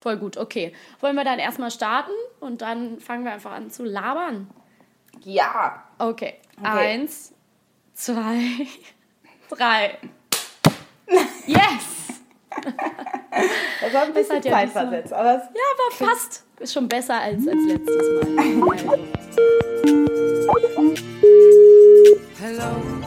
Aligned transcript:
Voll 0.00 0.16
gut, 0.16 0.36
okay. 0.36 0.72
Wollen 1.00 1.16
wir 1.16 1.24
dann 1.24 1.38
erstmal 1.38 1.70
starten 1.70 2.12
und 2.40 2.62
dann 2.62 3.00
fangen 3.00 3.24
wir 3.24 3.32
einfach 3.32 3.52
an 3.52 3.70
zu 3.70 3.84
labern? 3.84 4.48
Ja. 5.22 5.82
Okay. 5.98 6.34
okay. 6.56 6.68
Eins, 6.68 7.34
zwei, 7.94 8.66
drei. 9.50 9.98
Yes! 11.46 11.98
Das 13.80 13.94
war 13.94 14.02
ein 14.02 14.12
bisschen 14.12 14.42
ja 14.42 14.50
Zeitversetzt, 14.50 15.12
aber 15.12 15.36
es 15.36 15.42
Ja, 15.44 15.62
aber 15.72 16.10
fast. 16.10 16.44
Ist 16.58 16.72
schon 16.74 16.88
besser 16.88 17.20
als, 17.20 17.46
als 17.46 17.64
letztes 17.66 18.34
Mal. 18.34 18.58
Hello. 22.40 22.98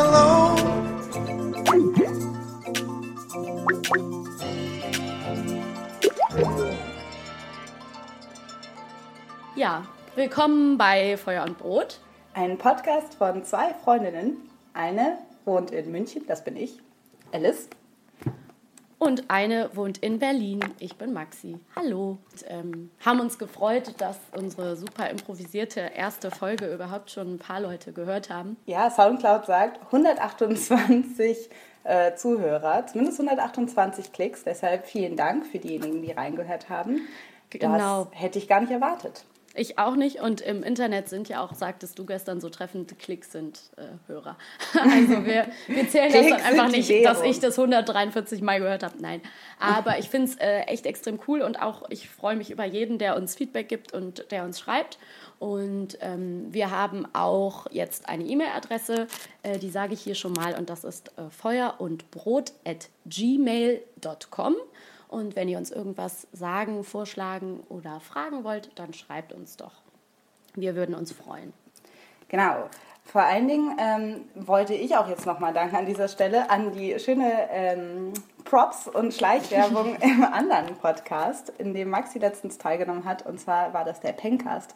Hello. 0.00 0.54
Ja, 9.56 9.84
willkommen 10.14 10.78
bei 10.78 11.16
Feuer 11.16 11.42
und 11.42 11.58
Brot. 11.58 11.98
Ein 12.32 12.58
Podcast 12.58 13.16
von 13.16 13.42
zwei 13.42 13.74
Freundinnen. 13.74 14.36
Eine 14.72 15.18
wohnt 15.44 15.72
in 15.72 15.90
München, 15.90 16.24
das 16.28 16.44
bin 16.44 16.56
ich, 16.56 16.78
Alice. 17.32 17.68
Und 18.98 19.30
eine 19.30 19.70
wohnt 19.74 19.98
in 19.98 20.18
Berlin. 20.18 20.60
Ich 20.80 20.96
bin 20.96 21.12
Maxi. 21.12 21.58
Hallo. 21.76 22.18
Und, 22.32 22.44
ähm, 22.48 22.90
haben 23.04 23.20
uns 23.20 23.38
gefreut, 23.38 23.94
dass 23.98 24.18
unsere 24.36 24.76
super 24.76 25.08
improvisierte 25.08 25.80
erste 25.94 26.32
Folge 26.32 26.72
überhaupt 26.72 27.10
schon 27.10 27.34
ein 27.34 27.38
paar 27.38 27.60
Leute 27.60 27.92
gehört 27.92 28.28
haben. 28.28 28.56
Ja, 28.66 28.90
Soundcloud 28.90 29.46
sagt 29.46 29.80
128 29.86 31.48
äh, 31.84 32.14
Zuhörer, 32.16 32.86
zumindest 32.86 33.20
128 33.20 34.12
Klicks. 34.12 34.42
Deshalb 34.42 34.86
vielen 34.86 35.16
Dank 35.16 35.46
für 35.46 35.58
diejenigen, 35.58 36.02
die 36.02 36.10
reingehört 36.10 36.68
haben. 36.68 37.02
Genau. 37.50 38.04
Das 38.04 38.20
hätte 38.20 38.38
ich 38.38 38.48
gar 38.48 38.60
nicht 38.60 38.72
erwartet. 38.72 39.24
Ich 39.58 39.78
auch 39.78 39.96
nicht. 39.96 40.20
Und 40.20 40.40
im 40.40 40.62
Internet 40.62 41.08
sind 41.08 41.28
ja 41.28 41.42
auch, 41.42 41.54
sagtest 41.54 41.98
du 41.98 42.06
gestern 42.06 42.40
so 42.40 42.48
treffend, 42.48 42.98
Klicks 42.98 43.32
sind 43.32 43.60
äh, 43.76 43.82
Hörer. 44.06 44.36
Also 44.78 45.24
wir, 45.24 45.46
wir 45.66 45.88
zählen 45.88 46.12
das 46.12 46.28
dann 46.28 46.40
einfach 46.40 46.68
nicht, 46.68 46.90
dass 47.04 47.22
ich 47.22 47.40
das 47.40 47.58
143 47.58 48.40
Mal 48.40 48.60
gehört 48.60 48.82
habe. 48.82 48.94
Nein. 49.00 49.20
Aber 49.58 49.98
ich 49.98 50.08
finde 50.08 50.30
es 50.30 50.36
äh, 50.36 50.60
echt 50.62 50.86
extrem 50.86 51.18
cool 51.26 51.42
und 51.42 51.60
auch 51.60 51.82
ich 51.90 52.08
freue 52.08 52.36
mich 52.36 52.50
über 52.50 52.64
jeden, 52.64 52.98
der 52.98 53.16
uns 53.16 53.34
Feedback 53.34 53.68
gibt 53.68 53.92
und 53.92 54.30
der 54.30 54.44
uns 54.44 54.60
schreibt. 54.60 54.98
Und 55.38 55.98
ähm, 56.00 56.46
wir 56.50 56.70
haben 56.70 57.06
auch 57.12 57.66
jetzt 57.70 58.08
eine 58.08 58.24
E-Mail-Adresse, 58.24 59.06
äh, 59.42 59.58
die 59.58 59.70
sage 59.70 59.94
ich 59.94 60.00
hier 60.00 60.14
schon 60.14 60.32
mal, 60.32 60.54
und 60.58 60.68
das 60.70 60.84
ist 60.84 61.12
äh, 61.16 61.30
feuer 61.30 61.74
und 65.08 65.36
wenn 65.36 65.48
ihr 65.48 65.58
uns 65.58 65.70
irgendwas 65.70 66.26
sagen, 66.32 66.84
vorschlagen 66.84 67.60
oder 67.68 68.00
fragen 68.00 68.44
wollt, 68.44 68.70
dann 68.78 68.92
schreibt 68.92 69.32
uns 69.32 69.56
doch. 69.56 69.72
Wir 70.54 70.74
würden 70.74 70.94
uns 70.94 71.12
freuen. 71.12 71.52
Genau. 72.28 72.68
Vor 73.04 73.22
allen 73.22 73.48
Dingen 73.48 73.74
ähm, 73.80 74.24
wollte 74.34 74.74
ich 74.74 74.96
auch 74.96 75.08
jetzt 75.08 75.24
nochmal 75.24 75.54
danken 75.54 75.76
an 75.76 75.86
dieser 75.86 76.08
Stelle 76.08 76.50
an 76.50 76.72
die 76.72 76.98
schöne 76.98 77.48
ähm, 77.50 78.12
Props 78.44 78.86
und 78.86 79.14
Schleichwerbung 79.14 79.96
im 80.00 80.24
anderen 80.24 80.76
Podcast, 80.76 81.50
in 81.56 81.72
dem 81.72 81.88
Maxi 81.88 82.18
letztens 82.18 82.58
teilgenommen 82.58 83.06
hat. 83.06 83.24
Und 83.24 83.40
zwar 83.40 83.72
war 83.72 83.86
das 83.86 84.00
der 84.00 84.12
Pencast. 84.12 84.74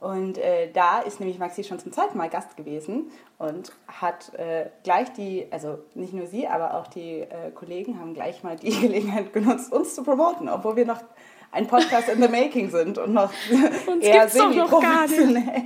Und 0.00 0.38
äh, 0.38 0.70
da 0.72 1.00
ist 1.00 1.20
nämlich 1.20 1.38
Maxi 1.38 1.62
schon 1.62 1.78
zum 1.78 1.92
zweiten 1.92 2.16
Mal 2.16 2.30
Gast 2.30 2.56
gewesen 2.56 3.10
und 3.38 3.72
hat 3.86 4.32
äh, 4.34 4.70
gleich 4.82 5.12
die, 5.12 5.46
also 5.50 5.78
nicht 5.94 6.14
nur 6.14 6.26
sie, 6.26 6.48
aber 6.48 6.74
auch 6.74 6.86
die 6.86 7.20
äh, 7.20 7.50
Kollegen 7.54 8.00
haben 8.00 8.14
gleich 8.14 8.42
mal 8.42 8.56
die 8.56 8.70
Gelegenheit 8.80 9.32
genutzt, 9.32 9.72
uns 9.72 9.94
zu 9.94 10.02
promoten, 10.02 10.48
obwohl 10.48 10.76
wir 10.76 10.86
noch 10.86 11.02
ein 11.52 11.66
Podcast 11.66 12.08
in 12.08 12.22
the 12.22 12.28
making 12.28 12.70
sind 12.70 12.96
und 12.96 13.12
noch 13.12 13.30
uns 13.86 14.04
eher 14.04 14.28
semi-professionell. 14.28 15.64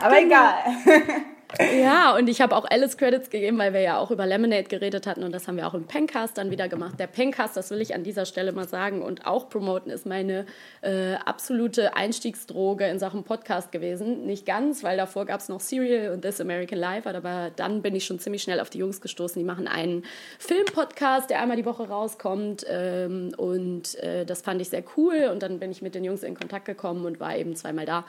Aber 0.00 0.16
genau. 0.16 0.26
egal. 0.26 0.54
Ja, 1.80 2.16
und 2.16 2.28
ich 2.28 2.40
habe 2.40 2.56
auch 2.56 2.64
Alice 2.68 2.96
Credits 2.96 3.30
gegeben, 3.30 3.58
weil 3.58 3.72
wir 3.72 3.80
ja 3.80 3.98
auch 3.98 4.10
über 4.10 4.26
Lemonade 4.26 4.64
geredet 4.64 5.06
hatten 5.06 5.22
und 5.22 5.32
das 5.32 5.46
haben 5.46 5.56
wir 5.56 5.66
auch 5.66 5.74
im 5.74 5.84
Pencast 5.84 6.36
dann 6.38 6.50
wieder 6.50 6.68
gemacht. 6.68 6.98
Der 6.98 7.06
Pencast, 7.06 7.56
das 7.56 7.70
will 7.70 7.80
ich 7.80 7.94
an 7.94 8.02
dieser 8.02 8.26
Stelle 8.26 8.52
mal 8.52 8.66
sagen 8.66 9.00
und 9.00 9.26
auch 9.26 9.48
promoten, 9.48 9.90
ist 9.90 10.06
meine 10.06 10.44
äh, 10.82 11.14
absolute 11.24 11.96
Einstiegsdroge 11.96 12.86
in 12.86 12.98
Sachen 12.98 13.22
Podcast 13.22 13.70
gewesen. 13.70 14.26
Nicht 14.26 14.44
ganz, 14.44 14.82
weil 14.82 14.96
davor 14.96 15.24
gab 15.24 15.40
es 15.40 15.48
noch 15.48 15.60
Serial 15.60 16.12
und 16.12 16.22
This 16.22 16.40
American 16.40 16.78
Life, 16.78 17.08
aber 17.08 17.50
dann 17.54 17.80
bin 17.80 17.94
ich 17.94 18.04
schon 18.04 18.18
ziemlich 18.18 18.42
schnell 18.42 18.60
auf 18.60 18.70
die 18.70 18.78
Jungs 18.78 19.00
gestoßen. 19.00 19.38
Die 19.38 19.46
machen 19.46 19.68
einen 19.68 20.04
Filmpodcast, 20.38 21.30
der 21.30 21.40
einmal 21.40 21.56
die 21.56 21.64
Woche 21.64 21.88
rauskommt 21.88 22.66
ähm, 22.68 23.32
und 23.36 23.94
äh, 24.00 24.24
das 24.26 24.42
fand 24.42 24.60
ich 24.60 24.68
sehr 24.68 24.82
cool 24.96 25.30
und 25.32 25.42
dann 25.42 25.60
bin 25.60 25.70
ich 25.70 25.80
mit 25.80 25.94
den 25.94 26.04
Jungs 26.04 26.24
in 26.24 26.34
Kontakt 26.34 26.64
gekommen 26.64 27.06
und 27.06 27.20
war 27.20 27.36
eben 27.36 27.54
zweimal 27.54 27.86
da 27.86 28.04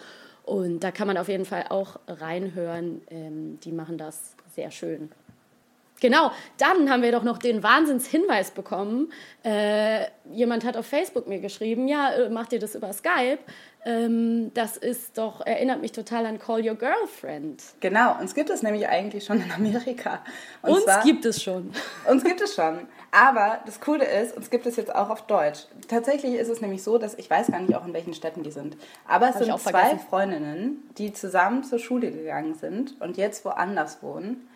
und 0.48 0.80
da 0.80 0.92
kann 0.92 1.08
man 1.08 1.18
auf 1.18 1.28
jeden 1.28 1.44
Fall 1.44 1.66
auch 1.70 2.00
reinhören. 2.08 3.02
Ähm, 3.10 3.60
die 3.64 3.74
machen 3.74 3.98
das 3.98 4.34
sehr 4.56 4.72
schön. 4.72 5.12
Genau, 6.00 6.32
dann 6.58 6.90
haben 6.90 7.02
wir 7.02 7.12
doch 7.12 7.24
noch 7.24 7.38
den 7.38 7.64
Wahnsinnshinweis 7.64 8.52
bekommen. 8.52 9.12
Äh, 9.44 10.06
jemand 10.32 10.64
hat 10.64 10.78
auf 10.78 10.86
Facebook 10.86 11.28
mir 11.28 11.40
geschrieben, 11.40 11.88
ja, 11.88 12.12
äh, 12.12 12.30
macht 12.30 12.54
ihr 12.54 12.60
das 12.60 12.76
über 12.76 12.94
Skype? 12.94 13.40
Ähm, 13.88 14.54
das 14.54 14.76
ist 14.76 15.18
doch, 15.18 15.46
erinnert 15.46 15.80
mich 15.80 15.94
total 15.94 16.26
an 16.26 16.40
Call 16.40 16.68
Your 16.68 16.76
Girlfriend. 16.76 17.64
Genau, 17.80 18.20
uns 18.20 18.36
gibt 18.36 18.50
es 18.50 18.62
nämlich 18.62 18.86
eigentlich 18.90 19.24
schon 19.24 19.42
in 19.42 19.50
Amerika. 19.50 20.20
Und 20.62 20.72
uns 20.72 20.84
zwar, 20.84 21.04
gibt 21.04 21.24
es 21.24 21.42
schon. 21.42 21.72
Uns 22.10 22.24
gibt 22.26 22.42
es 22.42 22.54
schon. 22.54 22.88
Aber 23.12 23.62
das 23.66 23.80
Coole 23.80 24.04
ist, 24.04 24.36
uns 24.36 24.50
gibt 24.50 24.66
es 24.66 24.76
jetzt 24.76 24.94
auch 24.94 25.10
auf 25.10 25.26
Deutsch. 25.28 25.68
Tatsächlich 25.88 26.34
ist 26.34 26.50
es 26.50 26.60
nämlich 26.60 26.84
so, 26.84 26.98
dass 26.98 27.14
ich 27.14 27.30
weiß 27.30 27.48
gar 27.48 27.62
nicht 27.62 27.74
auch 27.76 27.86
in 27.86 27.94
welchen 27.94 28.14
Städten 28.14 28.44
die 28.44 28.52
sind. 28.52 28.76
Aber 29.08 29.30
es 29.30 29.36
Hab 29.36 29.44
sind 29.44 29.60
zwei 29.62 29.98
Freundinnen, 29.98 30.90
die 30.98 31.14
zusammen 31.14 31.64
zur 31.64 31.80
Schule 31.80 32.12
gegangen 32.12 32.56
sind 32.56 33.00
und 33.00 33.16
jetzt 33.16 33.46
woanders 33.46 34.04
wohnen 34.04 34.50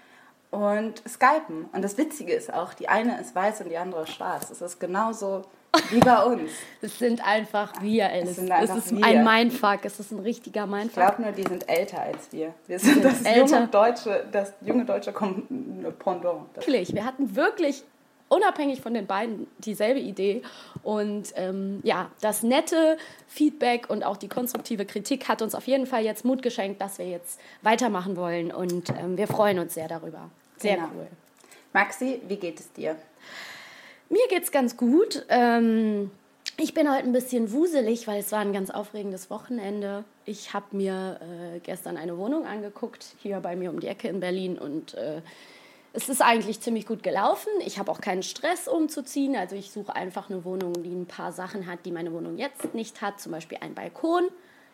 und 0.50 1.02
skypen. 1.08 1.70
Und 1.72 1.82
das 1.82 1.98
Witzige 1.98 2.34
ist 2.34 2.54
auch, 2.54 2.74
die 2.74 2.90
eine 2.90 3.20
ist 3.22 3.34
weiß 3.34 3.62
und 3.62 3.70
die 3.70 3.78
andere 3.78 4.06
schwarz. 4.08 4.50
Es 4.52 4.62
ist 4.62 4.80
genauso 4.80 5.44
wie 5.90 6.00
bei 6.00 6.24
uns. 6.24 6.52
Es 6.82 7.00
sind 7.00 7.26
einfach 7.26 7.74
wir, 7.82 8.10
Alice. 8.10 8.32
Es, 8.32 8.36
sind 8.38 8.52
einfach 8.52 8.78
es 8.78 8.86
ist 8.88 8.98
wir. 8.98 9.06
ein 9.06 9.24
Mindfuck. 9.24 9.80
Es 9.84 10.00
ist 10.00 10.12
ein 10.12 10.20
richtiger 10.20 10.66
Mindfuck. 10.68 10.90
Ich 10.90 10.94
glaube 10.94 11.22
nur, 11.22 11.32
die 11.32 11.44
sind 11.44 11.70
älter 11.70 12.02
als 12.02 12.32
wir. 12.32 12.54
Wir 12.68 12.80
sind 12.80 13.04
das, 13.04 13.22
älter. 13.22 13.56
Junge 13.58 13.68
deutsche, 13.68 14.26
das 14.32 14.54
junge 14.62 14.86
deutsche 14.86 15.12
Pendant. 15.12 16.56
Wirklich, 16.56 16.94
wir 16.94 17.06
hatten 17.06 17.36
wirklich 17.36 17.84
unabhängig 18.32 18.80
von 18.82 18.94
den 18.94 19.08
beiden 19.08 19.48
dieselbe 19.60 20.00
Idee. 20.00 20.42
Und 20.84 21.34
ähm, 21.36 21.82
ja, 21.84 22.10
das 22.22 22.44
nette 22.44 22.98
Feedback 23.28 23.90
und 23.90 24.04
auch 24.04 24.18
die 24.18 24.30
konstruktive 24.30 24.86
Kritik 24.86 25.28
hat 25.28 25.42
uns 25.42 25.54
auf 25.54 25.68
jeden 25.68 25.86
Fall 25.86 26.04
jetzt 26.04 26.24
Mut 26.24 26.42
geschenkt, 26.42 26.82
dass 26.82 26.98
wir 26.98 27.08
jetzt 27.08 27.40
weitermachen 27.62 28.16
wollen. 28.16 28.52
Und 28.52 28.90
ähm, 28.90 29.18
wir 29.18 29.28
freuen 29.28 29.60
uns 29.60 29.74
sehr 29.74 29.90
darüber. 29.90 30.30
Sehr 30.58 30.76
genau. 30.76 30.88
cool. 30.96 31.08
Maxi, 31.74 32.22
wie 32.28 32.38
geht 32.38 32.60
es 32.60 32.72
dir? 32.72 32.96
Mir 34.12 34.28
geht 34.28 34.44
es 34.44 34.52
ganz 34.52 34.76
gut. 34.76 35.26
Ähm, 35.30 36.12
ich 36.58 36.74
bin 36.74 36.92
heute 36.92 37.06
ein 37.06 37.14
bisschen 37.14 37.54
wuselig, 37.54 38.08
weil 38.08 38.20
es 38.20 38.34
war 38.34 38.40
ein 38.40 38.52
ganz 38.52 38.70
aufregendes 38.70 39.30
Wochenende. 39.30 40.04
Ich 40.26 40.54
habe 40.54 40.76
mir 40.76 41.18
äh, 41.22 41.60
gestern 41.60 41.96
eine 41.96 42.18
Wohnung 42.18 42.46
angeguckt, 42.46 43.16
hier 43.24 43.40
bei 43.40 43.56
mir 43.56 43.70
um 43.70 43.80
die 43.80 43.88
Ecke 43.88 44.10
in 44.10 44.20
Berlin. 44.20 44.60
Und 44.60 44.96
äh, 44.96 45.22
es 45.94 46.10
ist 46.10 46.22
eigentlich 46.22 46.60
ziemlich 46.60 46.86
gut 46.86 47.04
gelaufen. 47.04 47.54
Ich 47.66 47.80
habe 47.80 47.90
auch 47.90 48.02
keinen 48.02 48.22
Stress 48.22 48.68
umzuziehen. 48.68 49.38
Also 49.38 49.56
ich 49.56 49.72
suche 49.72 49.96
einfach 49.96 50.30
eine 50.30 50.44
Wohnung, 50.44 50.74
die 50.84 50.94
ein 50.94 51.06
paar 51.06 51.32
Sachen 51.32 51.66
hat, 51.66 51.86
die 51.86 51.92
meine 51.94 52.12
Wohnung 52.12 52.38
jetzt 52.38 52.74
nicht 52.74 53.02
hat. 53.02 53.22
Zum 53.22 53.32
Beispiel 53.32 53.60
einen 53.62 53.76
Balkon 53.76 54.26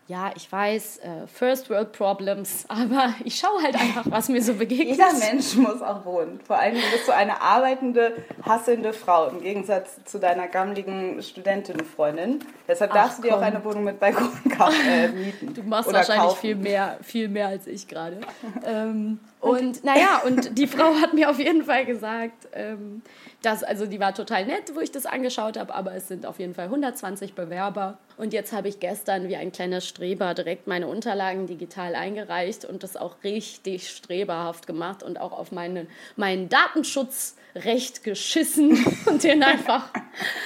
ja, 0.07 0.31
ich 0.36 0.50
weiß, 0.50 1.00
äh, 1.00 1.27
First 1.27 1.69
World 1.69 1.92
Problems, 1.92 2.65
aber 2.69 3.13
ich 3.25 3.36
schaue 3.36 3.62
halt 3.62 3.75
einfach, 3.75 4.06
was 4.09 4.30
mir 4.30 4.42
so 4.42 4.54
begegnet. 4.54 4.98
Jeder 4.98 5.13
Mensch 5.13 5.56
muss 5.56 5.81
auch 5.81 6.06
wohnen. 6.06 6.39
Vor 6.45 6.57
allem 6.57 6.75
bist 6.92 7.07
du 7.07 7.13
eine 7.13 7.42
arbeitende, 7.42 8.13
hasselnde 8.44 8.94
Frau 8.94 9.27
im 9.27 9.42
Gegensatz 9.42 10.04
zu 10.06 10.18
deiner 10.18 10.48
gammeligen 10.48 11.21
Studentinnenfreundin. 11.21 12.39
Deshalb 12.68 12.92
Ach, 12.92 12.95
darfst 12.95 13.18
du 13.19 13.24
dir 13.24 13.36
auch 13.36 13.42
eine 13.42 13.63
Wohnung 13.63 13.83
mit 13.83 14.00
Balkon 14.00 14.30
äh, 14.89 15.09
mieten. 15.09 15.54
Du 15.54 15.63
machst 15.63 15.92
wahrscheinlich 15.92 16.30
kaufen. 16.30 16.39
viel 16.39 16.56
mehr, 16.56 16.98
viel 17.01 17.27
mehr 17.27 17.50
als 17.50 17.68
ich 17.68 17.88
gerade. 17.88 18.21
ähm, 18.65 19.19
und 19.39 19.84
naja, 19.84 20.22
und 20.25 20.57
die 20.57 20.68
Frau 20.68 20.95
hat 20.95 21.13
mir 21.13 21.30
auf 21.30 21.38
jeden 21.38 21.63
Fall 21.63 21.86
gesagt, 21.86 22.48
ähm, 22.54 23.01
dass, 23.44 23.63
also 23.63 23.86
die 23.86 24.00
war 24.00 24.16
total 24.16 24.45
nett, 24.45 24.74
wo 24.74 24.80
ich 24.80 24.92
das 24.92 25.06
angeschaut 25.06 25.57
habe, 25.57 25.75
aber 25.75 25.94
es 25.94 26.07
sind 26.07 26.25
auf 26.25 26.39
jeden 26.39 26.56
Fall 26.56 26.66
120 26.66 27.36
Bewerber. 27.36 28.00
Und 28.18 28.34
jetzt 28.34 28.51
habe 28.51 28.68
ich 28.68 28.80
gestern 28.80 29.30
wie 29.30 29.36
ein 29.36 29.51
kleiner 29.51 29.80
Streber 29.80 30.34
direkt 30.34 30.66
meine 30.66 30.88
Unterlagen 30.88 31.45
digital 31.45 31.94
eingereicht 31.94 32.66
und 32.66 32.81
das 32.81 32.98
auch 32.98 33.24
richtig 33.24 33.89
streberhaft 33.89 34.66
gemacht 34.66 35.04
und 35.04 35.22
auch 35.22 35.34
auf 35.34 35.51
meine, 35.51 35.86
meinen 36.16 36.50
Datenschutzrecht 36.50 38.04
geschissen 38.04 38.84
und 39.06 39.24
denen 39.24 39.44
einfach 39.44 39.92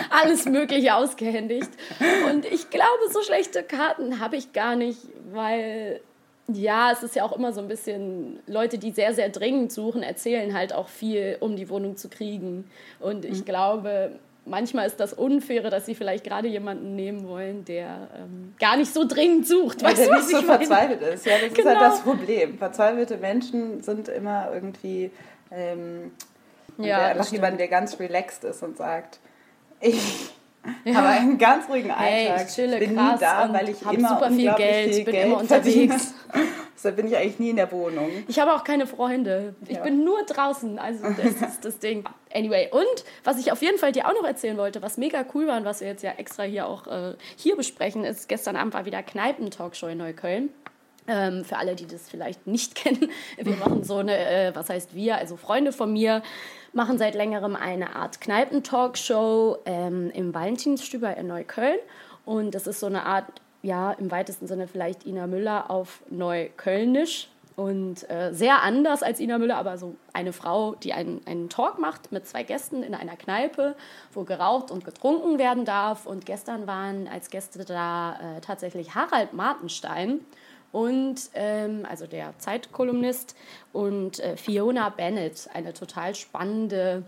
alles 0.10 0.46
Mögliche 0.46 0.96
ausgehändigt. 0.96 1.70
Und 2.30 2.46
ich 2.46 2.70
glaube, 2.70 3.10
so 3.10 3.22
schlechte 3.22 3.64
Karten 3.64 4.20
habe 4.20 4.36
ich 4.36 4.52
gar 4.52 4.76
nicht, 4.76 5.00
weil 5.32 6.02
ja, 6.58 6.92
es 6.92 7.04
ist 7.04 7.16
ja 7.16 7.24
auch 7.24 7.36
immer 7.36 7.54
so 7.54 7.62
ein 7.62 7.68
bisschen, 7.68 8.40
Leute, 8.48 8.78
die 8.78 8.92
sehr, 8.92 9.14
sehr 9.14 9.30
dringend 9.30 9.72
suchen, 9.72 10.04
erzählen 10.04 10.54
halt 10.54 10.74
auch 10.74 10.88
viel, 10.88 11.38
um 11.40 11.56
die 11.56 11.70
Wohnung 11.70 11.98
zu 11.98 12.10
kriegen. 12.10 12.66
Und 13.00 13.26
ich 13.26 13.40
mhm. 13.40 13.46
glaube, 13.46 14.12
manchmal 14.46 14.88
ist 14.88 15.00
das 15.00 15.14
Unfaire, 15.14 15.70
dass 15.70 15.86
sie 15.86 15.96
vielleicht 15.96 16.24
gerade 16.24 16.48
jemanden 16.48 16.96
nehmen 16.96 17.28
wollen, 17.28 17.66
der 17.66 18.10
ähm, 18.18 18.54
gar 18.60 18.78
nicht 18.78 18.94
so 18.94 19.06
dringend 19.08 19.48
sucht. 19.48 19.82
Ja, 19.82 19.90
weißt 19.90 20.00
der 20.00 20.08
du, 20.08 20.14
nicht 20.16 20.30
so 20.30 20.42
verzweifelt 20.42 21.02
ist. 21.02 21.26
Ja, 21.26 21.34
das 21.38 21.54
genau. 21.54 21.70
ist 21.70 21.76
halt 21.76 21.82
das 21.82 22.04
genau. 22.04 22.16
Problem. 22.16 22.58
Verzweifelte 22.58 23.18
Menschen 23.18 23.82
sind 23.82 24.08
immer 24.08 24.52
irgendwie 24.54 25.12
ähm, 25.52 26.12
ja, 26.78 27.14
nach 27.14 27.32
jemandem, 27.32 27.58
der 27.60 27.68
ganz 27.68 28.00
relaxed 28.00 28.44
ist 28.44 28.64
und 28.64 28.78
sagt, 28.78 29.20
ich 29.80 30.32
ja. 30.84 31.00
Aber 31.00 31.10
einen 31.10 31.38
ganz 31.38 31.68
ruhigen 31.68 31.92
Alltag. 31.92 32.08
Hey, 32.08 32.46
ich 32.46 32.54
chille 32.54 32.78
bin 32.78 32.96
krass 32.96 33.14
nie 33.14 33.20
da, 33.20 33.54
weil 33.54 33.70
ich 33.70 33.82
immer 33.82 34.10
super 34.10 34.32
viel 34.32 34.54
Geld, 34.54 34.96
viel 34.96 35.06
bin 35.06 35.14
Geld 35.14 35.28
immer 35.28 35.38
unterwegs. 35.40 36.14
Deshalb 36.76 36.96
bin 36.96 37.08
ich 37.08 37.16
eigentlich 37.16 37.40
nie 37.40 37.52
in 37.52 37.58
der 37.58 37.72
Wohnung. 37.72 38.10
Ich 38.28 38.40
habe 38.40 38.54
auch 38.54 38.64
keine 38.64 38.88
Freunde. 38.88 39.54
Ich 39.68 39.78
ja. 39.78 39.84
bin 39.84 40.04
nur 40.04 40.24
draußen. 40.24 40.80
Also 40.80 41.06
das 41.10 41.50
ist 41.50 41.60
das 41.66 41.78
Ding. 41.78 42.04
Anyway, 42.34 42.70
und 42.72 43.06
was 43.24 43.38
ich 43.40 43.52
auf 43.52 43.62
jeden 43.62 43.78
Fall 43.78 43.92
dir 43.92 44.08
auch 44.08 44.14
noch 44.14 44.24
erzählen 44.24 44.58
wollte, 44.58 44.82
was 44.82 44.98
mega 44.98 45.24
cool 45.34 45.46
war 45.46 45.58
und 45.58 45.66
was 45.66 45.82
wir 45.82 45.88
jetzt 45.88 46.02
ja 46.02 46.12
extra 46.18 46.44
hier 46.44 46.66
auch 46.66 46.88
äh, 46.88 47.14
hier 47.36 47.56
besprechen, 47.56 48.04
ist, 48.04 48.28
gestern 48.30 48.56
Abend 48.56 48.74
war 48.74 48.86
wieder 48.86 49.04
Kneipen-Talkshow 49.04 49.88
in 49.88 50.00
Neukölln. 50.00 50.50
Ähm, 51.08 51.44
für 51.44 51.58
alle, 51.58 51.76
die 51.76 51.88
das 51.88 52.10
vielleicht 52.10 52.46
nicht 52.48 52.76
kennen, 52.76 53.10
wir 53.38 53.56
machen 53.56 53.84
so 53.84 53.98
eine, 53.98 54.18
äh, 54.18 54.56
was 54.56 54.70
heißt 54.70 54.94
wir, 54.94 55.18
also 55.18 55.36
Freunde 55.36 55.72
von 55.72 55.92
mir, 55.92 56.22
machen 56.74 56.98
seit 56.98 57.16
längerem 57.16 57.56
eine 57.56 57.96
Art 57.96 58.22
Kneipen-Talkshow 58.22 59.58
ähm, 59.66 60.12
im 60.12 60.34
Valentinsstüber 60.34 61.18
in 61.18 61.28
Neukölln. 61.28 61.80
Und 62.26 62.56
das 62.56 62.68
ist 62.68 62.80
so 62.80 62.86
eine 62.86 63.06
Art, 63.06 63.26
ja, 63.62 63.92
im 63.94 64.12
weitesten 64.12 64.48
Sinne 64.48 64.68
vielleicht 64.68 65.06
Ina 65.06 65.28
Müller 65.28 65.70
auf 65.70 66.02
Neuköllnisch. 66.10 67.30
Und 67.58 68.10
äh, 68.10 68.34
sehr 68.34 68.64
anders 68.64 69.04
als 69.04 69.20
Ina 69.20 69.38
Müller, 69.38 69.58
aber 69.58 69.78
so 69.78 69.96
eine 70.14 70.32
Frau, 70.34 70.76
die 70.76 70.94
einen, 70.94 71.22
einen 71.28 71.50
Talk 71.50 71.80
macht 71.80 72.12
mit 72.12 72.26
zwei 72.26 72.44
Gästen 72.44 72.82
in 72.82 72.96
einer 72.96 73.18
Kneipe, 73.18 73.76
wo 74.14 74.24
geraucht 74.24 74.72
und 74.72 74.86
getrunken 74.86 75.38
werden 75.38 75.66
darf. 75.66 76.06
Und 76.06 76.26
gestern 76.26 76.66
waren 76.66 77.08
als 77.08 77.30
Gäste 77.30 77.64
da 77.66 78.14
äh, 78.14 78.42
tatsächlich 78.42 78.96
Harald 78.96 79.34
Martenstein 79.34 80.22
und 80.72 81.16
ähm, 81.34 81.86
also 81.90 82.08
der 82.08 82.34
Zeitkolumnist 82.38 83.36
und 83.74 84.20
äh, 84.20 84.38
Fiona 84.38 84.90
Bennett, 84.90 85.50
eine 85.54 85.74
total 85.74 86.16
spannende 86.16 87.04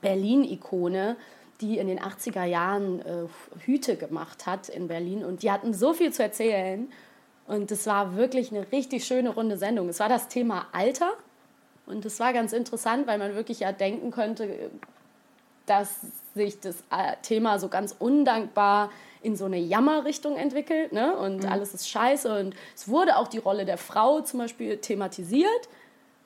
Berlin-Ikone, 0.00 1.16
die 1.60 1.78
in 1.78 1.88
den 1.88 1.98
80er 1.98 2.44
Jahren 2.44 3.00
äh, 3.00 3.26
Hüte 3.64 3.96
gemacht 3.96 4.46
hat 4.46 4.68
in 4.68 4.88
Berlin. 4.88 5.24
Und 5.24 5.42
die 5.42 5.50
hatten 5.50 5.74
so 5.74 5.92
viel 5.92 6.12
zu 6.12 6.22
erzählen. 6.22 6.90
Und 7.46 7.70
es 7.70 7.86
war 7.86 8.16
wirklich 8.16 8.50
eine 8.50 8.70
richtig 8.70 9.04
schöne 9.04 9.30
runde 9.30 9.56
Sendung. 9.56 9.88
Es 9.88 10.00
war 10.00 10.08
das 10.08 10.28
Thema 10.28 10.66
Alter. 10.72 11.10
Und 11.86 12.04
es 12.04 12.20
war 12.20 12.32
ganz 12.32 12.52
interessant, 12.52 13.06
weil 13.06 13.18
man 13.18 13.34
wirklich 13.34 13.60
ja 13.60 13.72
denken 13.72 14.10
könnte, 14.10 14.70
dass 15.66 16.00
sich 16.34 16.60
das 16.60 16.76
äh, 16.90 17.16
Thema 17.22 17.58
so 17.58 17.68
ganz 17.68 17.94
undankbar 17.98 18.90
in 19.22 19.36
so 19.36 19.44
eine 19.44 19.58
Jammerrichtung 19.58 20.36
entwickelt 20.36 20.92
ne? 20.92 21.16
und 21.16 21.42
mhm. 21.42 21.48
alles 21.48 21.74
ist 21.74 21.88
scheiße 21.88 22.40
und 22.40 22.54
es 22.74 22.88
wurde 22.88 23.16
auch 23.16 23.28
die 23.28 23.38
Rolle 23.38 23.64
der 23.64 23.78
Frau 23.78 24.20
zum 24.20 24.40
Beispiel 24.40 24.78
thematisiert, 24.78 25.68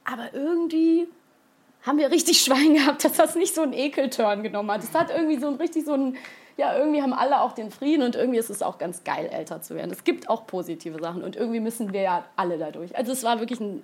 aber 0.05 0.33
irgendwie 0.33 1.09
haben 1.83 1.99
wir 1.99 2.11
richtig 2.11 2.41
Schwein 2.45 2.75
gehabt, 2.75 3.05
dass 3.05 3.15
das 3.15 3.35
nicht 3.35 3.55
so 3.55 3.63
einen 3.63 3.73
Ekelturn 3.73 4.43
genommen 4.43 4.71
hat. 4.71 4.83
Es 4.83 4.95
hat 4.95 5.11
irgendwie 5.11 5.39
so 5.39 5.49
ein 5.49 5.55
richtig 5.55 5.85
so 5.85 5.95
ein, 5.95 6.17
ja, 6.57 6.77
irgendwie 6.77 7.03
haben 7.03 7.13
alle 7.13 7.41
auch 7.41 7.53
den 7.53 7.71
Frieden 7.71 8.03
und 8.03 8.15
irgendwie 8.15 8.39
ist 8.39 8.51
es 8.51 8.63
auch 8.63 8.79
ganz 8.79 9.05
geil, 9.05 9.29
älter 9.33 9.61
zu 9.61 9.75
werden. 9.75 9.91
Es 9.91 10.05
gibt 10.05 10.29
auch 10.29 10.47
positive 10.47 11.01
Sachen 11.01 11.23
und 11.23 11.37
irgendwie 11.37 11.61
müssen 11.61 11.93
wir 11.93 12.03
ja 12.03 12.25
alle 12.37 12.59
dadurch. 12.59 12.97
Also 12.97 13.13
es 13.13 13.25
war 13.25 13.41
wirklich 13.41 13.61
ein 13.61 13.83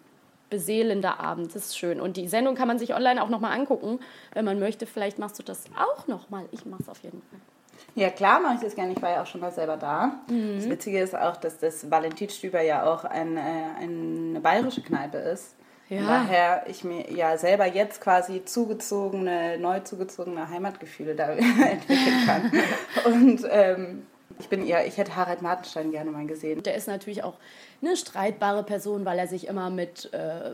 beseelender 0.51 1.21
Abend, 1.21 1.55
das 1.55 1.67
ist 1.67 1.79
schön. 1.79 2.01
Und 2.01 2.17
die 2.17 2.29
Sendung 2.29 2.57
kann 2.57 2.69
man 2.69 2.79
sich 2.79 2.95
online 2.95 3.23
auch 3.23 3.29
nochmal 3.29 3.59
angucken, 3.59 4.01
wenn 4.35 4.45
man 4.45 4.59
möchte. 4.59 4.87
Vielleicht 4.87 5.19
machst 5.19 5.39
du 5.39 5.43
das 5.43 5.65
auch 5.77 6.09
nochmal. 6.09 6.47
Ich 6.51 6.67
mache 6.67 6.83
es 6.83 6.89
auf 6.89 7.03
jeden 7.03 7.23
Fall. 7.23 7.41
Ja, 7.95 8.11
klar 8.11 8.41
mache 8.41 8.55
ich 8.55 8.61
das 8.61 8.75
gerne. 8.75 8.93
Ich 8.93 9.03
war 9.03 9.11
ja 9.11 9.23
auch 9.23 9.27
schon 9.27 9.41
mal 9.41 9.53
selber 9.53 9.77
da. 9.77 10.21
Mhm. 10.29 10.57
Das 10.57 10.69
Witzige 10.69 11.01
ist 11.01 11.17
auch, 11.17 11.37
dass 11.37 11.59
das 11.59 11.91
Valentinstüber 11.91 12.61
ja 12.61 12.85
auch 12.85 13.05
ein, 13.05 13.37
äh, 13.37 13.41
eine 13.81 14.41
bayerische 14.41 14.83
Kneipe 14.83 15.19
ist. 15.19 15.57
Ja. 15.89 16.03
Daher 16.07 16.65
ich 16.69 16.85
mir 16.85 17.13
ja 17.13 17.37
selber 17.37 17.67
jetzt 17.67 18.01
quasi 18.01 18.45
zugezogene, 18.45 19.59
neu 19.59 19.81
zugezogene 19.81 20.49
Heimatgefühle 20.49 21.17
da 21.17 21.31
entwickeln 21.31 22.27
kann. 22.27 22.53
Und 23.13 23.45
ähm, 23.51 24.07
ich 24.41 24.49
bin 24.49 24.67
eher, 24.67 24.85
ich 24.87 24.97
hätte 24.97 25.15
Harald 25.17 25.43
Martenstein 25.43 25.93
gerne 25.93 26.11
mal 26.11 26.27
gesehen. 26.27 26.63
Der 26.63 26.75
ist 26.75 26.89
natürlich 26.89 27.23
auch 27.23 27.35
eine 27.83 27.95
streitbare 27.97 28.65
Person, 28.65 29.05
weil 29.05 29.19
er 29.19 29.27
sich 29.27 29.47
immer 29.47 29.69
mit 29.71 30.11
äh, 30.13 30.53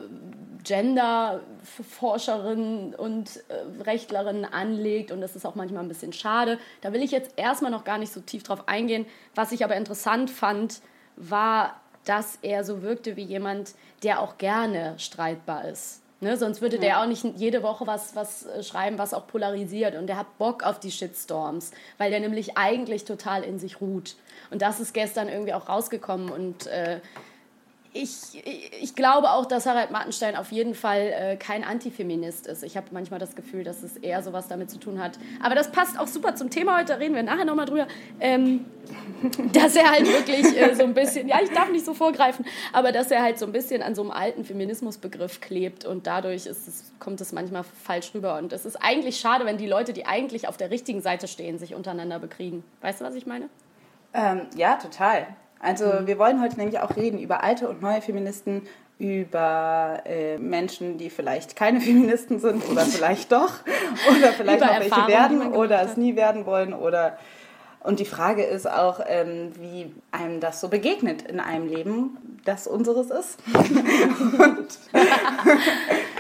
Gender-Forscherinnen 0.63 2.95
und 2.95 3.43
äh, 3.49 3.83
Rechtlerinnen 3.83 4.45
anlegt 4.45 5.11
und 5.13 5.21
das 5.21 5.37
ist 5.37 5.45
auch 5.47 5.55
manchmal 5.55 5.83
ein 5.83 5.89
bisschen 5.89 6.13
schade. 6.13 6.59
Da 6.81 6.93
will 6.93 7.03
ich 7.03 7.13
jetzt 7.13 7.33
erstmal 7.37 7.71
noch 7.71 7.85
gar 7.85 7.99
nicht 7.99 8.13
so 8.13 8.21
tief 8.21 8.43
drauf 8.43 8.67
eingehen. 8.69 9.07
Was 9.35 9.53
ich 9.53 9.65
aber 9.65 9.77
interessant 9.77 10.31
fand, 10.31 10.81
war, 11.17 11.81
dass 12.05 12.39
er 12.43 12.65
so 12.65 12.83
wirkte 12.83 13.17
wie 13.17 13.25
jemand, 13.25 13.75
der 14.03 14.21
auch 14.21 14.37
gerne 14.39 14.95
streitbar 14.99 15.69
ist. 15.69 16.03
Ne, 16.27 16.37
sonst 16.37 16.61
würde 16.61 16.81
der 16.81 17.01
auch 17.01 17.07
nicht 17.07 17.25
jede 17.37 17.63
Woche 17.63 17.87
was, 17.87 18.17
was 18.17 18.47
äh, 18.47 18.65
schreiben, 18.65 18.99
was 18.99 19.15
auch 19.15 19.29
polarisiert. 19.29 19.95
Und 19.95 20.09
der 20.09 20.17
hat 20.17 20.39
Bock 20.39 20.65
auf 20.65 20.81
die 20.81 20.91
Shitstorms, 20.91 21.71
weil 21.99 22.11
der 22.11 22.19
nämlich 22.19 22.59
eigentlich 22.59 23.05
total 23.05 23.45
in 23.45 23.61
sich 23.61 23.81
ruht. 23.81 24.17
Und 24.51 24.61
das 24.61 24.81
ist 24.81 24.93
gestern 24.93 25.29
irgendwie 25.29 25.55
auch 25.55 25.69
rausgekommen. 25.69 26.29
Und 26.31 26.67
äh, 26.67 26.99
ich, 27.97 28.45
ich 28.81 28.95
glaube 28.95 29.31
auch, 29.31 29.47
dass 29.47 29.67
Harald 29.67 29.91
Martenstein 29.91 30.37
auf 30.37 30.53
jeden 30.53 30.75
Fall 30.75 31.01
äh, 31.01 31.37
kein 31.37 31.65
Antifeminist 31.65 32.47
ist. 32.47 32.63
Ich 32.63 32.77
habe 32.77 32.87
manchmal 32.91 33.19
das 33.19 33.35
Gefühl, 33.35 33.65
dass 33.65 33.83
es 33.83 33.97
eher 33.97 34.23
sowas 34.23 34.49
damit 34.49 34.71
zu 34.71 34.79
tun 34.79 35.01
hat. 35.03 35.19
Aber 35.43 35.55
das 35.55 35.73
passt 35.73 35.99
auch 35.99 36.07
super 36.07 36.35
zum 36.35 36.51
Thema 36.51 36.79
heute, 36.79 36.99
reden 36.99 37.15
wir 37.15 37.23
nachher 37.23 37.45
nochmal 37.45 37.67
drüber. 37.67 37.87
Ähm, 38.21 38.67
dass 39.53 39.75
er 39.75 39.91
halt 39.91 40.07
wirklich 40.07 40.57
äh, 40.57 40.75
so 40.75 40.85
ein 40.85 40.95
bisschen, 40.95 41.29
ja, 41.29 41.41
ich 41.43 41.51
darf 41.51 41.71
nicht 41.71 41.85
so 41.85 41.95
vorgreifen, 41.95 42.45
aber 42.73 42.93
dass 42.93 43.11
er 43.11 43.23
halt 43.23 43.39
so 43.39 43.47
ein 43.47 43.53
bisschen 43.53 43.83
an 43.83 43.95
so 43.95 44.03
einem 44.03 44.11
alten 44.11 44.45
Feminismusbegriff 44.45 45.41
klebt 45.41 45.85
und 45.85 46.07
dadurch 46.07 46.47
es, 46.47 46.93
kommt 46.99 47.21
es 47.21 47.33
manchmal 47.33 47.65
falsch 47.65 48.13
rüber. 48.15 48.39
Und 48.39 48.53
es 48.53 48.65
ist 48.65 48.77
eigentlich 48.77 49.19
schade, 49.19 49.45
wenn 49.47 49.59
die 49.59 49.67
Leute, 49.67 49.93
die 49.93 50.07
eigentlich 50.07 50.49
auf 50.49 50.57
der 50.57 50.71
richtigen 50.71 51.01
Seite 51.01 51.29
stehen, 51.29 51.59
sich 51.59 51.75
untereinander 51.75 52.19
bekriegen. 52.19 52.63
Weißt 52.83 53.01
du, 53.01 53.05
was 53.05 53.15
ich 53.15 53.27
meine? 53.27 53.49
Ähm, 54.13 54.43
ja, 54.57 54.77
total. 54.77 55.27
Also 55.61 55.87
mhm. 55.87 56.07
wir 56.07 56.19
wollen 56.19 56.41
heute 56.43 56.57
nämlich 56.57 56.81
auch 56.81 56.97
reden 56.97 57.19
über 57.19 57.43
alte 57.43 57.69
und 57.69 57.83
neue 57.83 58.03
Feministen, 58.03 58.63
über 58.99 60.01
äh, 60.07 60.39
Menschen, 60.39 60.97
die 60.99 61.11
vielleicht 61.11 61.57
keine 61.57 61.81
Feministen 61.83 62.41
sind 62.41 62.69
oder 62.69 62.83
vielleicht 62.83 63.33
doch 63.33 63.53
oder 64.11 64.33
vielleicht 64.33 64.61
noch 64.61 64.81
welche 64.81 65.07
werden 65.07 65.53
oder 65.53 65.83
es 65.83 65.97
nie 65.97 66.17
werden 66.17 66.47
wollen 66.47 66.73
oder 66.73 67.19
und 67.87 68.01
die 68.01 68.05
Frage 68.05 68.43
ist 68.43 68.69
auch, 68.69 68.99
ähm, 69.07 69.53
wie 69.61 69.93
einem 70.11 70.41
das 70.41 70.61
so 70.61 70.67
begegnet 70.69 71.23
in 71.23 71.39
einem 71.39 71.69
Leben, 71.69 72.41
das 72.45 72.67
unseres 72.67 73.11
ist. 73.11 73.39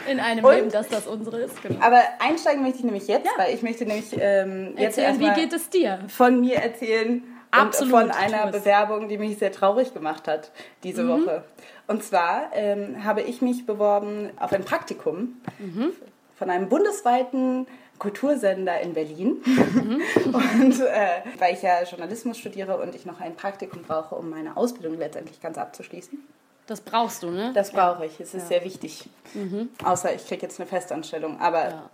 in 0.09 0.21
einem 0.21 0.45
und, 0.45 0.55
Leben, 0.55 0.71
das 0.71 0.87
das 0.88 1.09
unsere 1.09 1.38
ist, 1.40 1.61
genau. 1.64 1.85
Aber 1.85 2.00
einsteigen 2.21 2.62
möchte 2.62 2.78
ich 2.78 2.85
nämlich 2.85 3.09
jetzt, 3.09 3.26
ja. 3.26 3.33
weil 3.37 3.52
ich 3.52 3.62
möchte 3.62 3.85
nämlich 3.85 4.16
ähm, 4.16 4.75
jetzt 4.78 4.97
Erzählen, 4.97 5.19
wie 5.19 5.40
geht 5.40 5.52
es 5.52 5.69
dir? 5.69 5.99
von 6.07 6.40
mir 6.40 6.59
erzählen 6.59 7.25
Absolut, 7.50 7.93
und 7.93 8.00
von 8.00 8.11
einer 8.11 8.50
Bewerbung, 8.50 9.09
die 9.09 9.19
mich 9.19 9.38
sehr 9.38 9.53
traurig 9.53 9.95
gemacht 9.95 10.29
hat 10.29 10.50
diese 10.83 11.05
mhm. 11.05 11.09
Woche. 11.09 11.45
Und 11.87 12.03
zwar 12.03 12.50
ähm, 12.53 13.05
habe 13.05 13.23
ich 13.23 13.43
mich 13.43 13.67
beworben 13.67 14.31
auf 14.38 14.53
ein 14.53 14.65
Praktikum 14.65 15.41
mhm. 15.59 15.93
von 16.37 16.50
einem 16.50 16.69
bundesweiten 16.69 17.67
Kultursender 17.99 18.81
in 18.81 18.93
Berlin. 18.93 19.43
Mhm. 19.45 20.03
und 20.35 20.81
äh, 20.81 21.23
weil 21.38 21.55
ich 21.55 21.62
ja 21.62 21.83
Journalismus 21.83 22.38
studiere 22.38 22.76
und 22.79 22.95
ich 22.95 23.07
noch 23.07 23.21
ein 23.21 23.37
Praktikum 23.37 23.83
brauche, 23.83 24.15
um 24.15 24.31
meine 24.31 24.57
Ausbildung 24.57 24.99
letztendlich 24.99 25.41
ganz 25.41 25.59
abzuschließen. 25.59 26.19
Das 26.66 26.80
brauchst 26.80 27.23
du, 27.23 27.30
ne? 27.30 27.52
Das 27.54 27.70
brauche 27.70 28.06
ich. 28.06 28.18
Es 28.18 28.35
ist 28.35 28.42
ja. 28.42 28.49
sehr 28.49 28.64
wichtig. 28.64 29.08
Mhm. 29.35 29.70
Außer 29.85 30.12
ich 30.14 30.26
kriege 30.26 30.42
jetzt 30.42 30.58
eine 30.58 30.68
Festanstellung. 30.68 31.40
Aber 31.40 31.68
ja. 31.68 31.90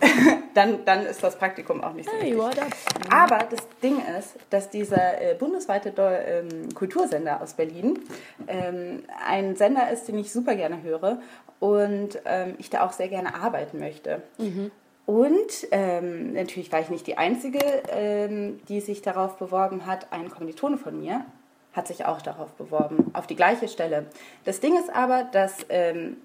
dann, 0.54 0.84
dann 0.84 1.06
ist 1.06 1.22
das 1.22 1.36
Praktikum 1.36 1.84
auch 1.84 1.92
nicht 1.92 2.10
so 2.10 2.16
hey, 2.16 2.36
wichtig. 2.36 2.64
Aber 3.10 3.38
das 3.38 3.60
Ding 3.80 3.98
ist, 4.18 4.34
dass 4.50 4.70
dieser 4.70 5.20
äh, 5.20 5.34
bundesweite 5.34 5.92
ähm, 5.98 6.74
Kultursender 6.74 7.40
aus 7.40 7.54
Berlin 7.54 8.00
ähm, 8.48 9.04
ein 9.24 9.54
Sender 9.54 9.90
ist, 9.90 10.08
den 10.08 10.18
ich 10.18 10.32
super 10.32 10.56
gerne 10.56 10.82
höre 10.82 11.20
und 11.60 12.18
ähm, 12.24 12.56
ich 12.58 12.70
da 12.70 12.84
auch 12.84 12.92
sehr 12.92 13.08
gerne 13.08 13.36
arbeiten 13.36 13.78
möchte. 13.78 14.22
Mhm. 14.38 14.72
Und 15.06 15.68
ähm, 15.70 16.32
natürlich 16.32 16.72
war 16.72 16.80
ich 16.80 16.88
nicht 16.88 17.06
die 17.06 17.18
Einzige, 17.18 17.60
ähm, 17.88 18.60
die 18.68 18.80
sich 18.80 19.02
darauf 19.02 19.36
beworben 19.36 19.86
hat. 19.86 20.12
Ein 20.12 20.28
Kommilitone 20.28 20.78
von 20.78 20.98
mir 20.98 21.24
hat 21.72 21.88
sich 21.88 22.04
auch 22.04 22.20
darauf 22.20 22.52
beworben, 22.52 23.10
auf 23.14 23.26
die 23.26 23.36
gleiche 23.36 23.68
Stelle. 23.68 24.06
Das 24.44 24.60
Ding 24.60 24.78
ist 24.78 24.94
aber, 24.94 25.24
dass 25.24 25.66
ähm, 25.68 26.18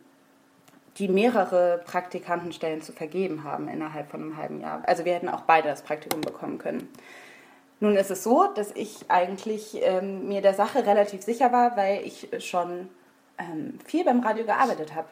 die 0.98 1.08
mehrere 1.08 1.82
Praktikantenstellen 1.86 2.82
zu 2.82 2.92
vergeben 2.92 3.44
haben 3.44 3.68
innerhalb 3.68 4.10
von 4.10 4.22
einem 4.22 4.38
halben 4.38 4.62
Jahr. 4.62 4.82
Also 4.86 5.06
wir 5.06 5.14
hätten 5.14 5.30
auch 5.30 5.42
beide 5.42 5.70
das 5.70 5.84
Praktikum 5.84 6.22
bekommen 6.22 6.58
können. 6.58 6.90
Nun 7.80 7.96
ist 7.96 8.10
es 8.10 8.24
so, 8.24 8.48
dass 8.56 8.72
ich 8.72 9.06
eigentlich 9.10 9.78
ähm, 9.82 10.28
mir 10.28 10.42
der 10.42 10.56
Sache 10.56 10.86
relativ 10.86 11.22
sicher 11.22 11.52
war, 11.52 11.78
weil 11.78 12.02
ich 12.06 12.28
schon 12.40 12.90
ähm, 13.38 13.78
viel 13.86 14.04
beim 14.04 14.22
Radio 14.22 14.46
gearbeitet 14.46 14.96
habe. 14.96 15.08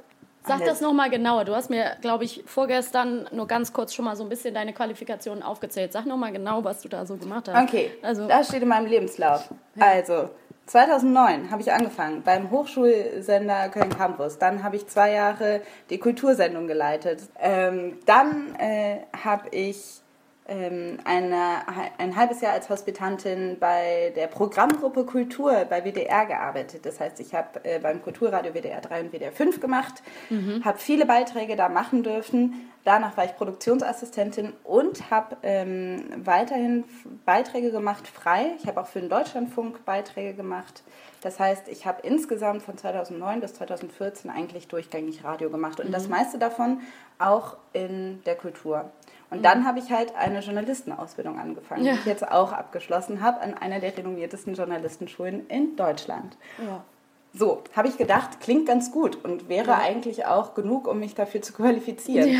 Sag 0.47 0.65
das 0.65 0.81
nochmal 0.81 1.09
genauer. 1.09 1.45
Du 1.45 1.55
hast 1.55 1.69
mir, 1.69 1.97
glaube 2.01 2.23
ich, 2.23 2.43
vorgestern 2.45 3.27
nur 3.31 3.47
ganz 3.47 3.73
kurz 3.73 3.93
schon 3.93 4.05
mal 4.05 4.15
so 4.15 4.23
ein 4.23 4.29
bisschen 4.29 4.53
deine 4.53 4.73
Qualifikationen 4.73 5.43
aufgezählt. 5.43 5.91
Sag 5.93 6.05
nochmal 6.05 6.31
genau, 6.31 6.63
was 6.63 6.81
du 6.81 6.89
da 6.89 7.05
so 7.05 7.17
gemacht 7.17 7.47
hast. 7.47 7.67
Okay, 7.67 7.91
also, 8.01 8.27
das 8.27 8.47
steht 8.47 8.61
in 8.61 8.69
meinem 8.69 8.87
Lebenslauf. 8.87 9.49
Ja. 9.75 9.85
Also, 9.85 10.29
2009 10.67 11.51
habe 11.51 11.61
ich 11.61 11.71
angefangen 11.71 12.23
beim 12.23 12.49
Hochschulsender 12.49 13.69
Köln 13.69 13.95
Campus. 13.95 14.39
Dann 14.39 14.63
habe 14.63 14.75
ich 14.75 14.87
zwei 14.87 15.11
Jahre 15.11 15.61
die 15.89 15.99
Kultursendung 15.99 16.67
geleitet. 16.67 17.21
Ähm, 17.39 17.99
dann 18.05 18.55
äh, 18.55 19.01
habe 19.23 19.49
ich 19.49 20.01
eine, 20.47 21.67
ein 21.97 22.15
halbes 22.15 22.41
Jahr 22.41 22.53
als 22.53 22.69
Hospitantin 22.69 23.57
bei 23.59 24.13
der 24.15 24.27
Programmgruppe 24.27 25.03
Kultur 25.05 25.65
bei 25.67 25.83
WDR 25.83 26.27
gearbeitet. 26.27 26.85
Das 26.85 26.99
heißt, 26.99 27.19
ich 27.19 27.33
habe 27.33 27.63
äh, 27.63 27.79
beim 27.79 28.03
Kulturradio 28.03 28.53
WDR 28.53 28.79
3 28.79 29.01
und 29.01 29.11
WDR 29.11 29.31
5 29.31 29.59
gemacht, 29.59 30.03
mhm. 30.29 30.63
habe 30.63 30.77
viele 30.77 31.07
Beiträge 31.07 31.55
da 31.55 31.67
machen 31.67 32.03
dürfen. 32.03 32.69
Danach 32.83 33.17
war 33.17 33.25
ich 33.25 33.35
Produktionsassistentin 33.35 34.53
und 34.63 35.09
habe 35.09 35.37
ähm, 35.41 36.03
weiterhin 36.23 36.83
Beiträge 37.25 37.71
gemacht, 37.71 38.07
frei. 38.07 38.51
Ich 38.59 38.67
habe 38.67 38.81
auch 38.81 38.87
für 38.87 38.99
den 38.99 39.09
Deutschlandfunk 39.09 39.83
Beiträge 39.83 40.35
gemacht. 40.35 40.83
Das 41.21 41.39
heißt, 41.39 41.69
ich 41.69 41.87
habe 41.87 42.01
insgesamt 42.03 42.61
von 42.61 42.77
2009 42.77 43.41
bis 43.41 43.55
2014 43.55 44.29
eigentlich 44.29 44.67
durchgängig 44.67 45.23
Radio 45.23 45.49
gemacht 45.49 45.79
und 45.79 45.87
mhm. 45.87 45.93
das 45.93 46.07
meiste 46.07 46.37
davon 46.37 46.81
auch 47.17 47.57
in 47.73 48.21
der 48.25 48.35
Kultur. 48.35 48.91
Und 49.35 49.43
dann 49.43 49.65
habe 49.65 49.79
ich 49.79 49.91
halt 49.91 50.15
eine 50.15 50.39
Journalistenausbildung 50.39 51.37
angefangen, 51.37 51.83
ja. 51.83 51.93
die 51.93 51.99
ich 51.99 52.05
jetzt 52.05 52.25
auch 52.25 52.53
abgeschlossen 52.53 53.21
habe 53.21 53.41
an 53.41 53.53
einer 53.53 53.81
der 53.81 53.97
renommiertesten 53.97 54.53
Journalistenschulen 54.53 55.47
in 55.47 55.75
Deutschland. 55.75 56.37
Ja. 56.57 56.85
So, 57.33 57.61
habe 57.75 57.89
ich 57.89 57.97
gedacht, 57.97 58.39
klingt 58.39 58.65
ganz 58.65 58.93
gut 58.93 59.23
und 59.25 59.49
wäre 59.49 59.71
ja. 59.71 59.79
eigentlich 59.79 60.25
auch 60.25 60.53
genug, 60.53 60.87
um 60.87 60.99
mich 60.99 61.15
dafür 61.15 61.41
zu 61.41 61.51
qualifizieren. 61.51 62.29
Ja, 62.29 62.39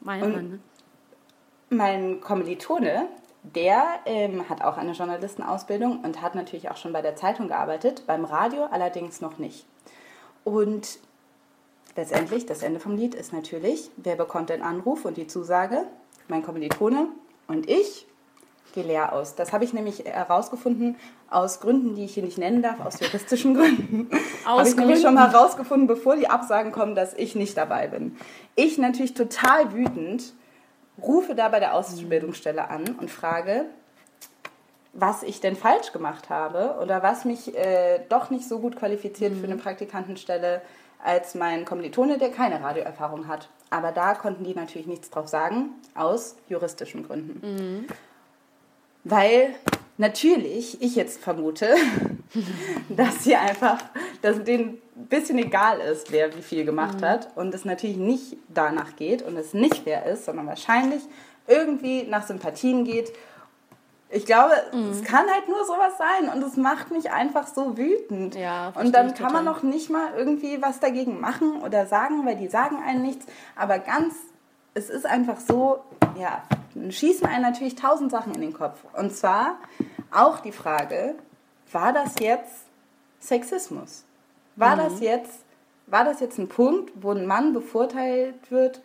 mein 0.00 0.20
Mann. 0.20 0.50
Ne? 0.50 0.58
Mein 1.70 2.20
Kommilitone, 2.20 3.08
der 3.42 3.82
ähm, 4.06 4.48
hat 4.48 4.62
auch 4.62 4.76
eine 4.76 4.92
Journalistenausbildung 4.92 6.04
und 6.04 6.22
hat 6.22 6.36
natürlich 6.36 6.70
auch 6.70 6.76
schon 6.76 6.92
bei 6.92 7.02
der 7.02 7.16
Zeitung 7.16 7.48
gearbeitet, 7.48 8.04
beim 8.06 8.24
Radio 8.24 8.66
allerdings 8.70 9.20
noch 9.20 9.38
nicht. 9.38 9.66
Und 10.44 11.00
letztendlich, 11.96 12.46
das 12.46 12.62
Ende 12.62 12.78
vom 12.78 12.96
Lied 12.96 13.16
ist 13.16 13.32
natürlich, 13.32 13.90
wer 13.96 14.14
bekommt 14.14 14.50
den 14.50 14.62
Anruf 14.62 15.04
und 15.04 15.16
die 15.16 15.26
Zusage? 15.26 15.84
Mein 16.28 16.42
Kommilitone 16.42 17.08
und 17.46 17.68
ich 17.68 18.06
gehe 18.74 18.84
leer 18.84 19.12
aus. 19.12 19.34
Das 19.34 19.52
habe 19.52 19.64
ich 19.64 19.72
nämlich 19.72 20.04
herausgefunden 20.04 20.96
aus 21.30 21.60
Gründen, 21.60 21.94
die 21.94 22.04
ich 22.04 22.14
hier 22.14 22.22
nicht 22.22 22.38
nennen 22.38 22.62
darf, 22.62 22.80
aus 22.80 23.00
juristischen 23.00 23.54
Gründen. 23.56 24.08
habe 24.44 24.92
ich 24.92 25.02
schon 25.02 25.14
mal 25.14 25.30
herausgefunden, 25.32 25.86
bevor 25.86 26.16
die 26.16 26.28
Absagen 26.28 26.72
kommen, 26.72 26.94
dass 26.94 27.14
ich 27.14 27.34
nicht 27.34 27.56
dabei 27.56 27.88
bin. 27.88 28.16
Ich 28.54 28.78
natürlich 28.78 29.14
total 29.14 29.72
wütend 29.72 30.32
rufe 31.02 31.34
da 31.34 31.48
bei 31.48 31.60
der 31.60 31.74
Ausbildungsstelle 31.74 32.68
an 32.70 32.96
und 33.00 33.10
frage, 33.10 33.66
was 34.92 35.22
ich 35.22 35.40
denn 35.40 35.54
falsch 35.54 35.92
gemacht 35.92 36.28
habe 36.28 36.78
oder 36.82 37.02
was 37.02 37.24
mich 37.24 37.56
äh, 37.56 38.00
doch 38.08 38.30
nicht 38.30 38.48
so 38.48 38.58
gut 38.58 38.76
qualifiziert 38.76 39.34
mhm. 39.34 39.40
für 39.40 39.46
eine 39.46 39.56
Praktikantenstelle 39.56 40.62
als 41.02 41.34
mein 41.34 41.64
Kommilitone, 41.64 42.18
der 42.18 42.30
keine 42.30 42.62
Radioerfahrung 42.62 43.28
hat. 43.28 43.48
Aber 43.70 43.92
da 43.92 44.14
konnten 44.14 44.44
die 44.44 44.54
natürlich 44.54 44.86
nichts 44.86 45.10
drauf 45.10 45.28
sagen, 45.28 45.70
aus 45.94 46.36
juristischen 46.48 47.06
Gründen. 47.06 47.40
Mhm. 47.46 47.86
Weil 49.04 49.54
natürlich 49.96 50.80
ich 50.80 50.96
jetzt 50.96 51.22
vermute, 51.22 51.74
dass 52.88 53.24
sie 53.24 53.36
einfach, 53.36 53.78
dass 54.22 54.42
denen 54.42 54.78
ein 54.96 55.06
bisschen 55.06 55.38
egal 55.38 55.80
ist, 55.80 56.10
wer 56.10 56.34
wie 56.36 56.42
viel 56.42 56.64
gemacht 56.64 57.00
mhm. 57.00 57.04
hat 57.04 57.36
und 57.36 57.54
es 57.54 57.64
natürlich 57.64 57.96
nicht 57.96 58.36
danach 58.48 58.96
geht 58.96 59.22
und 59.22 59.36
es 59.36 59.54
nicht 59.54 59.78
fair 59.78 60.06
ist, 60.06 60.24
sondern 60.24 60.46
wahrscheinlich 60.46 61.02
irgendwie 61.46 62.04
nach 62.04 62.26
Sympathien 62.26 62.84
geht 62.84 63.12
ich 64.10 64.24
glaube, 64.24 64.54
mhm. 64.72 64.90
es 64.90 65.04
kann 65.04 65.28
halt 65.28 65.48
nur 65.48 65.64
sowas 65.64 65.98
sein 65.98 66.32
und 66.32 66.42
es 66.42 66.56
macht 66.56 66.90
mich 66.90 67.10
einfach 67.10 67.46
so 67.46 67.76
wütend. 67.76 68.34
Ja, 68.34 68.72
und 68.74 68.94
dann 68.94 69.14
kann 69.14 69.32
man 69.32 69.44
noch 69.44 69.62
nicht 69.62 69.90
mal 69.90 70.14
irgendwie 70.16 70.62
was 70.62 70.80
dagegen 70.80 71.20
machen 71.20 71.60
oder 71.62 71.86
sagen, 71.86 72.24
weil 72.24 72.36
die 72.36 72.48
sagen 72.48 72.82
einen 72.82 73.02
nichts. 73.02 73.26
Aber 73.54 73.78
ganz, 73.78 74.14
es 74.72 74.88
ist 74.88 75.04
einfach 75.04 75.38
so, 75.40 75.80
ja, 76.18 76.42
schießen 76.88 77.26
einen 77.26 77.42
natürlich 77.42 77.74
tausend 77.74 78.10
Sachen 78.10 78.34
in 78.34 78.40
den 78.40 78.54
Kopf. 78.54 78.82
Und 78.94 79.14
zwar 79.14 79.58
auch 80.10 80.40
die 80.40 80.52
Frage, 80.52 81.14
war 81.70 81.92
das 81.92 82.14
jetzt 82.18 82.64
Sexismus? 83.20 84.04
War 84.56 84.76
mhm. 84.76 84.80
das 84.80 85.00
jetzt, 85.00 85.40
war 85.86 86.04
das 86.04 86.20
jetzt 86.20 86.38
ein 86.38 86.48
Punkt, 86.48 86.92
wo 86.94 87.10
ein 87.10 87.26
Mann 87.26 87.52
bevorteilt 87.52 88.50
wird, 88.50 88.80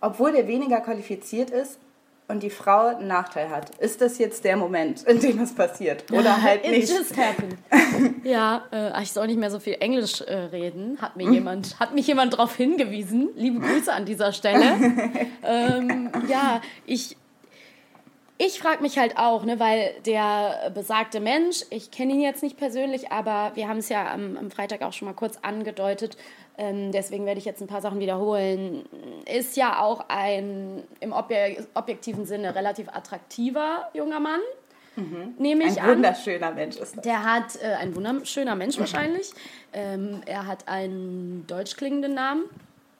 obwohl 0.00 0.32
der 0.32 0.48
weniger 0.48 0.80
qualifiziert 0.80 1.50
ist, 1.50 1.78
und 2.26 2.42
die 2.42 2.50
Frau 2.50 2.86
einen 2.86 3.06
Nachteil 3.06 3.50
hat. 3.50 3.70
Ist 3.76 4.00
das 4.00 4.18
jetzt 4.18 4.44
der 4.44 4.56
Moment, 4.56 5.02
in 5.02 5.20
dem 5.20 5.40
es 5.40 5.54
passiert? 5.54 6.10
Oder 6.10 6.42
halt 6.42 6.68
nicht? 6.68 6.90
It 6.90 6.96
just 6.96 7.16
happened. 7.16 7.56
ja, 8.24 8.64
äh, 8.72 9.02
ich 9.02 9.12
soll 9.12 9.26
nicht 9.26 9.38
mehr 9.38 9.50
so 9.50 9.60
viel 9.60 9.76
Englisch 9.80 10.22
äh, 10.22 10.34
reden. 10.34 10.98
Hat, 11.00 11.16
mir 11.16 11.30
jemand, 11.30 11.78
hat 11.78 11.94
mich 11.94 12.06
jemand 12.06 12.32
darauf 12.32 12.56
hingewiesen. 12.56 13.28
Liebe 13.36 13.60
Grüße 13.60 13.92
an 13.92 14.06
dieser 14.06 14.32
Stelle. 14.32 14.64
ähm, 15.42 16.10
ja, 16.28 16.62
ich, 16.86 17.16
ich 18.38 18.58
frage 18.58 18.80
mich 18.80 18.96
halt 18.96 19.18
auch, 19.18 19.44
ne, 19.44 19.60
weil 19.60 19.92
der 20.06 20.72
besagte 20.74 21.20
Mensch, 21.20 21.64
ich 21.68 21.90
kenne 21.90 22.14
ihn 22.14 22.20
jetzt 22.20 22.42
nicht 22.42 22.56
persönlich, 22.56 23.12
aber 23.12 23.52
wir 23.54 23.68
haben 23.68 23.78
es 23.78 23.90
ja 23.90 24.10
am, 24.10 24.38
am 24.38 24.50
Freitag 24.50 24.82
auch 24.82 24.94
schon 24.94 25.06
mal 25.08 25.14
kurz 25.14 25.38
angedeutet, 25.42 26.16
ähm, 26.56 26.92
deswegen 26.92 27.26
werde 27.26 27.38
ich 27.38 27.44
jetzt 27.44 27.60
ein 27.60 27.66
paar 27.66 27.80
Sachen 27.80 27.98
wiederholen, 27.98 28.84
ist 29.32 29.56
ja 29.56 29.80
auch 29.80 30.06
ein 30.08 30.82
im 31.00 31.12
objektiven 31.12 32.26
Sinne 32.26 32.54
relativ 32.54 32.88
attraktiver 32.88 33.88
junger 33.92 34.20
Mann. 34.20 34.40
Mhm. 34.96 35.34
Nehme 35.38 35.64
ich 35.64 35.80
ein 35.80 35.96
wunderschöner 35.96 36.52
Mensch 36.52 36.76
ist 36.76 36.96
das. 36.96 37.04
Der 37.04 37.24
hat 37.24 37.56
äh, 37.60 37.74
ein 37.74 37.96
wunderschöner 37.96 38.54
Mensch 38.54 38.78
wahrscheinlich. 38.78 39.32
Ähm, 39.72 40.20
er 40.26 40.46
hat 40.46 40.68
einen 40.68 41.44
deutsch 41.48 41.76
klingenden 41.76 42.14
Namen. 42.14 42.44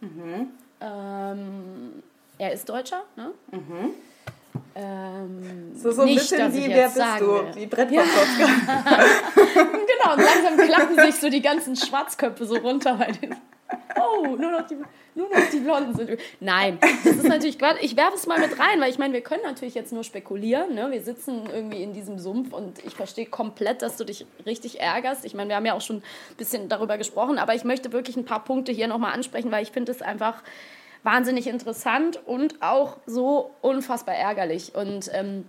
Mhm. 0.00 0.48
Ähm, 0.80 2.02
er 2.38 2.52
ist 2.52 2.68
Deutscher, 2.68 3.04
ne? 3.16 3.30
Mhm. 3.52 3.94
Ähm, 4.76 5.72
so, 5.74 5.92
so 5.92 6.02
ein 6.02 6.08
nicht, 6.08 6.18
bisschen 6.18 6.52
wie 6.52 6.68
wer 6.68 6.86
bist 6.86 6.96
sagen 6.96 7.24
du? 7.24 7.60
Wie 7.60 7.66
Brett 7.66 7.92
ja. 7.92 8.02
Genau, 9.54 10.12
und 10.14 10.22
langsam 10.22 10.56
klappen 10.66 10.96
sich 10.96 11.14
so 11.14 11.30
die 11.30 11.42
ganzen 11.42 11.76
Schwarzköpfe 11.76 12.44
so 12.44 12.56
runter 12.56 12.94
bei 12.94 13.12
den. 13.12 13.36
Oh, 13.96 14.26
nur 14.36 14.50
noch 14.50 14.66
die, 14.66 14.76
nur 15.14 15.28
noch 15.28 15.50
die 15.52 15.60
Blonden 15.60 15.94
sind. 15.94 16.18
Nein, 16.40 16.78
das 16.80 17.16
ist 17.16 17.28
natürlich 17.28 17.58
Quatsch. 17.58 17.78
Ich 17.82 17.96
werfe 17.96 18.16
es 18.16 18.26
mal 18.26 18.40
mit 18.40 18.58
rein, 18.58 18.80
weil 18.80 18.90
ich 18.90 18.98
meine, 18.98 19.14
wir 19.14 19.20
können 19.20 19.42
natürlich 19.44 19.74
jetzt 19.74 19.92
nur 19.92 20.02
spekulieren. 20.02 20.74
Ne? 20.74 20.90
Wir 20.90 21.02
sitzen 21.02 21.48
irgendwie 21.52 21.82
in 21.82 21.92
diesem 21.92 22.18
Sumpf 22.18 22.52
und 22.52 22.84
ich 22.84 22.94
verstehe 22.94 23.26
komplett, 23.26 23.82
dass 23.82 23.96
du 23.96 24.04
dich 24.04 24.26
richtig 24.44 24.80
ärgerst. 24.80 25.24
Ich 25.24 25.34
meine, 25.34 25.50
wir 25.50 25.56
haben 25.56 25.66
ja 25.66 25.74
auch 25.74 25.80
schon 25.80 25.98
ein 25.98 26.36
bisschen 26.36 26.68
darüber 26.68 26.98
gesprochen, 26.98 27.38
aber 27.38 27.54
ich 27.54 27.64
möchte 27.64 27.92
wirklich 27.92 28.16
ein 28.16 28.24
paar 28.24 28.42
Punkte 28.44 28.72
hier 28.72 28.88
nochmal 28.88 29.12
ansprechen, 29.12 29.52
weil 29.52 29.62
ich 29.62 29.70
finde 29.70 29.92
es 29.92 30.02
einfach 30.02 30.42
wahnsinnig 31.04 31.46
interessant 31.46 32.18
und 32.26 32.60
auch 32.60 32.96
so 33.06 33.50
unfassbar 33.60 34.16
ärgerlich. 34.16 34.74
Und 34.74 35.10
ähm, 35.12 35.48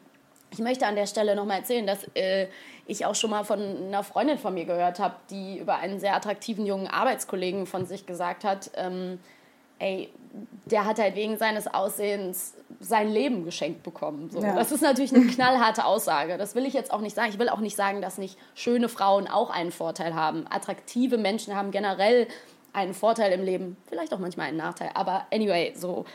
ich 0.51 0.59
möchte 0.59 0.85
an 0.85 0.95
der 0.95 1.07
Stelle 1.07 1.35
nochmal 1.35 1.59
erzählen, 1.59 1.87
dass 1.87 2.05
äh, 2.13 2.47
ich 2.85 3.05
auch 3.05 3.15
schon 3.15 3.31
mal 3.31 3.43
von 3.43 3.59
einer 3.59 4.03
Freundin 4.03 4.37
von 4.37 4.53
mir 4.53 4.65
gehört 4.65 4.99
habe, 4.99 5.15
die 5.29 5.57
über 5.57 5.77
einen 5.77 5.99
sehr 5.99 6.15
attraktiven 6.15 6.65
jungen 6.65 6.87
Arbeitskollegen 6.87 7.65
von 7.65 7.85
sich 7.85 8.05
gesagt 8.05 8.43
hat, 8.43 8.69
ähm, 8.75 9.19
ey, 9.79 10.09
der 10.65 10.85
hat 10.85 10.99
halt 10.99 11.15
wegen 11.15 11.37
seines 11.37 11.67
Aussehens 11.67 12.53
sein 12.79 13.09
Leben 13.09 13.45
geschenkt 13.45 13.83
bekommen. 13.83 14.29
So. 14.29 14.41
Ja. 14.41 14.55
Das 14.55 14.71
ist 14.71 14.81
natürlich 14.81 15.13
eine 15.15 15.25
knallharte 15.25 15.85
Aussage. 15.85 16.37
Das 16.37 16.55
will 16.55 16.65
ich 16.65 16.73
jetzt 16.73 16.91
auch 16.91 17.01
nicht 17.01 17.15
sagen. 17.15 17.29
Ich 17.29 17.39
will 17.39 17.49
auch 17.49 17.59
nicht 17.59 17.75
sagen, 17.75 18.01
dass 18.01 18.17
nicht 18.17 18.37
schöne 18.53 18.89
Frauen 18.89 19.27
auch 19.27 19.49
einen 19.49 19.71
Vorteil 19.71 20.13
haben. 20.13 20.45
Attraktive 20.49 21.17
Menschen 21.17 21.55
haben 21.55 21.71
generell 21.71 22.27
einen 22.75 22.93
Vorteil 22.93 23.31
im 23.31 23.43
Leben, 23.43 23.77
vielleicht 23.87 24.13
auch 24.13 24.19
manchmal 24.19 24.47
einen 24.47 24.57
Nachteil. 24.57 24.91
Aber 24.93 25.25
anyway, 25.31 25.73
so 25.75 26.05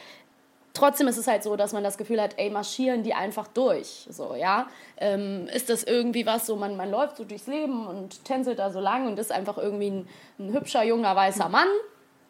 trotzdem 0.72 1.08
ist 1.08 1.16
es 1.16 1.26
halt 1.26 1.42
so, 1.42 1.56
dass 1.56 1.72
man 1.72 1.82
das 1.82 1.98
Gefühl 1.98 2.20
hat, 2.20 2.34
ey, 2.36 2.50
marschieren 2.50 3.02
die 3.02 3.14
einfach 3.14 3.48
durch. 3.48 4.06
So, 4.08 4.34
ja. 4.34 4.68
Ähm, 4.96 5.48
ist 5.52 5.68
das 5.70 5.84
irgendwie 5.84 6.26
was, 6.26 6.46
so 6.46 6.56
man, 6.56 6.76
man 6.76 6.90
läuft 6.90 7.16
so 7.16 7.24
durchs 7.24 7.46
Leben 7.46 7.86
und 7.86 8.24
tänzelt 8.24 8.58
da 8.58 8.70
so 8.70 8.80
lang 8.80 9.06
und 9.06 9.18
ist 9.18 9.32
einfach 9.32 9.58
irgendwie 9.58 9.90
ein, 9.90 10.08
ein 10.38 10.52
hübscher, 10.52 10.82
junger, 10.82 11.14
weißer 11.16 11.48
Mann 11.48 11.68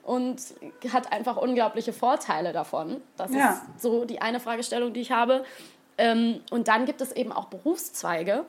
und 0.03 0.41
hat 0.93 1.13
einfach 1.13 1.37
unglaubliche 1.37 1.93
Vorteile 1.93 2.53
davon. 2.53 3.01
Das 3.17 3.33
ja. 3.33 3.53
ist 3.53 3.83
so 3.83 4.05
die 4.05 4.21
eine 4.21 4.41
Fragestellung, 4.41 4.93
die 4.93 5.01
ich 5.01 5.13
habe. 5.13 5.45
Ähm, 5.99 6.41
und 6.51 6.69
dann 6.69 6.87
gibt 6.87 7.01
es 7.01 7.13
eben 7.13 7.33
auch 7.33 7.47
Berufszweige. 7.47 8.45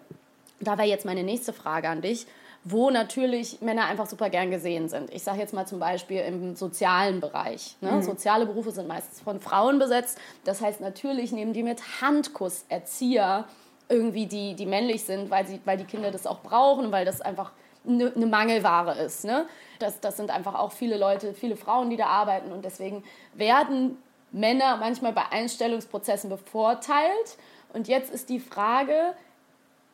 Da 0.59 0.77
wäre 0.77 0.88
jetzt 0.88 1.05
meine 1.05 1.23
nächste 1.23 1.53
Frage 1.53 1.89
an 1.89 2.01
dich 2.01 2.27
wo 2.63 2.91
natürlich 2.91 3.60
Männer 3.62 3.86
einfach 3.86 4.06
super 4.06 4.30
gern 4.30 4.51
gesehen 4.51 4.88
sind. 4.88 5.12
Ich 5.12 5.24
sage 5.24 5.39
jetzt 5.39 5.53
mal 5.53 5.65
zum 5.65 5.80
Beispiel 5.80 6.22
im 6.22 6.56
sozialen 6.56 7.20
Bereich. 7.20 7.75
Ne? 7.82 7.91
Mhm. 7.91 8.01
Soziale 8.03 8.46
Berufe 8.46 8.72
sind 8.72 8.88
meistens 8.88 9.20
von 9.22 9.39
Frauen 9.39 9.80
besetzt. 9.80 10.20
Das 10.44 10.62
heißt, 10.62 10.80
natürlich 10.80 11.32
nehmen 11.32 11.53
die 11.53 11.63
mit 11.63 12.01
Handkuss 12.01 12.65
Erzieher 12.70 13.46
irgendwie, 13.89 14.27
die, 14.27 14.56
die 14.56 14.68
männlich 14.68 15.03
sind, 15.03 15.32
weil, 15.32 15.48
sie, 15.48 15.60
weil 15.65 15.77
die 15.77 15.86
Kinder 15.86 16.12
das 16.12 16.27
auch 16.27 16.41
brauchen, 16.41 16.91
weil 16.91 17.03
das 17.03 17.20
einfach 17.20 17.51
eine, 17.86 18.13
eine 18.15 18.27
Mangelware 18.27 18.94
ist. 19.00 19.25
Ne? 19.25 19.48
Das, 19.80 20.00
das 20.00 20.18
sind 20.18 20.30
einfach 20.30 20.53
auch 20.53 20.72
viele 20.72 20.98
Leute, 20.98 21.34
viele 21.34 21.56
Frauen, 21.56 21.89
die 21.89 21.98
da 21.98 22.06
arbeiten 22.06 22.51
und 22.51 22.63
deswegen 22.63 23.03
werden 23.34 23.98
Männer 24.32 24.77
manchmal 24.77 25.13
bei 25.13 25.24
Einstellungsprozessen 25.32 26.30
bevorteilt. 26.30 27.38
Und 27.74 27.88
jetzt 27.88 28.13
ist 28.13 28.30
die 28.30 28.39
Frage, 28.39 29.13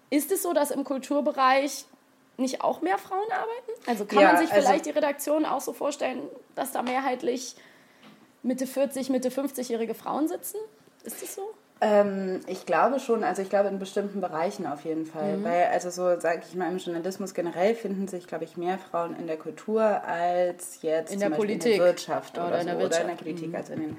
ist 0.09 0.31
es 0.31 0.43
so, 0.43 0.53
dass 0.53 0.71
im 0.71 0.83
Kulturbereich 0.83 1.85
nicht 2.37 2.61
auch 2.61 2.81
mehr 2.81 2.97
Frauen 2.97 3.29
arbeiten? 3.31 3.89
Also 3.89 4.05
kann 4.05 4.19
ja, 4.19 4.33
man 4.33 4.37
sich 4.37 4.49
vielleicht 4.49 4.67
also, 4.67 4.83
die 4.83 4.91
Redaktion 4.91 5.45
auch 5.45 5.61
so 5.61 5.73
vorstellen, 5.73 6.21
dass 6.55 6.71
da 6.71 6.81
mehrheitlich 6.81 7.55
Mitte 8.43 8.67
40, 8.67 9.09
Mitte 9.09 9.29
50-jährige 9.29 9.93
Frauen 9.93 10.27
sitzen? 10.27 10.57
Ist 11.03 11.21
das 11.21 11.35
so? 11.35 11.53
Ähm, 11.79 12.41
ich 12.47 12.65
glaube 12.65 12.99
schon, 12.99 13.23
also 13.23 13.41
ich 13.41 13.49
glaube 13.49 13.69
in 13.69 13.77
bestimmten 13.77 14.19
Bereichen 14.19 14.65
auf 14.65 14.83
jeden 14.83 15.05
Fall. 15.05 15.37
Mhm. 15.37 15.43
Weil, 15.43 15.65
also 15.65 15.89
so 15.89 16.19
sage 16.19 16.41
ich 16.47 16.55
mal, 16.55 16.71
im 16.71 16.77
Journalismus 16.77 17.33
generell 17.33 17.75
finden 17.75 18.07
sich, 18.07 18.27
glaube 18.27 18.45
ich, 18.45 18.57
mehr 18.57 18.79
Frauen 18.79 19.15
in 19.15 19.27
der 19.27 19.37
Kultur 19.37 19.83
als 19.83 20.81
jetzt 20.81 21.13
in 21.13 21.19
der 21.19 21.29
Politik 21.29 21.73
in 21.73 21.77
der 21.77 21.87
Wirtschaft 21.87 22.37
oder, 22.37 22.47
oder, 22.47 22.61
in, 22.61 22.67
der 22.67 22.79
Wirtschaft. 22.79 23.03
oder 23.03 23.11
in 23.11 23.17
der 23.17 23.23
Politik, 23.23 23.49
mhm. 23.49 23.55
als 23.55 23.69
in 23.69 23.79
den 23.81 23.97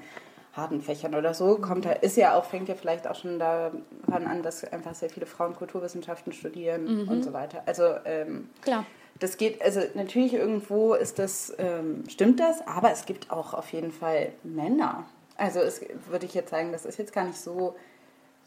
harten 0.59 0.81
Fächern 0.81 1.15
oder 1.15 1.33
so. 1.33 1.57
Kommt 1.57 1.85
da, 1.85 1.91
ist 1.91 2.17
ja 2.17 2.37
auch, 2.37 2.45
fängt 2.45 2.69
ja 2.69 2.75
vielleicht 2.75 3.07
auch 3.07 3.15
schon 3.15 3.39
daran 3.39 3.83
an, 4.07 4.43
dass 4.43 4.63
einfach 4.63 4.95
sehr 4.95 5.09
viele 5.09 5.25
Frauen 5.25 5.55
Kulturwissenschaften 5.55 6.33
studieren 6.33 7.03
mhm. 7.03 7.09
und 7.09 7.23
so 7.23 7.33
weiter. 7.33 7.63
Also 7.65 7.83
ähm, 8.05 8.49
klar. 8.61 8.85
Das 9.19 9.37
geht, 9.37 9.61
also 9.61 9.81
natürlich 9.95 10.33
irgendwo 10.33 10.93
ist 10.93 11.19
das, 11.19 11.53
ähm, 11.57 12.03
stimmt 12.07 12.39
das, 12.39 12.65
aber 12.65 12.91
es 12.91 13.05
gibt 13.05 13.31
auch 13.31 13.53
auf 13.53 13.71
jeden 13.73 13.91
Fall 13.91 14.31
Männer. 14.43 15.05
Also 15.35 15.59
es 15.59 15.81
würde 16.09 16.25
ich 16.25 16.33
jetzt 16.33 16.51
sagen, 16.51 16.71
das 16.71 16.85
ist 16.85 16.97
jetzt 16.97 17.11
gar 17.11 17.25
nicht 17.25 17.39
so 17.39 17.75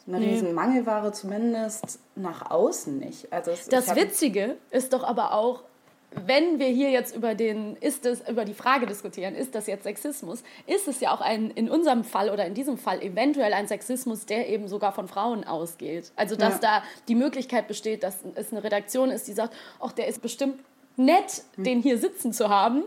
eine 0.07 0.19
nee. 0.19 0.31
riesen 0.31 0.55
Mangelware, 0.55 1.13
zumindest 1.13 2.01
nach 2.15 2.51
außen 2.51 2.99
nicht. 2.99 3.33
Also 3.33 3.51
es, 3.51 3.69
das 3.69 3.95
Witzige 3.95 4.57
ist 4.71 4.93
doch 4.93 5.05
aber 5.05 5.35
auch, 5.35 5.63
wenn 6.27 6.59
wir 6.59 6.67
hier 6.67 6.91
jetzt 6.91 7.17
über, 7.17 7.35
den, 7.35 7.77
ist 7.77 8.07
es, 8.07 8.27
über 8.29 8.45
die 8.45 8.55
Frage 8.55 8.87
diskutieren, 8.87 9.35
ist 9.35 9.55
das 9.55 9.67
jetzt 9.67 9.85
Sexismus, 9.85 10.43
ist 10.67 10.89
es 10.89 11.01
ja 11.01 11.15
auch 11.15 11.21
ein, 11.21 11.51
in 11.51 11.71
unserem 11.71 12.05
Fall 12.05 12.31
oder 12.31 12.47
in 12.47 12.55
diesem 12.55 12.79
Fall 12.79 13.03
eventuell 13.03 13.53
ein 13.53 13.69
Sexismus, 13.69 14.27
der 14.27 14.49
eben 14.49 14.69
sogar 14.69 14.93
von 14.93 15.09
Frauen 15.09 15.45
ausgeht. 15.45 16.13
Also, 16.17 16.37
dass 16.37 16.55
ja. 16.55 16.81
da 16.81 16.83
die 17.09 17.15
Möglichkeit 17.15 17.69
besteht, 17.69 18.03
dass 18.03 18.19
es 18.35 18.53
eine 18.53 18.63
Redaktion 18.65 19.11
ist, 19.11 19.29
die 19.29 19.33
sagt, 19.33 19.55
ach, 19.81 19.93
der 19.93 20.07
ist 20.09 20.23
bestimmt 20.23 20.59
nett, 20.97 21.43
hm. 21.55 21.65
den 21.65 21.83
hier 21.83 21.99
sitzen 21.99 22.33
zu 22.33 22.49
haben, 22.49 22.85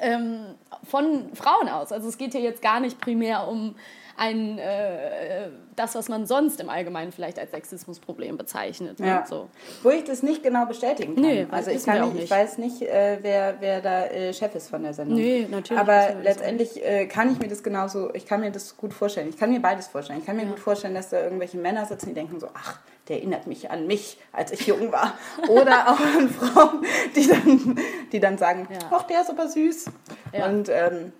ähm, 0.00 0.54
von 0.84 1.34
Frauen 1.34 1.68
aus. 1.68 1.92
Also, 1.92 2.08
es 2.08 2.18
geht 2.18 2.32
hier 2.32 2.40
jetzt 2.40 2.62
gar 2.62 2.80
nicht 2.80 3.00
primär 3.00 3.48
um 3.48 3.74
ein, 4.18 4.58
äh, 4.58 5.48
das, 5.76 5.94
was 5.94 6.08
man 6.08 6.26
sonst 6.26 6.60
im 6.60 6.68
Allgemeinen 6.68 7.12
vielleicht 7.12 7.38
als 7.38 7.52
Sexismusproblem 7.52 8.36
bezeichnet. 8.36 8.98
Ne? 8.98 9.06
Ja. 9.06 9.26
So. 9.26 9.48
Wo 9.82 9.90
ich 9.90 10.04
das 10.04 10.24
nicht 10.24 10.42
genau 10.42 10.66
bestätigen 10.66 11.14
kann. 11.14 11.22
Nee, 11.22 11.46
also 11.50 11.70
ich, 11.70 11.84
kann 11.84 12.12
nicht, 12.12 12.24
ich 12.24 12.30
weiß 12.30 12.58
nicht, 12.58 12.82
äh, 12.82 13.18
wer, 13.22 13.56
wer 13.60 13.80
da 13.80 14.06
äh, 14.06 14.34
Chef 14.34 14.54
ist 14.56 14.68
von 14.68 14.82
der 14.82 14.92
Sendung. 14.92 15.16
Nee, 15.16 15.46
natürlich. 15.48 15.80
Aber 15.80 16.14
letztendlich 16.20 16.84
äh, 16.84 17.06
kann 17.06 17.30
ich 17.30 17.38
mir 17.38 17.48
das 17.48 17.62
genauso, 17.62 18.12
ich 18.12 18.26
kann 18.26 18.40
mir 18.40 18.50
das 18.50 18.76
gut 18.76 18.92
vorstellen. 18.92 19.28
Ich 19.28 19.38
kann 19.38 19.50
mir 19.50 19.60
beides 19.60 19.86
vorstellen. 19.86 20.18
Ich 20.18 20.26
kann 20.26 20.36
mir 20.36 20.42
ja. 20.42 20.48
gut 20.48 20.58
vorstellen, 20.58 20.94
dass 20.94 21.10
da 21.10 21.22
irgendwelche 21.22 21.56
Männer 21.56 21.86
sitzen, 21.86 22.08
die 22.08 22.14
denken 22.14 22.40
so, 22.40 22.48
ach, 22.52 22.80
der 23.08 23.18
erinnert 23.18 23.46
mich 23.46 23.70
an 23.70 23.86
mich, 23.86 24.18
als 24.32 24.52
ich 24.52 24.66
jung 24.66 24.92
war. 24.92 25.14
Oder 25.48 25.88
auch 25.88 26.00
an 26.00 26.28
Frauen, 26.28 26.84
die 27.16 27.26
dann, 27.26 27.80
die 28.12 28.20
dann 28.20 28.38
sagen, 28.38 28.68
ja. 28.70 28.78
ach, 28.90 29.04
der 29.04 29.22
ist 29.22 29.30
aber 29.30 29.48
süß. 29.48 29.86
Ja. 30.32 30.46
Und 30.46 30.68
ähm, 30.68 31.12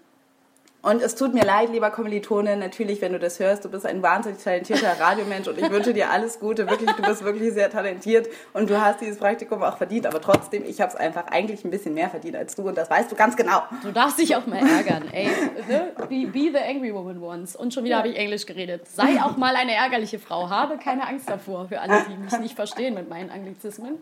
und 0.80 1.02
es 1.02 1.16
tut 1.16 1.34
mir 1.34 1.44
leid, 1.44 1.70
lieber 1.70 1.90
Kommilitone, 1.90 2.56
natürlich, 2.56 3.02
wenn 3.02 3.12
du 3.12 3.18
das 3.18 3.40
hörst, 3.40 3.64
du 3.64 3.68
bist 3.68 3.84
ein 3.84 4.00
wahnsinnig 4.00 4.42
talentierter 4.42 5.00
Radiomensch 5.00 5.48
und 5.48 5.58
ich 5.58 5.68
wünsche 5.70 5.92
dir 5.92 6.08
alles 6.08 6.38
Gute. 6.38 6.70
Wirklich, 6.70 6.90
du 6.92 7.02
bist 7.02 7.24
wirklich 7.24 7.52
sehr 7.52 7.68
talentiert 7.68 8.28
und 8.52 8.70
du 8.70 8.80
hast 8.80 9.00
dieses 9.00 9.18
Praktikum 9.18 9.62
auch 9.64 9.76
verdient. 9.76 10.06
Aber 10.06 10.20
trotzdem, 10.20 10.64
ich 10.64 10.80
habe 10.80 10.92
es 10.92 10.96
einfach 10.96 11.26
eigentlich 11.26 11.64
ein 11.64 11.70
bisschen 11.70 11.94
mehr 11.94 12.08
verdient 12.08 12.36
als 12.36 12.54
du 12.54 12.68
und 12.68 12.78
das 12.78 12.88
weißt 12.88 13.10
du 13.10 13.16
ganz 13.16 13.36
genau. 13.36 13.62
Du 13.82 13.90
darfst 13.90 14.20
dich 14.20 14.36
auch 14.36 14.46
mal 14.46 14.58
ärgern, 14.58 15.02
ey. 15.12 15.28
Ne? 15.68 15.92
Be, 16.08 16.26
be, 16.26 16.52
the 16.52 16.58
angry 16.58 16.94
woman 16.94 17.20
once. 17.20 17.56
Und 17.56 17.74
schon 17.74 17.82
wieder 17.82 17.98
habe 17.98 18.08
ich 18.08 18.16
Englisch 18.16 18.46
geredet. 18.46 18.86
Sei 18.86 19.20
auch 19.20 19.36
mal 19.36 19.56
eine 19.56 19.74
ärgerliche 19.74 20.20
Frau. 20.20 20.48
Habe 20.48 20.78
keine 20.78 21.08
Angst 21.08 21.28
davor, 21.28 21.66
für 21.66 21.80
alle, 21.80 22.04
die 22.08 22.16
mich 22.16 22.38
nicht 22.38 22.54
verstehen 22.54 22.94
mit 22.94 23.10
meinen 23.10 23.30
Anglizismen. 23.30 23.98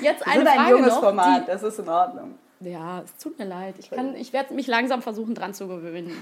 Jetzt 0.00 0.24
eine 0.26 0.44
das 0.44 0.54
ist 0.54 0.60
ein 0.60 0.70
junges 0.70 0.94
noch, 0.94 1.00
Format, 1.00 1.48
das 1.48 1.62
ist 1.64 1.80
in 1.80 1.88
Ordnung. 1.88 2.38
Ja, 2.64 3.02
es 3.02 3.16
tut 3.22 3.38
mir 3.38 3.44
leid. 3.44 3.74
Ich, 3.78 3.90
ich 3.92 4.32
werde 4.32 4.54
mich 4.54 4.66
langsam 4.66 5.02
versuchen, 5.02 5.34
dran 5.34 5.54
zu 5.54 5.66
gewöhnen. 5.68 6.12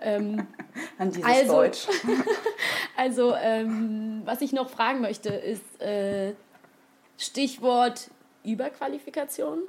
ähm, 0.00 0.46
An 0.98 1.10
dieses 1.10 1.24
also, 1.24 1.52
Deutsch. 1.52 1.86
also, 2.96 3.34
ähm, 3.34 4.22
was 4.24 4.40
ich 4.40 4.52
noch 4.52 4.70
fragen 4.70 5.00
möchte, 5.00 5.30
ist 5.30 5.80
äh, 5.80 6.32
Stichwort 7.16 8.10
Überqualifikation. 8.44 9.68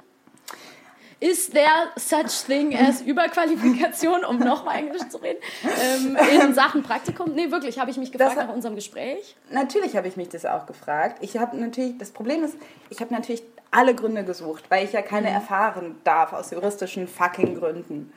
Is 1.22 1.50
there 1.50 1.90
such 1.96 2.46
thing 2.46 2.74
as 2.74 3.02
Überqualifikation, 3.06 4.24
um 4.24 4.38
nochmal 4.38 4.76
Englisch 4.78 5.06
zu 5.10 5.18
reden, 5.18 5.38
ähm, 5.62 6.16
in 6.16 6.54
Sachen 6.54 6.82
Praktikum? 6.82 7.34
Nee, 7.34 7.50
wirklich, 7.50 7.78
habe 7.78 7.90
ich 7.90 7.98
mich 7.98 8.10
gefragt 8.10 8.38
das, 8.38 8.46
nach 8.46 8.54
unserem 8.54 8.74
Gespräch. 8.74 9.36
Natürlich 9.50 9.96
habe 9.96 10.08
ich 10.08 10.16
mich 10.16 10.30
das 10.30 10.46
auch 10.46 10.64
gefragt. 10.64 11.18
Ich 11.20 11.36
habe 11.36 11.58
natürlich, 11.58 11.98
das 11.98 12.12
Problem 12.12 12.42
ist, 12.42 12.56
ich 12.88 13.00
habe 13.02 13.12
natürlich 13.12 13.42
alle 13.70 13.94
Gründe 13.94 14.24
gesucht, 14.24 14.64
weil 14.68 14.84
ich 14.84 14.92
ja 14.92 15.02
keine 15.02 15.28
mhm. 15.28 15.34
erfahren 15.34 15.96
darf 16.04 16.32
aus 16.32 16.50
juristischen 16.50 17.06
fucking 17.06 17.56
Gründen. 17.56 18.12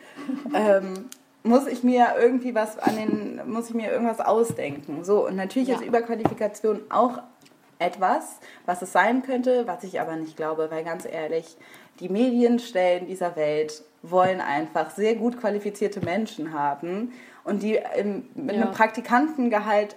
ähm, 0.53 1.09
muss 1.43 1.67
ich 1.67 1.83
mir 1.83 2.15
irgendwie 2.19 2.55
was 2.55 2.79
an 2.79 2.95
den, 2.95 3.41
muss 3.51 3.69
ich 3.69 3.75
mir 3.75 3.91
irgendwas 3.91 4.19
ausdenken. 4.19 5.03
So, 5.03 5.27
und 5.27 5.35
natürlich 5.35 5.69
ja. 5.69 5.75
ist 5.75 5.83
Überqualifikation 5.83 6.81
auch 6.89 7.21
etwas, 7.79 8.39
was 8.65 8.81
es 8.81 8.93
sein 8.93 9.23
könnte, 9.23 9.67
was 9.67 9.83
ich 9.83 9.99
aber 9.99 10.15
nicht 10.15 10.37
glaube, 10.37 10.69
weil 10.71 10.83
ganz 10.83 11.05
ehrlich, 11.05 11.57
die 11.99 12.09
Medienstellen 12.09 13.07
dieser 13.07 13.35
Welt 13.35 13.83
wollen 14.01 14.41
einfach 14.41 14.89
sehr 14.91 15.15
gut 15.15 15.39
qualifizierte 15.39 15.99
Menschen 16.01 16.53
haben 16.53 17.13
und 17.43 17.61
die 17.61 17.79
mit 18.35 18.55
ja. 18.55 18.63
einem 18.63 18.71
Praktikantengehalt 18.71 19.95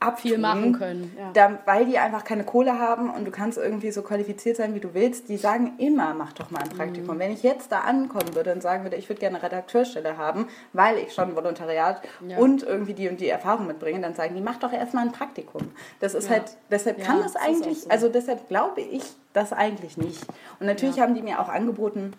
abtun, 0.00 0.30
Viel 0.30 0.38
machen 0.38 0.72
können, 0.72 1.14
ja. 1.18 1.30
da, 1.34 1.58
weil 1.66 1.84
die 1.84 1.98
einfach 1.98 2.24
keine 2.24 2.42
Kohle 2.44 2.78
haben 2.78 3.10
und 3.10 3.26
du 3.26 3.30
kannst 3.30 3.58
irgendwie 3.58 3.90
so 3.90 4.00
qualifiziert 4.02 4.56
sein, 4.56 4.74
wie 4.74 4.80
du 4.80 4.94
willst. 4.94 5.28
Die 5.28 5.36
sagen 5.36 5.74
immer, 5.76 6.14
mach 6.14 6.32
doch 6.32 6.50
mal 6.50 6.62
ein 6.62 6.70
Praktikum. 6.70 7.16
Mhm. 7.16 7.20
Wenn 7.20 7.32
ich 7.32 7.42
jetzt 7.42 7.70
da 7.70 7.80
ankommen 7.80 8.34
würde 8.34 8.52
und 8.52 8.62
sagen 8.62 8.82
würde, 8.82 8.96
ich 8.96 9.08
würde 9.10 9.20
gerne 9.20 9.36
eine 9.36 9.44
Redakteurstelle 9.44 10.16
haben, 10.16 10.48
weil 10.72 10.96
ich 10.96 11.12
schon 11.12 11.36
Volontariat 11.36 12.00
Ja. 12.26 12.38
und 12.38 12.62
irgendwie 12.62 12.94
die 12.94 13.10
und 13.10 13.20
die 13.20 13.28
Erfahrung 13.28 13.66
mitbringe, 13.66 14.00
dann 14.00 14.14
sagen 14.14 14.34
die, 14.34 14.40
mach 14.40 14.56
doch 14.58 14.72
erstmal 14.72 15.04
ein 15.04 15.12
Praktikum. 15.12 15.70
Das 16.00 16.14
ist 16.14 16.24
Ja. 16.30 16.36
halt, 16.36 16.56
deshalb 16.70 17.04
kann 17.04 17.20
das 17.20 17.36
eigentlich, 17.36 17.82
so. 17.82 17.90
also 17.90 18.08
deshalb 18.08 18.48
glaube 18.48 18.80
ich 18.80 19.02
das 19.34 19.52
eigentlich 19.52 19.98
nicht. 19.98 20.24
Und 20.60 20.66
natürlich 20.66 20.98
haben 20.98 21.14
die 21.14 21.22
mir 21.22 21.40
auch 21.40 21.50
angeboten, 21.50 22.14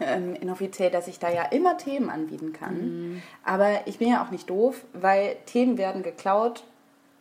ähm, 0.00 0.34
inoffiziell, 0.34 0.90
dass 0.90 1.08
ich 1.08 1.18
da 1.18 1.30
ja 1.30 1.44
immer 1.44 1.76
Themen 1.78 2.10
anbieten 2.10 2.52
kann. 2.52 2.74
Mhm. 2.74 3.22
Aber 3.44 3.68
ich 3.86 3.98
bin 3.98 4.10
ja 4.10 4.22
auch 4.22 4.30
nicht 4.30 4.48
doof, 4.50 4.84
weil 4.92 5.36
Themen 5.46 5.78
werden 5.78 6.02
geklaut 6.02 6.64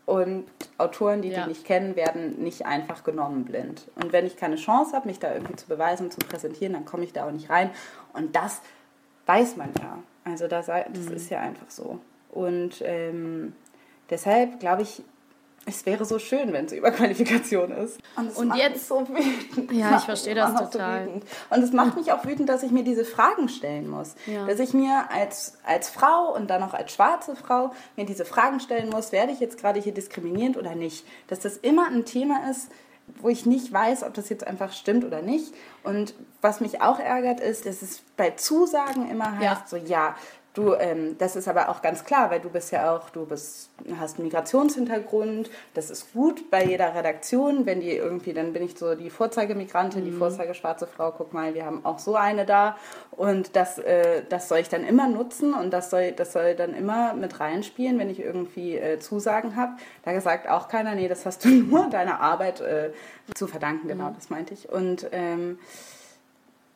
und 0.07 0.45
Autoren, 0.79 1.21
die 1.21 1.27
Ja. 1.29 1.43
die 1.43 1.49
nicht 1.49 1.65
kennen, 1.65 1.95
werden 1.97 2.41
nicht 2.41 2.65
einfach 2.65 3.03
genommen 3.03 3.43
blind. 3.45 3.87
Und 3.95 4.13
wenn 4.13 4.25
ich 4.25 4.37
keine 4.37 4.55
Chance 4.55 4.95
habe, 4.95 5.07
mich 5.07 5.19
da 5.19 5.31
irgendwie 5.33 5.55
zu 5.57 5.67
beweisen, 5.67 6.09
zu 6.09 6.17
präsentieren, 6.19 6.73
dann 6.73 6.85
komme 6.85 7.03
ich 7.03 7.11
da 7.13 7.27
auch 7.27 7.31
nicht 7.31 7.49
rein. 7.49 7.69
Und 8.13 8.35
das 8.35 8.61
weiß 9.25 9.57
man 9.57 9.69
ja. 9.79 9.99
Also 10.23 10.47
das, 10.47 10.67
das 10.67 10.87
Mhm. 11.09 11.11
ist 11.13 11.29
ja 11.29 11.41
einfach 11.41 11.69
so. 11.69 11.99
Und 12.31 12.81
ähm, 12.85 13.53
deshalb 14.09 14.59
glaube 14.61 14.81
ich, 14.83 15.03
es 15.67 15.85
wäre 15.85 16.05
so 16.05 16.17
schön, 16.17 16.53
wenn 16.53 16.65
es 16.65 16.71
Überqualifikation 16.71 17.71
ist. 17.71 17.99
Und, 18.15 18.35
Und 18.37 18.55
jetzt- 18.55 18.87
so 18.87 19.07
wütend. 19.07 19.71
Ja, 19.71 19.97
ich 19.97 20.03
verstehe 20.05 20.33
das 20.33 20.55
total. 20.71 21.05
wütend. 21.07 21.23
Und 21.49 21.61
es 21.63 21.73
macht 21.73 21.95
mich 21.97 22.11
auch 22.11 22.25
wütend, 22.25 22.47
dass 22.49 22.63
ich 22.63 22.71
mir 22.71 22.83
diese 22.83 23.05
Fragen 23.05 23.49
stellen 23.49 23.89
muss. 23.89 24.15
Ja. 24.25 24.45
Dass 24.47 24.59
ich 24.59 24.73
mir 24.73 25.09
als, 25.11 25.57
als 25.65 25.89
Frau 25.89 26.33
und 26.33 26.49
dann 26.49 26.63
auch 26.63 26.73
als 26.73 26.91
schwarze 26.93 27.35
Frau 27.35 27.71
mir 27.95 28.05
diese 28.05 28.25
Fragen 28.25 28.59
stellen 28.59 28.89
muss, 28.89 29.11
werde 29.11 29.31
ich 29.31 29.39
jetzt 29.39 29.59
gerade 29.59 29.79
hier 29.79 29.93
diskriminierend 29.93 30.57
oder 30.57 30.73
nicht? 30.75 31.05
Dass 31.27 31.39
das 31.39 31.57
immer 31.57 31.87
ein 31.87 32.05
Thema 32.05 32.49
ist, 32.49 32.69
wo 33.21 33.29
ich 33.29 33.45
nicht 33.45 33.71
weiß, 33.71 34.03
ob 34.03 34.13
das 34.13 34.29
jetzt 34.29 34.45
einfach 34.47 34.73
stimmt 34.73 35.05
oder 35.05 35.21
nicht. 35.21 35.53
Und 35.83 36.13
was 36.41 36.59
mich 36.61 36.81
auch 36.81 36.99
ärgert, 36.99 37.39
ist, 37.39 37.65
dass 37.65 37.81
es 37.81 38.01
bei 38.17 38.31
Zusagen 38.31 39.09
immer 39.09 39.31
heißt, 39.37 39.41
Ja. 39.43 39.63
so 39.67 39.77
ja, 39.77 40.15
du, 40.57 40.73
ähm, 40.73 41.17
das 41.17 41.35
ist 41.35 41.47
aber 41.47 41.69
auch 41.69 41.81
ganz 41.81 42.03
klar, 42.03 42.31
weil 42.31 42.39
du 42.39 42.49
bist 42.49 42.71
ja 42.71 42.95
auch, 42.95 43.09
du 43.09 43.25
bist, 43.25 43.69
hast 43.99 44.17
einen 44.17 44.27
Migrationshintergrund, 44.27 45.49
das 45.73 45.89
ist 45.89 46.13
gut 46.13 46.49
bei 46.49 46.65
jeder 46.65 46.95
Redaktion, 46.95 47.65
wenn 47.65 47.79
die 47.79 47.91
irgendwie, 47.91 48.33
dann 48.33 48.53
bin 48.53 48.63
ich 48.63 48.77
so 48.77 48.95
die 48.95 49.09
Vorzeigemigrantin, 49.09 50.03
die 50.03 50.11
Vorzeigeschwarze 50.11 50.87
Frau, 50.87 51.11
guck 51.11 51.33
mal, 51.33 51.53
wir 51.53 51.65
haben 51.65 51.85
auch 51.85 51.99
so 51.99 52.15
eine 52.15 52.45
da. 52.45 52.77
Und 53.11 53.55
das, 53.55 53.77
äh, 53.79 54.23
das 54.29 54.49
soll 54.49 54.59
ich 54.59 54.69
dann 54.69 54.83
immer 54.83 55.07
nutzen 55.07 55.53
und 55.53 55.71
das 55.71 55.89
soll, 55.89 56.11
das 56.11 56.33
soll 56.33 56.55
dann 56.55 56.73
immer 56.73 57.13
mit 57.13 57.39
reinspielen, 57.39 57.99
wenn 57.99 58.09
ich 58.09 58.19
irgendwie 58.19 58.77
äh, 58.77 58.99
Zusagen 58.99 59.55
habe. 59.55 59.73
Da 60.03 60.19
sagt 60.21 60.49
auch 60.49 60.67
keiner, 60.67 60.95
nee, 60.95 61.07
das 61.07 61.25
hast 61.25 61.45
du 61.45 61.49
nur 61.49 61.89
deiner 61.89 62.19
Arbeit 62.19 62.61
äh, 62.61 62.91
zu 63.35 63.47
verdanken, 63.47 63.87
genau, 63.87 64.11
das 64.15 64.29
meinte 64.29 64.53
ich. 64.53 64.69
Und 64.69 65.07
ähm, 65.11 65.59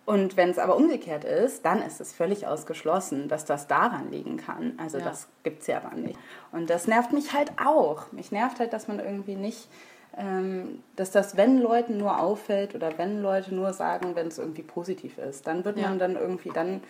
und 0.06 0.36
wenn 0.38 0.50
es 0.50 0.58
aber 0.58 0.76
umgekehrt 0.76 1.24
ist, 1.24 1.64
dann 1.66 1.82
ist 1.82 2.02
es 2.02 2.12
völlig 2.14 2.48
ausgeschlossen, 2.48 3.28
dass 3.28 3.46
das 3.46 3.68
daran 3.68 4.12
liegen 4.12 4.38
kann. 4.38 4.74
Also 4.78 4.98
Ja. 4.98 5.06
das 5.06 5.28
gibt 5.44 5.62
es 5.62 5.68
ja 5.68 5.78
aber 5.78 5.96
nicht. 5.96 6.18
Und 6.52 6.70
das 6.70 6.88
nervt 6.88 7.14
mich 7.14 7.34
halt 7.34 7.52
auch. 7.64 8.12
Mich 8.12 8.32
nervt 8.32 8.60
halt, 8.60 8.74
dass 8.74 8.88
man 8.88 9.00
irgendwie 9.00 9.36
nicht, 9.36 9.70
ähm, 10.18 10.84
dass 10.96 11.12
das, 11.12 11.38
wenn 11.38 11.60
Leuten 11.62 11.98
nur 11.98 12.20
auffällt 12.20 12.76
oder 12.76 12.98
wenn 12.98 13.22
Leute 13.22 13.54
nur 13.56 13.74
sagen, 13.74 14.16
wenn 14.16 14.28
es 14.28 14.38
irgendwie 14.40 14.64
positiv 14.64 15.18
ist, 15.18 15.48
dann 15.48 15.64
wird 15.66 15.78
Ja. 15.78 15.88
man 15.90 16.00
dann 16.00 16.16
irgendwie, 16.16 16.50
dann 16.50 16.82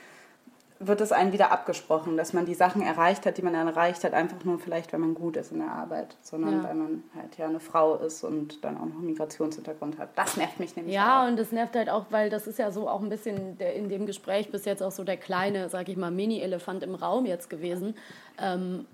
wird 0.87 0.99
es 1.01 1.11
einem 1.11 1.31
wieder 1.31 1.51
abgesprochen, 1.51 2.17
dass 2.17 2.33
man 2.33 2.45
die 2.45 2.53
Sachen 2.55 2.81
erreicht 2.81 3.25
hat, 3.25 3.37
die 3.37 3.41
man 3.41 3.53
erreicht 3.53 4.03
hat, 4.03 4.13
einfach 4.13 4.43
nur 4.43 4.57
vielleicht, 4.59 4.91
weil 4.93 4.99
man 4.99 5.13
gut 5.13 5.37
ist 5.37 5.51
in 5.51 5.59
der 5.59 5.71
Arbeit, 5.71 6.15
sondern 6.21 6.53
Ja. 6.57 6.63
weil 6.63 6.73
man 6.75 7.03
halt 7.15 7.37
ja 7.37 7.45
eine 7.47 7.59
Frau 7.59 7.95
ist 7.95 8.23
und 8.23 8.63
dann 8.63 8.77
auch 8.77 8.85
noch 8.85 8.95
einen 8.97 9.05
Migrationshintergrund 9.07 9.99
hat. 9.99 10.09
Das 10.15 10.37
nervt 10.37 10.59
mich 10.59 10.75
nämlich 10.75 10.95
Ja, 10.95 11.23
auch. 11.23 11.27
und 11.27 11.37
das 11.37 11.51
nervt 11.51 11.75
halt 11.75 11.89
auch, 11.89 12.05
weil 12.09 12.29
das 12.29 12.47
ist 12.47 12.57
ja 12.59 12.71
so 12.71 12.89
auch 12.89 13.01
ein 13.01 13.09
bisschen 13.09 13.57
der, 13.57 13.75
in 13.75 13.89
dem 13.89 14.05
Gespräch 14.05 14.51
bis 14.51 14.65
jetzt 14.65 14.81
auch 14.81 14.91
so 14.91 15.03
der 15.03 15.17
kleine, 15.17 15.69
sag 15.69 15.87
ich 15.87 15.97
mal, 15.97 16.11
Mini-Elefant 16.11 16.83
im 16.83 16.95
Raum 16.95 17.25
jetzt 17.25 17.49
gewesen. 17.49 17.95
Ähm, 18.39 18.85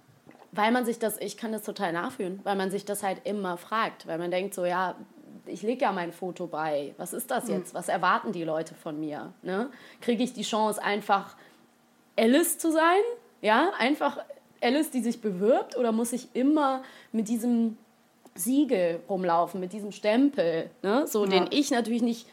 weil 0.51 0.71
man 0.71 0.85
sich 0.85 0.97
das, 0.99 1.17
ich 1.19 1.37
kann 1.37 1.51
das 1.51 1.63
total 1.63 1.93
nachfühlen, 1.93 2.39
weil 2.43 2.55
man 2.55 2.71
sich 2.71 2.85
das 2.85 3.03
halt 3.03 3.21
immer 3.25 3.57
fragt, 3.57 4.07
weil 4.07 4.17
man 4.17 4.31
denkt 4.31 4.53
so, 4.53 4.65
ja, 4.65 4.95
ich 5.45 5.61
lege 5.61 5.83
ja 5.83 5.91
mein 5.93 6.11
Foto 6.11 6.47
bei, 6.47 6.93
was 6.97 7.13
ist 7.13 7.31
das 7.31 7.47
jetzt, 7.47 7.73
was 7.73 7.87
erwarten 7.87 8.33
die 8.33 8.43
Leute 8.43 8.75
von 8.75 8.99
mir? 8.99 9.33
Ne? 9.43 9.69
Kriege 10.01 10.21
ich 10.23 10.33
die 10.33 10.41
Chance 10.41 10.83
einfach 10.83 11.35
Alice 12.17 12.57
zu 12.57 12.71
sein, 12.71 13.01
ja, 13.41 13.71
einfach 13.77 14.17
Alice, 14.61 14.89
die 14.89 15.01
sich 15.01 15.21
bewirbt, 15.21 15.77
oder 15.77 15.91
muss 15.91 16.13
ich 16.13 16.29
immer 16.33 16.81
mit 17.11 17.27
diesem 17.29 17.77
Siegel 18.35 18.99
rumlaufen, 19.09 19.59
mit 19.59 19.73
diesem 19.73 19.91
Stempel, 19.91 20.69
ne? 20.81 21.07
so 21.07 21.25
Ja. 21.25 21.31
den 21.31 21.47
ich 21.51 21.71
natürlich 21.71 22.01
nicht, 22.01 22.27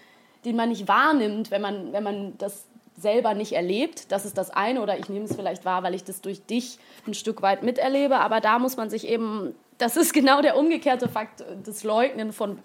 den 0.44 0.56
man 0.56 0.68
nicht 0.68 0.88
wahrnimmt, 0.88 1.50
wenn 1.50 1.62
man, 1.62 1.92
wenn 1.92 2.02
man 2.02 2.36
das 2.38 2.66
selber 2.96 3.34
nicht 3.34 3.52
erlebt. 3.52 4.12
Das 4.12 4.24
ist 4.24 4.38
das 4.38 4.50
eine, 4.50 4.80
oder 4.80 4.98
ich 4.98 5.08
nehme 5.08 5.24
es 5.24 5.34
vielleicht 5.34 5.64
wahr, 5.64 5.82
weil 5.82 5.94
ich 5.94 6.04
das 6.04 6.20
durch 6.20 6.44
dich 6.46 6.78
ein 7.06 7.14
Stück 7.14 7.42
weit 7.42 7.62
miterlebe, 7.62 8.18
aber 8.18 8.40
da 8.40 8.58
muss 8.58 8.76
man 8.76 8.88
sich 8.90 9.08
eben, 9.08 9.54
das 9.78 9.96
ist 9.96 10.12
genau 10.12 10.40
der 10.42 10.56
umgekehrte 10.56 11.08
Fakt 11.08 11.44
des 11.66 11.82
Leugnen 11.84 12.32
von 12.32 12.58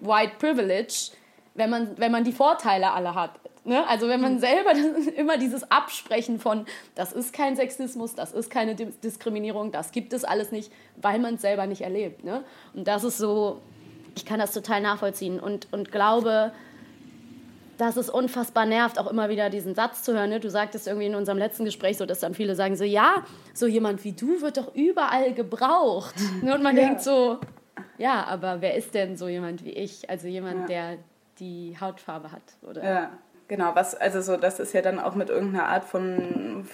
White 0.00 0.32
Privilege, 0.38 1.12
wenn 1.54 1.70
man, 1.70 1.98
wenn 1.98 2.12
man 2.12 2.24
die 2.24 2.32
Vorteile 2.32 2.92
alle 2.92 3.14
hat. 3.14 3.39
Ne? 3.64 3.86
Also 3.88 4.08
wenn 4.08 4.20
man 4.20 4.38
selber 4.38 4.70
das, 4.70 5.06
immer 5.16 5.36
dieses 5.38 5.70
Absprechen 5.70 6.38
von, 6.40 6.64
das 6.94 7.12
ist 7.12 7.32
kein 7.32 7.56
Sexismus, 7.56 8.14
das 8.14 8.32
ist 8.32 8.50
keine 8.50 8.74
Di- 8.74 8.86
Diskriminierung, 9.04 9.70
das 9.72 9.92
gibt 9.92 10.12
es 10.12 10.24
alles 10.24 10.50
nicht, 10.52 10.72
weil 10.96 11.18
man 11.18 11.34
es 11.34 11.42
selber 11.42 11.66
nicht 11.66 11.82
erlebt. 11.82 12.24
Ne? 12.24 12.42
Und 12.74 12.88
das 12.88 13.04
ist 13.04 13.18
so, 13.18 13.60
ich 14.16 14.24
kann 14.24 14.38
das 14.38 14.52
total 14.52 14.80
nachvollziehen 14.80 15.38
und, 15.38 15.68
und 15.72 15.92
glaube, 15.92 16.52
dass 17.78 17.96
es 17.96 18.10
unfassbar 18.10 18.66
nervt, 18.66 18.98
auch 18.98 19.06
immer 19.10 19.30
wieder 19.30 19.48
diesen 19.48 19.74
Satz 19.74 20.02
zu 20.02 20.12
hören. 20.12 20.28
Ne? 20.30 20.38
Du 20.40 20.50
sagtest 20.50 20.86
irgendwie 20.86 21.06
in 21.06 21.14
unserem 21.14 21.38
letzten 21.38 21.64
Gespräch 21.64 21.96
so, 21.96 22.04
dass 22.04 22.20
dann 22.20 22.34
viele 22.34 22.54
sagen 22.54 22.76
so, 22.76 22.84
ja, 22.84 23.24
so 23.54 23.66
jemand 23.66 24.04
wie 24.04 24.12
du 24.12 24.40
wird 24.42 24.58
doch 24.58 24.74
überall 24.74 25.32
gebraucht. 25.32 26.14
Ne? 26.42 26.54
Und 26.54 26.62
man 26.62 26.76
Ja. 26.76 26.84
denkt 26.84 27.02
so, 27.02 27.38
ja, 27.96 28.24
aber 28.24 28.60
wer 28.60 28.74
ist 28.74 28.94
denn 28.94 29.16
so 29.16 29.28
jemand 29.28 29.64
wie 29.64 29.70
ich? 29.70 30.08
Also 30.10 30.28
jemand, 30.28 30.60
Ja. 30.60 30.66
der 30.66 30.98
die 31.38 31.74
Hautfarbe 31.80 32.30
hat. 32.32 32.42
Oder? 32.68 32.84
Ja, 32.84 33.10
genau. 33.50 33.74
Was, 33.74 33.94
also 33.94 34.22
so, 34.22 34.38
das 34.38 34.60
ist 34.60 34.72
ja 34.72 34.80
dann 34.80 34.98
auch 34.98 35.14
mit 35.14 35.28
irgendeiner 35.28 35.66
Art 35.66 35.84
von, 35.84 36.66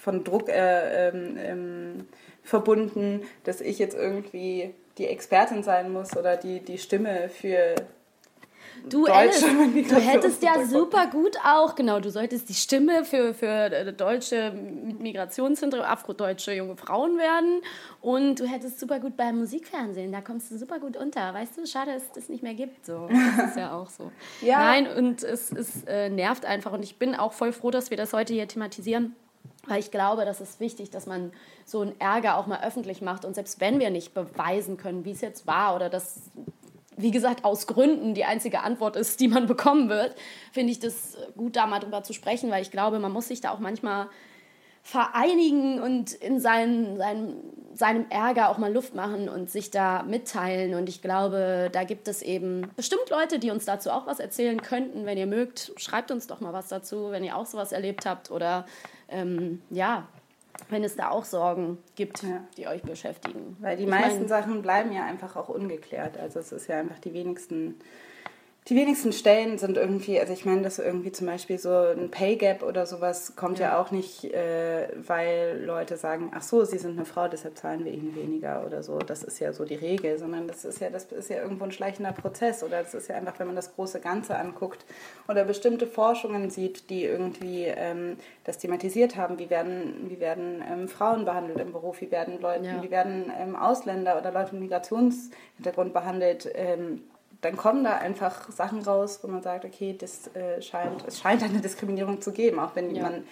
von 0.00 0.22
Druck 0.22 0.48
äh, 0.48 1.08
ähm, 1.08 1.36
ähm, 1.38 2.08
verbunden, 2.44 3.22
dass 3.42 3.60
ich 3.60 3.80
jetzt 3.80 3.96
irgendwie 3.96 4.72
die 4.98 5.06
Expertin 5.06 5.64
sein 5.64 5.92
muss 5.92 6.16
oder 6.16 6.36
die, 6.36 6.60
die 6.60 6.78
Stimme 6.78 7.28
für 7.28 7.74
Du, 8.88 9.06
Alice, 9.06 9.40
du 9.40 9.96
hättest 9.96 10.42
ja 10.42 10.64
super 10.66 11.06
gut 11.06 11.36
auch, 11.44 11.74
genau, 11.74 12.00
du 12.00 12.10
solltest 12.10 12.48
die 12.48 12.54
Stimme 12.54 13.04
für, 13.04 13.34
für 13.34 13.46
äh, 13.46 13.92
Deutsche 13.92 14.52
mit 14.52 15.00
Migrationshintergrund, 15.00 15.90
afrodeutsche 15.90 16.52
junge 16.52 16.76
Frauen 16.76 17.18
werden 17.18 17.60
und 18.00 18.40
du 18.40 18.46
hättest 18.46 18.80
super 18.80 19.00
gut 19.00 19.16
beim 19.16 19.38
Musikfernsehen, 19.38 20.12
da 20.12 20.20
kommst 20.20 20.50
du 20.50 20.58
super 20.58 20.78
gut 20.78 20.96
unter. 20.96 21.34
Weißt 21.34 21.56
du, 21.56 21.66
schade, 21.66 21.92
dass 21.92 22.04
es 22.04 22.12
das 22.12 22.28
nicht 22.28 22.42
mehr 22.42 22.54
gibt. 22.54 22.86
So. 22.86 23.08
Das 23.36 23.50
ist 23.50 23.56
ja 23.56 23.72
auch 23.72 23.88
so. 23.88 24.10
Ja. 24.40 24.58
Nein, 24.58 24.86
und 24.86 25.22
es, 25.22 25.52
es 25.52 25.84
äh, 25.84 26.08
nervt 26.08 26.44
einfach 26.44 26.72
und 26.72 26.82
ich 26.82 26.98
bin 26.98 27.14
auch 27.14 27.32
voll 27.32 27.52
froh, 27.52 27.70
dass 27.70 27.90
wir 27.90 27.96
das 27.96 28.12
heute 28.12 28.32
hier 28.32 28.48
thematisieren. 28.48 29.14
Weil 29.66 29.80
ich 29.80 29.90
glaube, 29.90 30.24
das 30.24 30.40
ist 30.40 30.58
wichtig, 30.60 30.90
dass 30.90 31.06
man 31.06 31.32
so 31.64 31.82
einen 31.82 32.00
Ärger 32.00 32.36
auch 32.36 32.46
mal 32.46 32.60
öffentlich 32.64 33.02
macht. 33.02 33.24
Und 33.24 33.34
selbst 33.34 33.60
wenn 33.60 33.78
wir 33.78 33.90
nicht 33.90 34.14
beweisen 34.14 34.76
können, 34.76 35.04
wie 35.04 35.10
es 35.10 35.20
jetzt 35.20 35.46
war 35.46 35.76
oder 35.76 35.90
dass 35.90 36.30
wie 37.02 37.10
gesagt, 37.10 37.44
aus 37.44 37.66
Gründen 37.66 38.14
die 38.14 38.24
einzige 38.24 38.60
Antwort 38.60 38.96
ist, 38.96 39.20
die 39.20 39.28
man 39.28 39.46
bekommen 39.46 39.88
wird, 39.88 40.14
finde 40.52 40.72
ich 40.72 40.78
das 40.78 41.16
gut, 41.36 41.56
da 41.56 41.66
mal 41.66 41.80
drüber 41.80 42.02
zu 42.02 42.12
sprechen, 42.12 42.50
weil 42.50 42.62
ich 42.62 42.70
glaube, 42.70 42.98
man 42.98 43.12
muss 43.12 43.28
sich 43.28 43.40
da 43.40 43.50
auch 43.50 43.58
manchmal 43.58 44.08
vereinigen 44.82 45.80
und 45.80 46.12
in 46.12 46.40
seinen, 46.40 46.96
seinem, 46.96 47.34
seinem 47.74 48.06
Ärger 48.08 48.48
auch 48.48 48.58
mal 48.58 48.72
Luft 48.72 48.94
machen 48.94 49.28
und 49.28 49.50
sich 49.50 49.70
da 49.70 50.02
mitteilen. 50.02 50.74
Und 50.74 50.88
ich 50.88 51.02
glaube, 51.02 51.68
da 51.70 51.84
gibt 51.84 52.08
es 52.08 52.22
eben 52.22 52.70
bestimmt 52.76 53.10
Leute, 53.10 53.38
die 53.38 53.50
uns 53.50 53.64
dazu 53.66 53.90
auch 53.90 54.06
was 54.06 54.20
erzählen 54.20 54.60
könnten. 54.62 55.04
Wenn 55.04 55.18
ihr 55.18 55.26
mögt, 55.26 55.72
schreibt 55.76 56.10
uns 56.10 56.26
doch 56.26 56.40
mal 56.40 56.52
was 56.52 56.68
dazu, 56.68 57.10
wenn 57.10 57.22
ihr 57.22 57.36
auch 57.36 57.46
sowas 57.46 57.72
erlebt 57.72 58.06
habt 58.06 58.30
oder 58.30 58.66
ähm, 59.08 59.60
ja, 59.70 60.08
wenn 60.68 60.84
es 60.84 60.96
da 60.96 61.10
auch 61.10 61.24
Sorgen 61.24 61.78
gibt, 61.96 62.22
Ja. 62.22 62.44
die 62.56 62.66
euch 62.68 62.82
beschäftigen. 62.82 63.56
Weil 63.60 63.76
die 63.76 63.84
Ich 63.84 63.88
meisten 63.90 64.28
Sachen 64.28 64.62
bleiben 64.62 64.92
ja 64.92 65.04
einfach 65.04 65.36
auch 65.36 65.48
ungeklärt. 65.48 66.18
Also 66.18 66.38
es 66.40 66.52
ist 66.52 66.66
ja 66.68 66.78
einfach 66.78 66.98
die 66.98 67.12
wenigsten, 67.12 67.76
die 68.68 68.76
wenigsten 68.76 69.12
Stellen 69.12 69.56
sind 69.56 69.78
irgendwie, 69.78 70.20
also 70.20 70.32
ich 70.32 70.44
meine, 70.44 70.62
dass 70.62 70.78
irgendwie 70.78 71.10
zum 71.10 71.26
Beispiel 71.26 71.58
so 71.58 71.70
ein 71.70 72.10
Pay 72.10 72.36
Gap 72.36 72.62
oder 72.62 72.84
sowas 72.84 73.34
kommt 73.34 73.58
ja, 73.58 73.68
ja 73.68 73.80
auch 73.80 73.90
nicht, 73.90 74.24
äh, 74.24 74.88
weil 74.96 75.62
Leute 75.64 75.96
sagen, 75.96 76.30
ach 76.34 76.42
so, 76.42 76.64
sie 76.64 76.78
sind 76.78 76.92
eine 76.92 77.06
Frau, 77.06 77.26
deshalb 77.26 77.56
zahlen 77.56 77.84
wir 77.84 77.92
ihnen 77.92 78.14
weniger 78.14 78.64
oder 78.66 78.82
so. 78.82 78.98
Das 78.98 79.24
ist 79.24 79.40
ja 79.40 79.52
so 79.54 79.64
die 79.64 79.74
Regel, 79.74 80.18
sondern 80.18 80.46
das 80.46 80.64
ist 80.66 80.78
ja, 80.80 80.90
das 80.90 81.06
ist 81.06 81.30
ja 81.30 81.42
irgendwo 81.42 81.64
ein 81.64 81.72
schleichender 81.72 82.12
Prozess 82.12 82.62
oder 82.62 82.82
das 82.82 82.92
ist 82.92 83.08
ja 83.08 83.16
einfach, 83.16 83.38
wenn 83.38 83.46
man 83.46 83.56
das 83.56 83.74
große 83.74 83.98
Ganze 83.98 84.36
anguckt 84.36 84.84
oder 85.26 85.44
bestimmte 85.44 85.86
Forschungen 85.86 86.50
sieht, 86.50 86.90
die 86.90 87.04
irgendwie 87.04 87.64
ähm, 87.64 88.18
das 88.44 88.58
thematisiert 88.58 89.16
haben, 89.16 89.38
wie 89.38 89.48
werden, 89.48 90.06
wie 90.08 90.20
werden 90.20 90.62
ähm, 90.70 90.86
Frauen 90.86 91.24
behandelt 91.24 91.58
im 91.58 91.72
Beruf, 91.72 92.02
wie 92.02 92.10
werden 92.10 92.40
Leute, 92.40 92.66
ja. 92.66 92.82
wie 92.82 92.90
werden 92.90 93.32
ähm, 93.36 93.56
Ausländer 93.56 94.18
oder 94.18 94.30
Leute 94.30 94.52
mit 94.52 94.64
Migrationshintergrund 94.64 95.94
behandelt 95.94 96.48
ähm, 96.54 97.02
dann 97.40 97.56
kommen 97.56 97.84
da 97.84 97.96
einfach 97.96 98.50
Sachen 98.50 98.82
raus, 98.82 99.20
wo 99.22 99.28
man 99.28 99.42
sagt, 99.42 99.64
okay, 99.64 99.96
das 99.98 100.34
äh, 100.34 100.60
scheint, 100.60 101.04
es 101.06 101.20
scheint 101.20 101.42
eine 101.42 101.60
Diskriminierung 101.60 102.20
zu 102.20 102.32
geben, 102.32 102.58
auch 102.58 102.76
wenn 102.76 102.94
ja. 102.94 103.02
man 103.04 103.24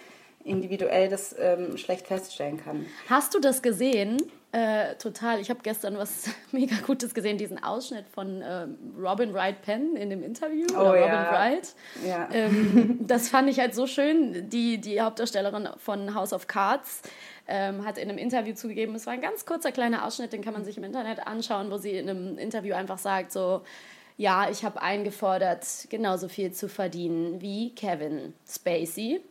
individuell 0.43 1.09
das 1.09 1.35
ähm, 1.37 1.77
schlecht 1.77 2.07
feststellen 2.07 2.63
kann. 2.63 2.85
Hast 3.09 3.33
du 3.33 3.39
das 3.39 3.61
gesehen? 3.61 4.17
Äh, 4.51 4.95
total. 4.95 5.39
Ich 5.39 5.51
habe 5.51 5.59
gestern 5.61 5.97
was 5.97 6.27
mega 6.51 6.75
Gutes 6.87 7.13
gesehen, 7.13 7.37
diesen 7.37 7.61
Ausschnitt 7.63 8.07
von 8.07 8.41
äh, 8.41 8.65
Robin 8.99 9.31
Wright 9.33 9.61
Penn 9.61 9.95
in 9.95 10.09
dem 10.09 10.23
Interview. 10.23 10.65
Oh, 10.73 10.79
oder 10.79 10.89
Robin 10.89 11.07
ja. 11.07 11.31
Wright. 11.31 11.75
Ja. 12.07 12.29
Ähm, 12.31 12.99
das 13.07 13.29
fand 13.29 13.49
ich 13.49 13.59
halt 13.59 13.75
so 13.75 13.85
schön. 13.85 14.49
Die, 14.49 14.79
die 14.79 15.01
Hauptdarstellerin 15.01 15.69
von 15.77 16.15
House 16.15 16.33
of 16.33 16.47
Cards 16.47 17.03
ähm, 17.47 17.85
hat 17.85 17.99
in 17.99 18.09
einem 18.09 18.17
Interview 18.17 18.55
zugegeben, 18.55 18.95
es 18.95 19.05
war 19.05 19.13
ein 19.13 19.21
ganz 19.21 19.45
kurzer 19.45 19.71
kleiner 19.71 20.05
Ausschnitt, 20.05 20.33
den 20.33 20.43
kann 20.43 20.53
man 20.53 20.65
sich 20.65 20.77
im 20.77 20.83
Internet 20.83 21.27
anschauen, 21.27 21.69
wo 21.69 21.77
sie 21.77 21.91
in 21.91 22.09
einem 22.09 22.37
Interview 22.39 22.73
einfach 22.73 22.97
sagt, 22.97 23.31
so, 23.31 23.61
ja, 24.19 24.49
ich 24.49 24.65
habe 24.65 24.81
eingefordert, 24.81 25.65
genauso 25.89 26.27
viel 26.27 26.51
zu 26.51 26.67
verdienen 26.67 27.39
wie 27.39 27.73
Kevin 27.73 28.33
Spacey. 28.45 29.21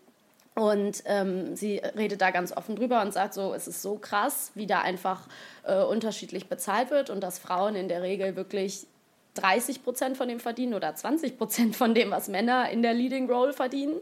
Und 0.54 1.02
ähm, 1.04 1.54
sie 1.54 1.76
redet 1.76 2.22
da 2.22 2.30
ganz 2.30 2.56
offen 2.56 2.74
drüber 2.74 3.02
und 3.02 3.12
sagt 3.12 3.34
so, 3.34 3.52
es 3.52 3.68
ist 3.68 3.82
so 3.82 3.96
krass, 3.96 4.50
wie 4.54 4.66
da 4.66 4.80
einfach 4.80 5.28
äh, 5.64 5.82
unterschiedlich 5.82 6.48
bezahlt 6.48 6.90
wird 6.90 7.10
und 7.10 7.20
dass 7.20 7.38
Frauen 7.38 7.76
in 7.76 7.88
der 7.88 8.00
Regel 8.00 8.34
wirklich 8.34 8.86
30 9.34 9.84
Prozent 9.84 10.16
von 10.16 10.26
dem 10.26 10.40
verdienen 10.40 10.72
oder 10.72 10.94
20 10.94 11.36
Prozent 11.36 11.76
von 11.76 11.94
dem, 11.94 12.10
was 12.10 12.28
Männer 12.28 12.70
in 12.70 12.80
der 12.80 12.94
Leading 12.94 13.30
Role 13.30 13.52
verdienen. 13.52 14.00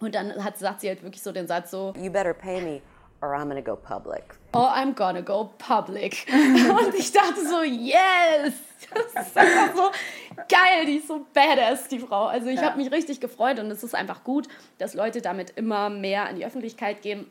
Und 0.00 0.14
dann 0.14 0.44
hat, 0.44 0.58
sagt 0.58 0.82
sie 0.82 0.88
halt 0.88 1.02
wirklich 1.02 1.22
so 1.22 1.32
den 1.32 1.46
Satz 1.46 1.70
so, 1.70 1.94
You 1.96 2.12
better 2.12 2.34
pay 2.34 2.60
me 2.60 2.82
or 3.22 3.34
I'm 3.34 3.48
gonna 3.48 3.62
go 3.62 3.74
public. 3.74 4.34
Or 4.52 4.68
I'm 4.68 4.94
gonna 4.94 5.22
go 5.22 5.50
public. 5.56 6.26
und 6.32 6.94
ich 6.94 7.10
dachte 7.10 7.40
so, 7.48 7.62
yes! 7.62 8.52
Das 9.14 9.28
ist 9.28 9.36
einfach 9.36 9.74
so 9.74 9.90
geil, 10.48 10.86
die 10.86 10.96
ist 10.96 11.08
so 11.08 11.24
badass, 11.32 11.88
die 11.88 11.98
Frau. 11.98 12.26
Also 12.26 12.48
ich 12.48 12.56
ja. 12.56 12.66
habe 12.66 12.78
mich 12.78 12.90
richtig 12.92 13.20
gefreut 13.20 13.58
und 13.58 13.70
es 13.70 13.82
ist 13.82 13.94
einfach 13.94 14.24
gut, 14.24 14.48
dass 14.78 14.94
Leute 14.94 15.20
damit 15.20 15.50
immer 15.56 15.90
mehr 15.90 16.28
an 16.28 16.36
die 16.36 16.44
Öffentlichkeit 16.44 17.02
gehen. 17.02 17.30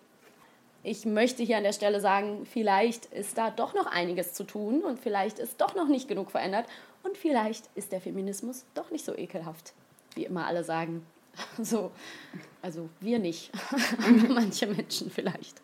Ich 0.83 1.05
möchte 1.05 1.43
hier 1.43 1.57
an 1.57 1.63
der 1.63 1.71
Stelle 1.71 2.01
sagen, 2.01 2.45
vielleicht 2.45 3.05
ist 3.05 3.37
da 3.37 3.49
doch 3.49 3.73
noch 3.73 3.85
einiges 3.85 4.33
zu 4.33 4.43
tun 4.43 4.83
und 4.83 4.99
vielleicht 4.99 5.39
ist 5.39 5.61
doch 5.61 5.75
noch 5.75 5.87
nicht 5.87 6.07
genug 6.07 6.31
verändert 6.31 6.65
und 7.03 7.17
vielleicht 7.17 7.69
ist 7.75 7.91
der 7.91 8.01
Feminismus 8.01 8.65
doch 8.73 8.91
nicht 8.91 9.05
so 9.05 9.15
ekelhaft, 9.15 9.73
wie 10.15 10.25
immer 10.25 10.45
alle 10.45 10.63
sagen. 10.63 11.05
So, 11.61 11.91
also 12.61 12.89
wir 12.99 13.19
nicht, 13.19 13.51
manche 14.29 14.67
Menschen 14.67 15.11
vielleicht. 15.11 15.61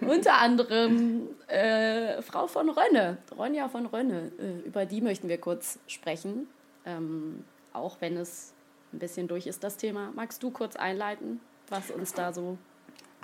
Unter 0.00 0.34
anderem 0.34 1.28
äh, 1.46 2.20
Frau 2.22 2.46
von 2.46 2.70
Rönne, 2.70 3.18
Ronja 3.36 3.68
von 3.68 3.86
Rönne, 3.86 4.32
äh, 4.38 4.66
über 4.66 4.86
die 4.86 5.00
möchten 5.00 5.28
wir 5.28 5.38
kurz 5.38 5.78
sprechen, 5.86 6.48
ähm, 6.84 7.44
auch 7.72 7.96
wenn 8.00 8.16
es 8.16 8.52
ein 8.92 8.98
bisschen 8.98 9.28
durch 9.28 9.46
ist, 9.46 9.64
das 9.64 9.76
Thema. 9.76 10.12
Magst 10.14 10.42
du 10.42 10.50
kurz 10.50 10.76
einleiten, 10.76 11.40
was 11.68 11.90
uns 11.90 12.12
da 12.12 12.32
so... 12.32 12.58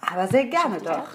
Aber 0.00 0.28
sehr 0.28 0.46
gerne 0.46 0.78
doch. 0.78 1.08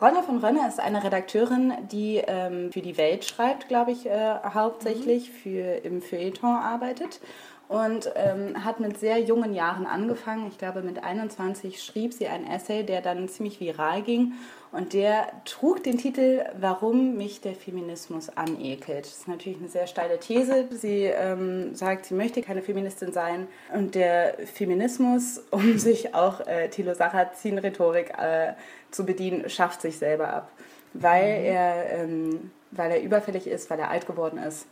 Ronja 0.00 0.22
von 0.22 0.38
Rönne 0.38 0.68
ist 0.68 0.78
eine 0.78 1.02
Redakteurin, 1.02 1.72
die 1.90 2.22
ähm, 2.26 2.70
für 2.70 2.82
die 2.82 2.98
Welt 2.98 3.24
schreibt, 3.24 3.68
glaube 3.68 3.92
ich, 3.92 4.06
äh, 4.06 4.34
hauptsächlich, 4.44 5.30
mhm. 5.30 5.34
für, 5.34 5.84
im 5.84 6.02
Feuilleton 6.02 6.50
arbeitet 6.50 7.20
und 7.68 8.10
ähm, 8.14 8.64
hat 8.64 8.78
mit 8.80 8.98
sehr 8.98 9.20
jungen 9.20 9.52
Jahren 9.52 9.86
angefangen. 9.86 10.46
Ich 10.48 10.58
glaube, 10.58 10.82
mit 10.82 11.02
21 11.02 11.82
schrieb 11.82 12.12
sie 12.12 12.28
ein 12.28 12.46
Essay, 12.46 12.84
der 12.84 13.00
dann 13.00 13.28
ziemlich 13.28 13.60
viral 13.60 14.02
ging 14.02 14.34
und 14.70 14.92
der 14.92 15.26
trug 15.44 15.82
den 15.82 15.98
Titel 15.98 16.44
Warum 16.58 17.16
mich 17.16 17.40
der 17.40 17.54
Feminismus 17.54 18.28
anekelt. 18.36 19.06
Das 19.06 19.18
ist 19.18 19.28
natürlich 19.28 19.58
eine 19.58 19.68
sehr 19.68 19.86
steile 19.86 20.20
These. 20.20 20.66
Sie 20.70 21.04
ähm, 21.04 21.74
sagt, 21.74 22.06
sie 22.06 22.14
möchte 22.14 22.40
keine 22.40 22.62
Feministin 22.62 23.12
sein 23.12 23.48
und 23.74 23.94
der 23.94 24.34
Feminismus, 24.46 25.42
um 25.50 25.78
sich 25.78 26.14
auch 26.14 26.46
äh, 26.46 26.68
Thilo 26.68 26.94
Sarrazin-Rhetorik 26.94 28.12
äh, 28.18 28.52
zu 28.92 29.04
bedienen, 29.04 29.48
schafft 29.48 29.80
sich 29.80 29.98
selber 29.98 30.32
ab, 30.32 30.52
weil, 30.92 31.40
mhm. 31.40 31.44
er, 31.46 31.90
ähm, 31.90 32.50
weil 32.70 32.92
er 32.92 33.02
überfällig 33.02 33.48
ist, 33.48 33.70
weil 33.70 33.80
er 33.80 33.90
alt 33.90 34.06
geworden 34.06 34.38
ist 34.38 34.66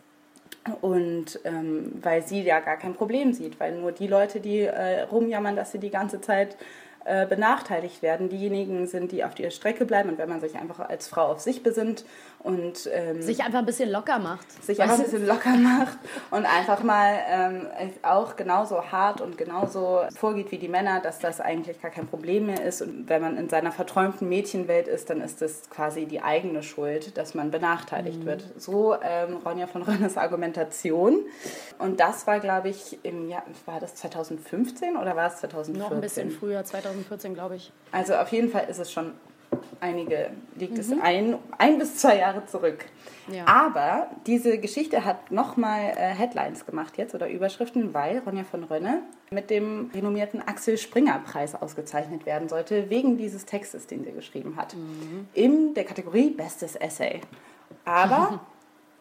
und 0.80 1.40
ähm, 1.44 1.92
weil 2.00 2.22
sie 2.22 2.42
ja 2.42 2.60
gar 2.60 2.76
kein 2.76 2.94
Problem 2.94 3.32
sieht, 3.32 3.60
weil 3.60 3.76
nur 3.78 3.92
die 3.92 4.06
Leute, 4.06 4.40
die 4.40 4.60
äh, 4.60 5.02
rumjammern, 5.02 5.56
dass 5.56 5.72
sie 5.72 5.78
die 5.78 5.90
ganze 5.90 6.20
Zeit 6.20 6.56
äh, 7.04 7.26
benachteiligt 7.26 8.00
werden, 8.00 8.30
diejenigen 8.30 8.86
sind, 8.86 9.12
die 9.12 9.24
auf 9.24 9.34
der 9.34 9.50
Strecke 9.50 9.84
bleiben. 9.84 10.08
Und 10.08 10.18
wenn 10.18 10.28
man 10.28 10.40
sich 10.40 10.56
einfach 10.56 10.80
als 10.80 11.06
Frau 11.06 11.26
auf 11.26 11.40
sich 11.40 11.62
besinnt 11.62 12.06
und 12.44 12.90
ähm, 12.92 13.22
sich 13.22 13.42
einfach 13.42 13.60
ein 13.60 13.64
bisschen 13.64 13.90
locker 13.90 14.18
macht. 14.18 14.62
Sich 14.62 14.80
einfach 14.80 14.98
ein 14.98 15.04
bisschen 15.04 15.26
locker 15.26 15.56
macht 15.56 15.96
und 16.30 16.44
einfach 16.44 16.82
mal 16.82 17.18
ähm, 17.26 17.66
auch 18.02 18.36
genauso 18.36 18.92
hart 18.92 19.22
und 19.22 19.38
genauso 19.38 20.02
vorgeht 20.14 20.52
wie 20.52 20.58
die 20.58 20.68
Männer, 20.68 21.00
dass 21.00 21.18
das 21.18 21.40
eigentlich 21.40 21.80
gar 21.80 21.90
kein 21.90 22.06
Problem 22.06 22.46
mehr 22.46 22.62
ist. 22.62 22.82
Und 22.82 23.08
wenn 23.08 23.22
man 23.22 23.38
in 23.38 23.48
seiner 23.48 23.72
verträumten 23.72 24.28
Mädchenwelt 24.28 24.88
ist, 24.88 25.08
dann 25.08 25.22
ist 25.22 25.40
das 25.40 25.70
quasi 25.70 26.04
die 26.04 26.20
eigene 26.20 26.62
Schuld, 26.62 27.16
dass 27.16 27.34
man 27.34 27.50
benachteiligt 27.50 28.20
mhm. 28.20 28.26
wird. 28.26 28.44
So 28.58 28.94
ähm, 29.02 29.38
Ronja 29.38 29.66
von 29.66 29.80
Rönnes 29.82 30.18
Argumentation. 30.18 31.20
Und 31.78 31.98
das 31.98 32.26
war, 32.26 32.40
glaube 32.40 32.68
ich, 32.68 32.98
im 33.04 33.30
Jahr, 33.30 33.44
war 33.64 33.80
das 33.80 33.94
2015 33.94 34.98
oder 34.98 35.16
war 35.16 35.28
es 35.28 35.38
2014? 35.38 35.82
Noch 35.82 35.90
ein 35.92 36.02
bisschen 36.02 36.30
früher, 36.30 36.62
2014, 36.62 37.32
glaube 37.32 37.56
ich. 37.56 37.72
Also 37.90 38.16
auf 38.16 38.28
jeden 38.28 38.50
Fall 38.50 38.66
ist 38.68 38.80
es 38.80 38.92
schon 38.92 39.12
einige, 39.84 40.30
liegt 40.56 40.74
mhm. 40.74 40.80
es 40.80 40.92
ein, 40.92 41.38
ein 41.58 41.78
bis 41.78 41.96
zwei 41.96 42.18
Jahre 42.18 42.46
zurück. 42.46 42.86
Ja. 43.28 43.46
Aber 43.46 44.08
diese 44.26 44.58
Geschichte 44.58 45.04
hat 45.04 45.30
nochmal 45.30 45.92
äh, 45.96 46.14
Headlines 46.14 46.66
gemacht 46.66 46.96
jetzt 46.96 47.14
oder 47.14 47.28
Überschriften, 47.28 47.94
weil 47.94 48.18
Ronja 48.18 48.44
von 48.44 48.64
Rönne 48.64 49.02
mit 49.30 49.50
dem 49.50 49.90
renommierten 49.94 50.42
Axel 50.42 50.78
Springer 50.78 51.20
Preis 51.20 51.54
ausgezeichnet 51.54 52.26
werden 52.26 52.48
sollte, 52.48 52.90
wegen 52.90 53.16
dieses 53.16 53.44
Textes, 53.44 53.86
den 53.86 54.04
sie 54.04 54.12
geschrieben 54.12 54.56
hat. 54.56 54.74
Mhm. 54.74 55.28
In 55.34 55.74
der 55.74 55.84
Kategorie 55.84 56.30
Bestes 56.30 56.76
Essay. 56.76 57.20
Aber 57.84 58.40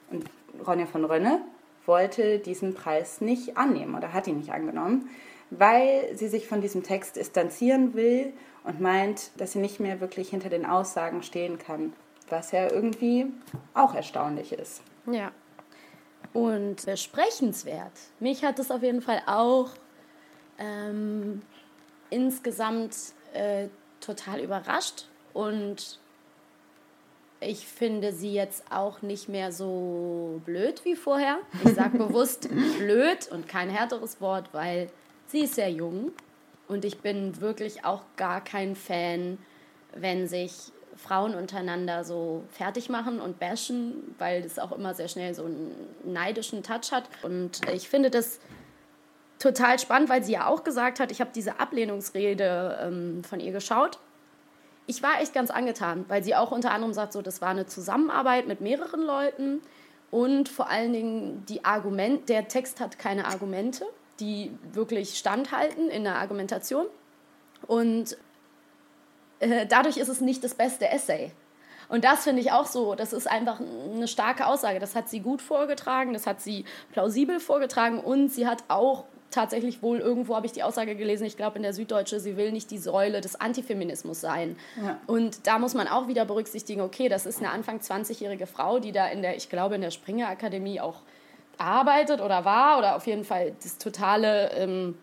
Ronja 0.68 0.86
von 0.86 1.06
Rönne 1.06 1.40
wollte 1.86 2.40
diesen 2.40 2.74
Preis 2.74 3.22
nicht 3.22 3.58
annehmen 3.58 3.96
oder 3.96 4.14
hat 4.14 4.28
ihn 4.28 4.38
nicht 4.38 4.52
angenommen, 4.52 5.10
weil 5.50 6.16
sie 6.16 6.28
sich 6.28 6.48
von 6.48 6.62
diesem 6.62 6.84
Text 6.84 7.16
distanzieren 7.16 7.94
will 7.94 8.34
und 8.64 8.80
meint, 8.80 9.32
dass 9.38 9.54
sie 9.54 9.60
nicht 9.60 9.80
mehr 9.80 10.00
wirklich 10.00 10.30
hinter 10.30 10.50
den 10.50 10.66
Aussagen 10.66 11.24
stehen 11.24 11.58
kann, 11.58 11.94
was 12.30 12.52
ja 12.52 12.72
irgendwie 12.72 13.28
auch 13.74 13.94
erstaunlich 13.94 14.54
ist. 14.54 14.82
Ja. 15.06 15.32
Und 16.34 16.86
besprechenswert. 16.86 17.92
Mich 18.20 18.44
hat 18.44 18.58
es 18.60 18.72
auf 18.72 18.82
jeden 18.82 19.02
Fall 19.02 19.22
auch 19.28 19.70
ähm, 20.58 21.42
insgesamt 22.10 22.96
äh, 23.34 23.68
total 24.00 24.40
überrascht 24.40 25.08
und 25.34 26.00
ich 27.40 27.68
finde 27.68 28.14
sie 28.14 28.34
jetzt 28.34 28.64
auch 28.72 29.02
nicht 29.02 29.28
mehr 29.28 29.52
so 29.52 30.42
blöd 30.46 30.86
wie 30.86 30.96
vorher. 30.96 31.40
Ich 31.66 31.74
sage 31.74 31.98
bewusst 31.98 32.48
blöd 32.80 33.28
und 33.32 33.48
kein 33.48 33.70
härteres 33.70 34.22
Wort, 34.22 34.50
weil 34.54 34.90
sie 35.28 35.42
ist 35.42 35.56
sehr 35.56 35.70
jung 35.70 36.14
und 36.74 36.86
ich 36.86 37.00
bin 37.00 37.40
wirklich 37.40 37.86
auch 37.86 38.02
gar 38.18 38.44
kein 38.44 38.76
Fan, 38.76 39.38
wenn 39.96 40.28
sich 40.28 40.72
Frauen 40.96 41.36
untereinander 41.36 42.04
so 42.04 42.44
fertig 42.50 42.90
machen 42.90 43.20
und 43.20 43.40
bashen, 43.40 44.16
weil 44.18 44.42
das 44.42 44.60
auch 44.60 44.72
immer 44.72 44.94
sehr 44.94 45.08
schnell 45.08 45.34
so 45.34 45.46
einen 45.46 45.72
neidischen 46.04 46.64
Touch 46.64 46.92
hat. 46.92 47.04
Und 47.24 47.62
ich 47.72 47.90
finde 47.90 48.10
das 48.10 48.40
total 49.40 49.80
spannend, 49.80 50.10
weil 50.10 50.24
sie 50.24 50.34
ja 50.34 50.48
auch 50.48 50.64
gesagt 50.64 51.00
hat, 51.00 51.12
ich 51.12 51.22
habe 51.22 51.32
diese 51.34 51.60
Ablehnungsrede 51.60 52.80
ähm, 52.82 53.24
von 53.24 53.40
ihr 53.40 53.52
geschaut. 53.52 54.00
Ich 54.86 55.02
war 55.02 55.22
echt 55.22 55.34
ganz 55.34 55.50
angetan, 55.50 56.06
weil 56.08 56.24
sie 56.24 56.36
auch 56.36 56.52
unter 56.52 56.72
anderem 56.72 56.94
sagt, 56.94 57.14
so, 57.14 57.22
das 57.22 57.42
war 57.42 57.50
eine 57.50 57.66
Zusammenarbeit 57.66 58.48
mit 58.48 58.62
mehreren 58.62 59.02
Leuten 59.02 59.62
und 60.12 60.50
vor 60.50 60.70
allen 60.70 60.94
Dingen 60.94 61.46
die 61.48 61.64
Argument, 61.66 62.30
der 62.30 62.48
Text 62.48 62.80
hat 62.80 63.00
keine 63.00 63.26
Argumente 63.26 63.86
die 64.24 64.52
wirklich 64.72 65.18
standhalten 65.18 65.90
in 65.90 66.04
der 66.06 66.16
Argumentation. 66.16 66.86
Und 67.68 68.18
äh, 69.40 69.66
dadurch 69.68 69.98
ist 69.98 70.08
es 70.08 70.22
nicht 70.22 70.44
das 70.44 70.56
beste 70.56 70.90
Essay. 70.90 71.32
Und 71.90 72.06
das 72.06 72.24
finde 72.24 72.42
ich 72.42 72.52
auch 72.52 72.66
so, 72.66 72.96
das 72.96 73.12
ist 73.14 73.30
einfach 73.30 73.60
eine 73.60 74.08
starke 74.08 74.48
Aussage. 74.48 74.80
Das 74.80 74.96
hat 74.96 75.10
sie 75.10 75.20
gut 75.20 75.42
vorgetragen, 75.42 76.14
das 76.14 76.26
hat 76.26 76.42
sie 76.42 76.66
plausibel 76.92 77.40
vorgetragen 77.40 78.00
und 78.00 78.30
sie 78.30 78.48
hat 78.48 78.64
auch 78.70 79.04
tatsächlich 79.30 79.82
wohl, 79.82 80.00
irgendwo 80.00 80.36
habe 80.36 80.46
ich 80.46 80.52
die 80.52 80.64
Aussage 80.64 80.96
gelesen, 80.96 81.26
ich 81.26 81.36
glaube 81.36 81.58
in 81.58 81.64
der 81.64 81.74
Süddeutsche, 81.74 82.20
sie 82.20 82.38
will 82.38 82.52
nicht 82.52 82.72
die 82.72 82.78
Säule 82.78 83.20
des 83.20 83.36
Antifeminismus 83.36 84.22
sein. 84.22 84.56
Ja. 84.82 85.00
Und 85.08 85.48
da 85.48 85.60
muss 85.60 85.74
man 85.74 85.88
auch 85.88 86.08
wieder 86.08 86.24
berücksichtigen, 86.24 86.82
okay, 86.82 87.10
das 87.10 87.26
ist 87.26 87.40
eine 87.40 87.50
Anfang 87.50 87.80
20-jährige 87.80 88.48
Frau, 88.48 88.80
die 88.80 88.92
da 88.92 89.08
in 89.08 89.22
der, 89.22 89.36
ich 89.36 89.50
glaube, 89.50 89.76
in 89.76 89.82
der 89.82 89.92
Springer 89.92 90.30
Akademie 90.30 90.80
auch 90.80 91.02
arbeitet 91.58 92.22
oder 92.22 92.46
war 92.46 92.78
oder 92.78 92.96
auf 92.96 93.08
jeden 93.08 93.24
Fall 93.24 93.54
das 93.62 93.78
totale, 93.78 94.52
ähm, 94.52 94.98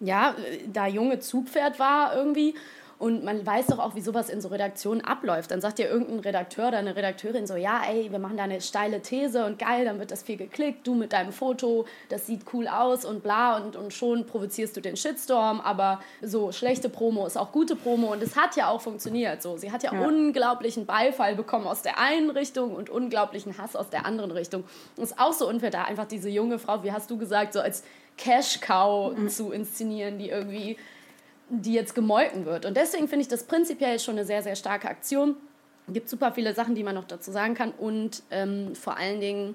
ja, 0.00 0.34
da 0.72 0.86
junge 0.86 1.20
Zugpferd 1.20 1.78
war 1.78 2.14
irgendwie. 2.14 2.54
Und 2.98 3.24
man 3.24 3.44
weiß 3.44 3.66
doch 3.66 3.78
auch, 3.78 3.94
wie 3.94 4.00
sowas 4.00 4.30
in 4.30 4.40
so 4.40 4.48
Redaktionen 4.48 5.02
abläuft. 5.02 5.50
Dann 5.50 5.60
sagt 5.60 5.78
dir 5.78 5.88
irgendein 5.88 6.20
Redakteur 6.20 6.68
oder 6.68 6.78
eine 6.78 6.96
Redakteurin 6.96 7.46
so, 7.46 7.54
ja, 7.54 7.82
ey, 7.86 8.10
wir 8.10 8.18
machen 8.18 8.38
da 8.38 8.44
eine 8.44 8.62
steile 8.62 9.02
These 9.02 9.44
und 9.44 9.58
geil, 9.58 9.84
dann 9.84 9.98
wird 9.98 10.10
das 10.10 10.22
viel 10.22 10.38
geklickt, 10.38 10.86
du 10.86 10.94
mit 10.94 11.12
deinem 11.12 11.32
Foto, 11.32 11.84
das 12.08 12.26
sieht 12.26 12.42
cool 12.54 12.66
aus 12.66 13.04
und 13.04 13.22
bla 13.22 13.58
und, 13.58 13.76
und 13.76 13.92
schon 13.92 14.26
provozierst 14.26 14.76
du 14.76 14.80
den 14.80 14.96
Shitstorm, 14.96 15.60
aber 15.60 16.00
so 16.22 16.52
schlechte 16.52 16.88
Promo 16.88 17.26
ist 17.26 17.36
auch 17.36 17.52
gute 17.52 17.76
Promo 17.76 18.12
und 18.12 18.22
es 18.22 18.34
hat 18.34 18.56
ja 18.56 18.68
auch 18.68 18.80
funktioniert 18.80 19.42
so. 19.42 19.58
Sie 19.58 19.70
hat 19.70 19.82
ja, 19.82 19.92
ja. 19.92 20.00
unglaublichen 20.00 20.86
Beifall 20.86 21.34
bekommen 21.34 21.66
aus 21.66 21.82
der 21.82 21.98
einen 21.98 22.30
Richtung 22.30 22.74
und 22.74 22.88
unglaublichen 22.88 23.58
Hass 23.58 23.76
aus 23.76 23.90
der 23.90 24.06
anderen 24.06 24.30
Richtung. 24.30 24.64
Das 24.96 25.10
ist 25.10 25.18
auch 25.18 25.34
so 25.34 25.46
unfair, 25.46 25.70
da 25.70 25.84
einfach 25.84 26.06
diese 26.06 26.30
junge 26.30 26.58
Frau, 26.58 26.82
wie 26.82 26.92
hast 26.92 27.10
du 27.10 27.18
gesagt, 27.18 27.52
so 27.52 27.60
als 27.60 27.82
Cash-Cow 28.16 29.16
mhm. 29.16 29.28
zu 29.28 29.52
inszenieren, 29.52 30.18
die 30.18 30.30
irgendwie 30.30 30.78
die 31.48 31.74
jetzt 31.74 31.94
gemolken 31.94 32.44
wird. 32.44 32.64
Und 32.64 32.76
deswegen 32.76 33.08
finde 33.08 33.22
ich 33.22 33.28
das 33.28 33.44
prinzipiell 33.44 33.98
schon 34.00 34.16
eine 34.16 34.24
sehr, 34.24 34.42
sehr 34.42 34.56
starke 34.56 34.88
Aktion. 34.88 35.36
Es 35.86 35.94
gibt 35.94 36.08
super 36.08 36.32
viele 36.32 36.54
Sachen, 36.54 36.74
die 36.74 36.82
man 36.82 36.94
noch 36.94 37.06
dazu 37.06 37.30
sagen 37.30 37.54
kann. 37.54 37.70
Und 37.72 38.22
ähm, 38.30 38.74
vor 38.74 38.96
allen 38.96 39.20
Dingen 39.20 39.54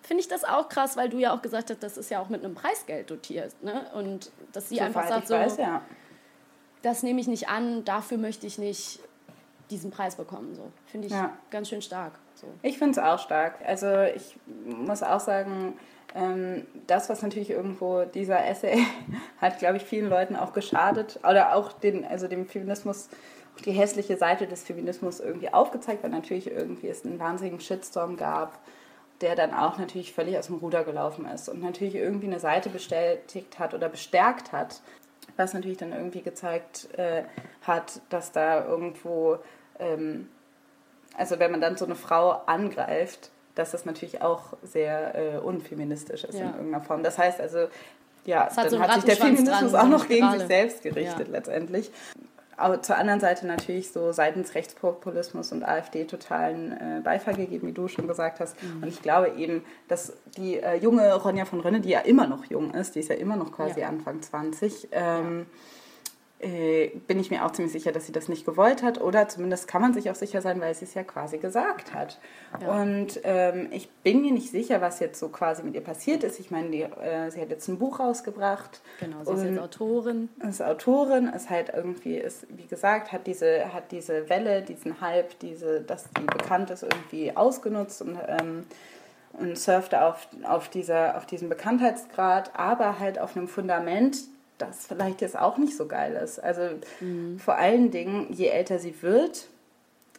finde 0.00 0.22
ich 0.22 0.28
das 0.28 0.44
auch 0.44 0.68
krass, 0.68 0.96
weil 0.96 1.08
du 1.08 1.18
ja 1.18 1.34
auch 1.34 1.42
gesagt 1.42 1.70
hast, 1.70 1.82
das 1.82 1.98
ist 1.98 2.10
ja 2.10 2.20
auch 2.20 2.28
mit 2.28 2.44
einem 2.44 2.54
Preisgeld 2.54 3.10
dotiert. 3.10 3.54
Ne? 3.62 3.86
Und 3.94 4.30
dass 4.52 4.68
sie 4.68 4.76
so 4.76 4.82
einfach 4.82 5.06
sagt, 5.06 5.28
so, 5.28 5.34
weiß, 5.34 5.58
ja. 5.58 5.82
das 6.82 7.02
nehme 7.02 7.20
ich 7.20 7.28
nicht 7.28 7.48
an, 7.48 7.84
dafür 7.84 8.18
möchte 8.18 8.46
ich 8.46 8.58
nicht 8.58 9.00
diesen 9.72 9.90
Preis 9.90 10.16
bekommen. 10.16 10.54
So. 10.54 10.70
Finde 10.86 11.08
ich 11.08 11.12
ja. 11.12 11.32
ganz 11.50 11.68
schön 11.68 11.82
stark. 11.82 12.12
So. 12.34 12.46
Ich 12.62 12.78
finde 12.78 12.92
es 12.92 12.98
auch 12.98 13.18
stark. 13.18 13.58
Also 13.64 14.02
ich 14.02 14.36
muss 14.64 15.02
auch 15.02 15.20
sagen, 15.20 15.74
ähm, 16.14 16.66
das, 16.86 17.08
was 17.08 17.22
natürlich 17.22 17.50
irgendwo 17.50 18.04
dieser 18.04 18.44
Essay 18.46 18.84
hat, 19.40 19.58
glaube 19.58 19.78
ich, 19.78 19.84
vielen 19.84 20.08
Leuten 20.08 20.36
auch 20.36 20.52
geschadet 20.52 21.18
oder 21.28 21.54
auch 21.54 21.72
den, 21.72 22.04
also 22.04 22.28
dem 22.28 22.46
Feminismus, 22.46 23.08
die 23.64 23.72
hässliche 23.72 24.16
Seite 24.16 24.46
des 24.46 24.62
Feminismus 24.62 25.20
irgendwie 25.20 25.52
aufgezeigt, 25.52 26.02
weil 26.02 26.10
natürlich 26.10 26.50
irgendwie 26.50 26.88
es 26.88 27.04
einen 27.04 27.18
wahnsinnigen 27.18 27.60
Shitstorm 27.60 28.16
gab, 28.16 28.58
der 29.20 29.36
dann 29.36 29.54
auch 29.54 29.78
natürlich 29.78 30.12
völlig 30.12 30.36
aus 30.36 30.46
dem 30.46 30.56
Ruder 30.56 30.84
gelaufen 30.84 31.26
ist 31.26 31.48
und 31.48 31.60
natürlich 31.62 31.94
irgendwie 31.94 32.26
eine 32.26 32.40
Seite 32.40 32.70
bestätigt 32.70 33.58
hat 33.58 33.72
oder 33.72 33.88
bestärkt 33.88 34.52
hat, 34.52 34.82
was 35.36 35.54
natürlich 35.54 35.78
dann 35.78 35.92
irgendwie 35.92 36.22
gezeigt 36.22 36.88
äh, 36.98 37.24
hat, 37.62 38.00
dass 38.10 38.32
da 38.32 38.64
irgendwo, 38.64 39.38
ähm, 39.82 40.28
also 41.16 41.38
wenn 41.38 41.50
man 41.50 41.60
dann 41.60 41.76
so 41.76 41.84
eine 41.84 41.94
Frau 41.94 42.42
angreift, 42.46 43.30
dass 43.54 43.72
das 43.72 43.84
natürlich 43.84 44.22
auch 44.22 44.54
sehr 44.62 45.14
äh, 45.14 45.38
unfeministisch 45.38 46.24
ist 46.24 46.38
ja. 46.38 46.46
in 46.46 46.54
irgendeiner 46.54 46.80
Form. 46.80 47.02
Das 47.02 47.18
heißt 47.18 47.40
also, 47.40 47.68
ja, 48.24 48.48
dann 48.54 48.70
so 48.70 48.80
hat 48.80 48.94
sich 48.94 49.04
der 49.04 49.16
Feminismus 49.16 49.72
dran, 49.72 49.86
auch 49.86 49.88
noch 49.88 50.08
gegen 50.08 50.30
sich 50.32 50.46
selbst 50.46 50.82
gerichtet 50.82 51.28
ja. 51.28 51.32
letztendlich. 51.32 51.90
Aber 52.56 52.80
zur 52.80 52.96
anderen 52.96 53.18
Seite 53.18 53.46
natürlich 53.46 53.90
so 53.90 54.12
seitens 54.12 54.54
Rechtspopulismus 54.54 55.52
und 55.52 55.64
AfD 55.64 56.04
totalen 56.04 56.72
äh, 56.72 57.00
Beifall 57.02 57.34
gegeben, 57.34 57.66
wie 57.66 57.72
du 57.72 57.88
schon 57.88 58.06
gesagt 58.06 58.40
hast. 58.40 58.62
Mhm. 58.62 58.82
Und 58.82 58.88
ich 58.88 59.02
glaube 59.02 59.32
eben, 59.36 59.64
dass 59.88 60.12
die 60.36 60.58
äh, 60.58 60.76
junge 60.76 61.12
Ronja 61.14 61.44
von 61.44 61.60
Rönne, 61.60 61.80
die 61.80 61.88
ja 61.88 62.00
immer 62.00 62.26
noch 62.26 62.44
jung 62.44 62.72
ist, 62.72 62.94
die 62.94 63.00
ist 63.00 63.08
ja 63.08 63.16
immer 63.16 63.36
noch 63.36 63.52
quasi 63.52 63.80
ja. 63.80 63.88
Anfang 63.88 64.22
20, 64.22 64.88
ähm, 64.92 65.46
äh, 66.42 66.88
bin 67.06 67.20
ich 67.20 67.30
mir 67.30 67.44
auch 67.44 67.52
ziemlich 67.52 67.72
sicher, 67.72 67.92
dass 67.92 68.06
sie 68.06 68.12
das 68.12 68.28
nicht 68.28 68.44
gewollt 68.44 68.82
hat. 68.82 69.00
Oder 69.00 69.28
zumindest 69.28 69.68
kann 69.68 69.80
man 69.80 69.94
sich 69.94 70.10
auch 70.10 70.14
sicher 70.14 70.42
sein, 70.42 70.60
weil 70.60 70.74
sie 70.74 70.84
es 70.84 70.94
ja 70.94 71.04
quasi 71.04 71.38
gesagt 71.38 71.94
hat. 71.94 72.18
Ja. 72.60 72.82
Und 72.82 73.20
ähm, 73.22 73.68
ich 73.70 73.88
bin 73.88 74.22
mir 74.22 74.32
nicht 74.32 74.50
sicher, 74.50 74.80
was 74.80 74.98
jetzt 75.00 75.20
so 75.20 75.28
quasi 75.28 75.62
mit 75.62 75.74
ihr 75.74 75.80
passiert 75.80 76.24
ist. 76.24 76.40
Ich 76.40 76.50
meine, 76.50 76.70
die, 76.70 76.82
äh, 76.82 77.30
sie 77.30 77.40
hat 77.40 77.50
jetzt 77.50 77.68
ein 77.68 77.78
Buch 77.78 78.00
rausgebracht. 78.00 78.80
Genau, 78.98 79.24
sie 79.24 79.32
ist 79.34 79.44
jetzt 79.44 79.60
Autorin. 79.60 80.28
Ist 80.48 80.62
Autorin, 80.62 81.28
ist 81.28 81.48
halt 81.48 81.70
irgendwie, 81.74 82.16
ist, 82.16 82.46
wie 82.50 82.66
gesagt, 82.66 83.12
hat 83.12 83.26
diese, 83.26 83.72
hat 83.72 83.92
diese 83.92 84.28
Welle, 84.28 84.62
diesen 84.62 85.00
Hype, 85.00 85.38
diese, 85.38 85.80
dass 85.80 86.10
die 86.10 86.24
bekannt 86.24 86.70
ist, 86.70 86.82
irgendwie 86.82 87.36
ausgenutzt 87.36 88.02
und 88.02 88.18
ähm, 88.26 88.64
und 89.34 89.56
surft 89.56 89.94
auf, 89.94 90.28
auf, 90.42 90.68
dieser, 90.68 91.16
auf 91.16 91.24
diesem 91.24 91.48
Bekanntheitsgrad, 91.48 92.50
aber 92.54 92.98
halt 92.98 93.18
auf 93.18 93.34
einem 93.34 93.48
Fundament, 93.48 94.18
das 94.62 94.86
vielleicht 94.86 95.20
jetzt 95.20 95.38
auch 95.38 95.58
nicht 95.58 95.76
so 95.76 95.86
geil 95.86 96.14
ist. 96.22 96.38
Also 96.38 96.62
mhm. 97.00 97.38
vor 97.38 97.56
allen 97.56 97.90
Dingen, 97.90 98.28
je 98.32 98.46
älter 98.46 98.78
sie 98.78 99.02
wird, 99.02 99.48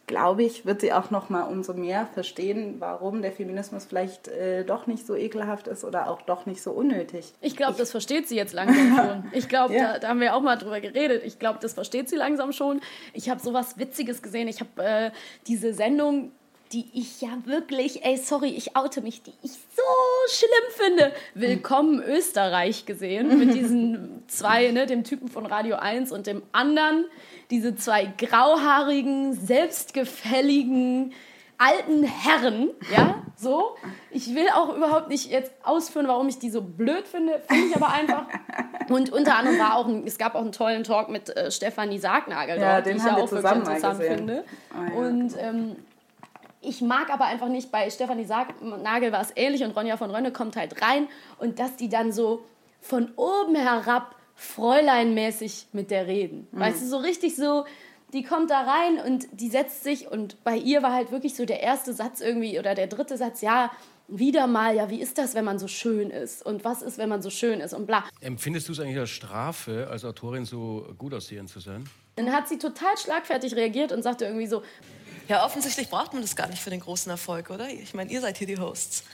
glaube 0.06 0.42
ich, 0.42 0.66
wird 0.66 0.80
sie 0.82 0.92
auch 0.92 1.10
noch 1.10 1.30
mal 1.30 1.42
umso 1.42 1.72
mehr 1.72 2.06
verstehen, 2.12 2.76
warum 2.78 3.22
der 3.22 3.32
Feminismus 3.32 3.86
vielleicht 3.86 4.28
äh, 4.28 4.64
doch 4.64 4.86
nicht 4.86 5.06
so 5.06 5.14
ekelhaft 5.14 5.66
ist 5.66 5.84
oder 5.84 6.10
auch 6.10 6.22
doch 6.22 6.46
nicht 6.46 6.62
so 6.62 6.72
unnötig. 6.72 7.32
Ich 7.40 7.56
glaube, 7.56 7.76
das 7.78 7.90
versteht 7.90 8.28
sie 8.28 8.36
jetzt 8.36 8.52
langsam 8.52 8.96
schon. 8.96 9.32
Ich 9.32 9.48
glaube, 9.48 9.74
ja. 9.74 9.94
da, 9.94 9.98
da, 10.00 10.08
haben 10.08 10.20
wir 10.20 10.34
auch 10.34 10.42
mal 10.42 10.56
drüber 10.56 10.80
geredet. 10.80 11.22
Ich 11.24 11.38
glaube, 11.38 11.58
das 11.62 11.72
versteht 11.72 12.08
sie 12.08 12.16
langsam 12.16 12.52
schon. 12.52 12.80
Ich 13.12 13.30
habe 13.30 13.40
sowas 13.40 13.78
Witziges 13.78 14.22
gesehen. 14.22 14.48
Ich 14.48 14.60
habe 14.60 14.82
äh, 14.82 15.10
diese 15.46 15.72
Sendung 15.72 16.32
die 16.74 16.86
ich 16.92 17.20
ja 17.20 17.28
wirklich, 17.44 18.04
ey, 18.04 18.16
sorry, 18.16 18.48
ich 18.48 18.76
oute 18.76 19.00
mich, 19.00 19.22
die 19.22 19.32
ich 19.44 19.52
so 19.52 19.82
schlimm 20.28 20.50
finde. 20.72 21.12
Willkommen 21.34 22.02
Österreich 22.02 22.84
gesehen 22.84 23.38
mit 23.38 23.54
diesen 23.54 24.24
zwei, 24.26 24.72
ne, 24.72 24.84
dem 24.86 25.04
Typen 25.04 25.28
von 25.28 25.46
Radio 25.46 25.76
1 25.76 26.10
und 26.10 26.26
dem 26.26 26.42
anderen, 26.50 27.04
diese 27.50 27.76
zwei 27.76 28.12
grauhaarigen, 28.18 29.34
selbstgefälligen, 29.34 31.12
alten 31.58 32.02
Herren, 32.02 32.70
ja, 32.92 33.22
so. 33.36 33.76
Ich 34.10 34.34
will 34.34 34.48
auch 34.52 34.74
überhaupt 34.74 35.10
nicht 35.10 35.30
jetzt 35.30 35.52
ausführen, 35.62 36.08
warum 36.08 36.28
ich 36.28 36.40
die 36.40 36.50
so 36.50 36.60
blöd 36.60 37.06
finde, 37.06 37.40
finde 37.46 37.66
ich 37.68 37.76
aber 37.76 37.90
einfach. 37.90 38.26
Und 38.88 39.12
unter 39.12 39.38
anderem 39.38 39.60
war 39.60 39.76
auch, 39.76 39.86
ein, 39.86 40.04
es 40.04 40.18
gab 40.18 40.34
auch 40.34 40.40
einen 40.40 40.50
tollen 40.50 40.82
Talk 40.82 41.08
mit 41.08 41.28
äh, 41.36 41.52
Stefanie 41.52 41.98
Sargnagel 41.98 42.58
ja, 42.58 42.74
dort, 42.74 42.86
den 42.86 42.96
ich 42.96 43.04
ja 43.04 43.12
auch 43.16 43.30
wirklich 43.30 43.52
interessant 43.52 43.98
gesehen. 43.98 44.16
finde. 44.16 44.44
Oh, 44.72 44.82
ja. 44.82 45.08
Und 45.08 45.34
ähm, 45.38 45.76
ich 46.64 46.80
mag 46.80 47.12
aber 47.12 47.26
einfach 47.26 47.48
nicht, 47.48 47.70
bei 47.70 47.88
Stefanie 47.90 48.26
Nagel 48.26 49.12
war 49.12 49.20
es 49.20 49.32
ähnlich 49.36 49.62
und 49.62 49.76
Ronja 49.76 49.96
von 49.96 50.10
Rönne 50.10 50.32
kommt 50.32 50.56
halt 50.56 50.82
rein 50.82 51.08
und 51.38 51.58
dass 51.58 51.76
die 51.76 51.88
dann 51.88 52.12
so 52.12 52.44
von 52.80 53.12
oben 53.16 53.56
herab 53.56 54.16
Fräuleinmäßig 54.36 55.68
mit 55.72 55.90
der 55.90 56.06
reden. 56.06 56.48
Mhm. 56.50 56.60
Weißt 56.60 56.82
du, 56.82 56.86
so 56.86 56.96
richtig 56.98 57.36
so, 57.36 57.64
die 58.12 58.24
kommt 58.24 58.50
da 58.50 58.62
rein 58.62 58.98
und 59.04 59.26
die 59.32 59.48
setzt 59.48 59.84
sich 59.84 60.10
und 60.10 60.42
bei 60.44 60.56
ihr 60.56 60.82
war 60.82 60.92
halt 60.92 61.12
wirklich 61.12 61.36
so 61.36 61.44
der 61.44 61.60
erste 61.60 61.92
Satz 61.92 62.20
irgendwie 62.20 62.58
oder 62.58 62.74
der 62.74 62.86
dritte 62.86 63.16
Satz, 63.16 63.42
ja, 63.42 63.70
wieder 64.06 64.46
mal, 64.46 64.76
ja, 64.76 64.90
wie 64.90 65.00
ist 65.00 65.18
das, 65.18 65.34
wenn 65.34 65.44
man 65.44 65.58
so 65.58 65.66
schön 65.66 66.10
ist 66.10 66.44
und 66.44 66.64
was 66.64 66.82
ist, 66.82 66.98
wenn 66.98 67.08
man 67.08 67.22
so 67.22 67.30
schön 67.30 67.60
ist 67.60 67.72
und 67.72 67.86
bla. 67.86 68.04
Empfindest 68.20 68.68
du 68.68 68.72
es 68.72 68.80
eigentlich 68.80 68.98
als 68.98 69.10
Strafe, 69.10 69.88
als 69.90 70.04
Autorin 70.04 70.44
so 70.44 70.86
gut 70.98 71.14
aussehen 71.14 71.48
zu 71.48 71.60
sein? 71.60 71.88
Dann 72.16 72.30
hat 72.30 72.48
sie 72.48 72.58
total 72.58 72.96
schlagfertig 72.98 73.56
reagiert 73.56 73.92
und 73.92 74.02
sagte 74.02 74.26
irgendwie 74.26 74.46
so, 74.46 74.62
ja, 75.28 75.44
offensichtlich 75.44 75.88
braucht 75.88 76.12
man 76.12 76.22
das 76.22 76.36
gar 76.36 76.48
nicht 76.48 76.62
für 76.62 76.70
den 76.70 76.80
großen 76.80 77.10
Erfolg, 77.10 77.50
oder? 77.50 77.68
Ich 77.68 77.94
meine, 77.94 78.10
ihr 78.10 78.20
seid 78.20 78.38
hier 78.38 78.46
die 78.46 78.58
Hosts. 78.58 79.04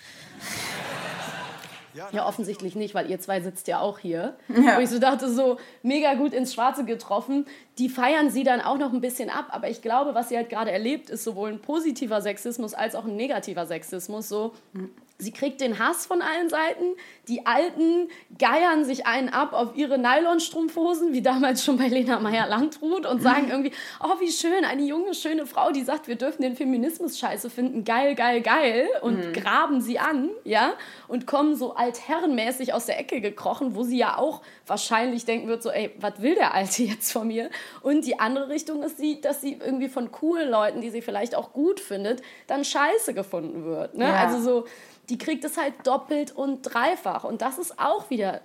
Ja, 2.13 2.27
offensichtlich 2.27 2.77
nicht, 2.77 2.95
weil 2.95 3.11
ihr 3.11 3.21
zwei 3.21 3.41
sitzt 3.41 3.67
ja 3.67 3.81
auch 3.81 3.99
hier. 3.99 4.37
Ja. 4.49 4.77
Wo 4.77 4.81
ich 4.81 4.89
so 4.89 4.99
dachte, 4.99 5.29
so 5.29 5.59
mega 5.83 6.15
gut 6.15 6.33
ins 6.33 6.55
Schwarze 6.55 6.85
getroffen. 6.85 7.47
Die 7.79 7.89
feiern 7.89 8.31
sie 8.31 8.45
dann 8.45 8.61
auch 8.61 8.79
noch 8.79 8.93
ein 8.93 9.01
bisschen 9.01 9.29
ab, 9.29 9.47
aber 9.51 9.69
ich 9.69 9.83
glaube, 9.83 10.15
was 10.15 10.29
sie 10.29 10.37
halt 10.37 10.51
gerade 10.51 10.71
erlebt, 10.71 11.11
ist 11.11 11.25
sowohl 11.25 11.51
ein 11.51 11.61
positiver 11.61 12.23
Sexismus 12.23 12.75
als 12.75 12.95
auch 12.95 13.05
ein 13.05 13.17
negativer 13.17 13.67
Sexismus. 13.67 14.29
So, 14.29 14.55
mhm. 14.73 14.91
Sie 15.21 15.33
kriegt 15.33 15.61
den 15.61 15.79
Hass 15.79 16.07
von 16.07 16.23
allen 16.23 16.49
Seiten. 16.49 16.85
Die 17.29 17.47
Alten 17.47 18.09
geiern 18.39 18.85
sich 18.85 19.07
einen 19.07 19.29
ab 19.29 19.53
auf 19.53 19.77
ihre 19.77 19.99
Nylonstrumpfhosen, 19.99 21.13
wie 21.13 21.23
damals 21.23 21.65
schon 21.65 21.77
bei 21.77 21.89
Lena 21.89 22.19
Meyer-Landrut, 22.19 23.07
und 23.07 23.23
sagen 23.23 23.49
irgendwie, 23.51 23.73
oh, 24.03 24.19
wie 24.21 24.33
schön, 24.33 24.65
eine 24.65 24.83
junge, 24.83 25.15
schöne 25.15 25.47
Frau, 25.47 25.71
die 25.71 25.83
sagt, 25.83 26.09
wir 26.09 26.17
dürfen 26.17 26.43
den 26.43 26.57
Feminismus 26.57 27.19
scheiße 27.19 27.51
finden, 27.51 27.85
geil, 27.85 28.15
geil, 28.15 28.41
geil, 28.41 28.89
und 29.03 29.29
mhm. 29.29 29.33
graben 29.33 29.81
sie 29.81 29.99
an, 29.99 30.31
ja, 30.45 30.73
und 31.07 31.27
kommen 31.27 31.55
so 31.55 31.75
altherrenmäßig 31.75 32.73
aus 32.73 32.87
der 32.87 32.99
Ecke 32.99 33.21
gekrochen, 33.21 33.75
wo 33.75 33.83
sie 33.83 33.99
ja 33.99 34.17
auch 34.17 34.43
wahrscheinlich 34.67 35.25
denken 35.25 35.49
wird, 35.49 35.63
so, 35.63 35.71
ey, 35.71 35.95
was 36.01 36.23
will 36.23 36.35
der 36.35 36.55
Alte 36.55 36.83
jetzt 36.83 37.13
von 37.13 37.29
mir? 37.29 37.51
Und 37.83 38.07
die 38.07 38.19
andere 38.19 38.49
Richtung 38.49 38.83
ist, 38.83 38.99
sie, 38.99 39.21
dass 39.21 39.41
sie 39.41 39.59
irgendwie 39.63 39.89
von 39.89 40.11
coolen 40.11 40.51
Leuten, 40.51 40.81
die 40.81 40.91
sie 40.91 41.03
vielleicht 41.03 41.35
auch 41.35 41.53
gut 41.53 41.81
findet, 41.81 42.23
dann 42.47 42.65
scheiße 42.65 43.15
gefunden 43.15 43.65
wird, 43.65 43.97
ne? 43.97 44.07
Ja. 44.07 44.17
Also 44.17 44.41
so, 44.41 44.67
die 45.11 45.19
kriegt 45.19 45.45
es 45.45 45.57
halt 45.59 45.75
doppelt 45.85 46.33
und 46.35 46.63
dreifach. 46.63 47.25
Und 47.25 47.43
das 47.43 47.59
ist 47.59 47.79
auch 47.79 48.09
wieder 48.11 48.41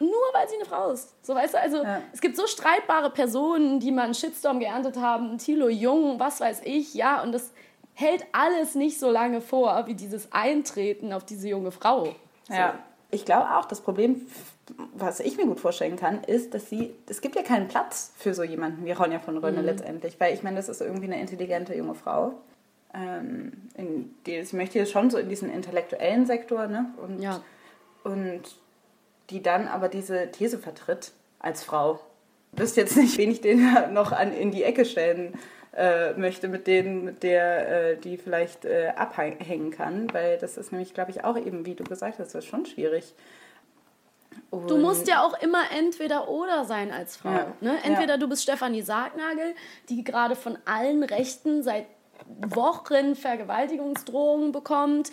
nur 0.00 0.10
weil 0.32 0.48
sie 0.48 0.54
eine 0.56 0.64
Frau 0.64 0.90
ist. 0.90 1.14
So 1.26 1.34
weißt 1.34 1.54
du, 1.54 1.60
also 1.60 1.82
Ja. 1.82 2.00
es 2.12 2.20
gibt 2.20 2.36
so 2.36 2.46
streitbare 2.46 3.10
Personen, 3.10 3.80
die 3.80 3.90
mal 3.90 4.02
einen 4.04 4.14
Shitstorm 4.14 4.60
geerntet 4.60 4.96
haben, 4.96 5.38
Thilo 5.38 5.68
Jung, 5.68 6.20
was 6.20 6.40
weiß 6.40 6.62
ich, 6.64 6.94
ja, 6.94 7.22
und 7.22 7.32
das 7.32 7.50
hält 7.94 8.24
alles 8.30 8.76
nicht 8.76 9.00
so 9.00 9.10
lange 9.10 9.40
vor, 9.40 9.86
wie 9.86 9.94
dieses 9.94 10.32
Eintreten 10.32 11.12
auf 11.12 11.24
diese 11.24 11.48
junge 11.48 11.72
Frau. 11.72 12.14
Ja, 12.48 12.78
ich 13.10 13.24
glaube 13.24 13.56
auch, 13.56 13.64
das 13.64 13.80
Problem, 13.80 14.26
was 14.94 15.18
ich 15.18 15.36
mir 15.36 15.46
gut 15.46 15.58
vorstellen 15.58 15.96
kann, 15.96 16.22
ist, 16.22 16.54
dass 16.54 16.68
sie, 16.70 16.94
es 17.08 17.20
gibt 17.20 17.34
ja 17.34 17.42
keinen 17.42 17.66
Platz 17.66 18.12
für 18.16 18.34
so 18.34 18.44
jemanden 18.44 18.84
wie 18.84 18.92
Ronja 18.92 19.18
von 19.18 19.38
Rönne 19.38 19.62
letztendlich, 19.62 20.20
weil 20.20 20.32
ich 20.32 20.42
meine, 20.44 20.56
das 20.56 20.68
ist 20.68 20.80
irgendwie 20.80 21.06
eine 21.06 21.20
intelligente 21.20 21.74
junge 21.74 21.94
Frau. 21.94 22.34
Ähm, 22.94 23.52
in 23.74 24.14
die, 24.26 24.36
ich 24.36 24.52
möchte 24.52 24.78
jetzt 24.78 24.92
schon 24.92 25.10
so 25.10 25.18
in 25.18 25.28
diesen 25.28 25.52
intellektuellen 25.52 26.26
Sektor, 26.26 26.66
ne? 26.68 26.86
Und, 26.96 27.20
Ja. 27.20 27.42
und 28.04 28.42
die 29.30 29.42
dann 29.42 29.68
aber 29.68 29.88
diese 29.88 30.30
These 30.30 30.58
vertritt 30.58 31.12
als 31.38 31.62
Frau. 31.62 32.00
Ich 32.54 32.60
wüsste 32.60 32.80
jetzt 32.80 32.96
nicht, 32.96 33.18
wen 33.18 33.30
ich 33.30 33.40
den 33.42 33.60
noch 33.92 34.12
an, 34.12 34.32
in 34.32 34.50
die 34.50 34.62
Ecke 34.64 34.86
stellen 34.86 35.34
äh, 35.76 36.14
möchte, 36.14 36.48
mit 36.48 36.66
denen, 36.66 37.04
mit 37.04 37.22
der 37.22 37.90
äh, 37.92 37.96
die 37.98 38.16
vielleicht 38.16 38.64
äh, 38.64 38.92
abhängen 38.96 39.70
kann, 39.70 40.12
weil 40.14 40.38
das 40.38 40.56
ist 40.56 40.72
nämlich, 40.72 40.94
glaube 40.94 41.10
ich, 41.10 41.24
auch 41.24 41.36
eben, 41.36 41.66
wie 41.66 41.74
du 41.74 41.84
gesagt 41.84 42.18
hast, 42.18 42.34
das 42.34 42.44
ist 42.44 42.50
schon 42.50 42.64
schwierig. 42.64 43.14
Du 44.50 44.78
musst 44.78 45.08
ja 45.08 45.22
auch 45.22 45.38
immer 45.42 45.62
entweder 45.76 46.28
oder 46.28 46.64
sein 46.64 46.90
als 46.90 47.16
Frau. 47.16 47.30
Ja. 47.32 47.52
Ne? 47.60 47.76
Entweder 47.84 48.14
Ja. 48.14 48.16
du 48.18 48.28
bist 48.28 48.42
Stefanie 48.44 48.80
Sargnagel, 48.82 49.54
die 49.90 50.04
gerade 50.04 50.36
von 50.36 50.56
allen 50.64 51.02
Rechten 51.02 51.62
seit 51.62 51.84
Wochen 52.26 53.16
Vergewaltigungsdrohungen 53.16 54.52
bekommt, 54.52 55.10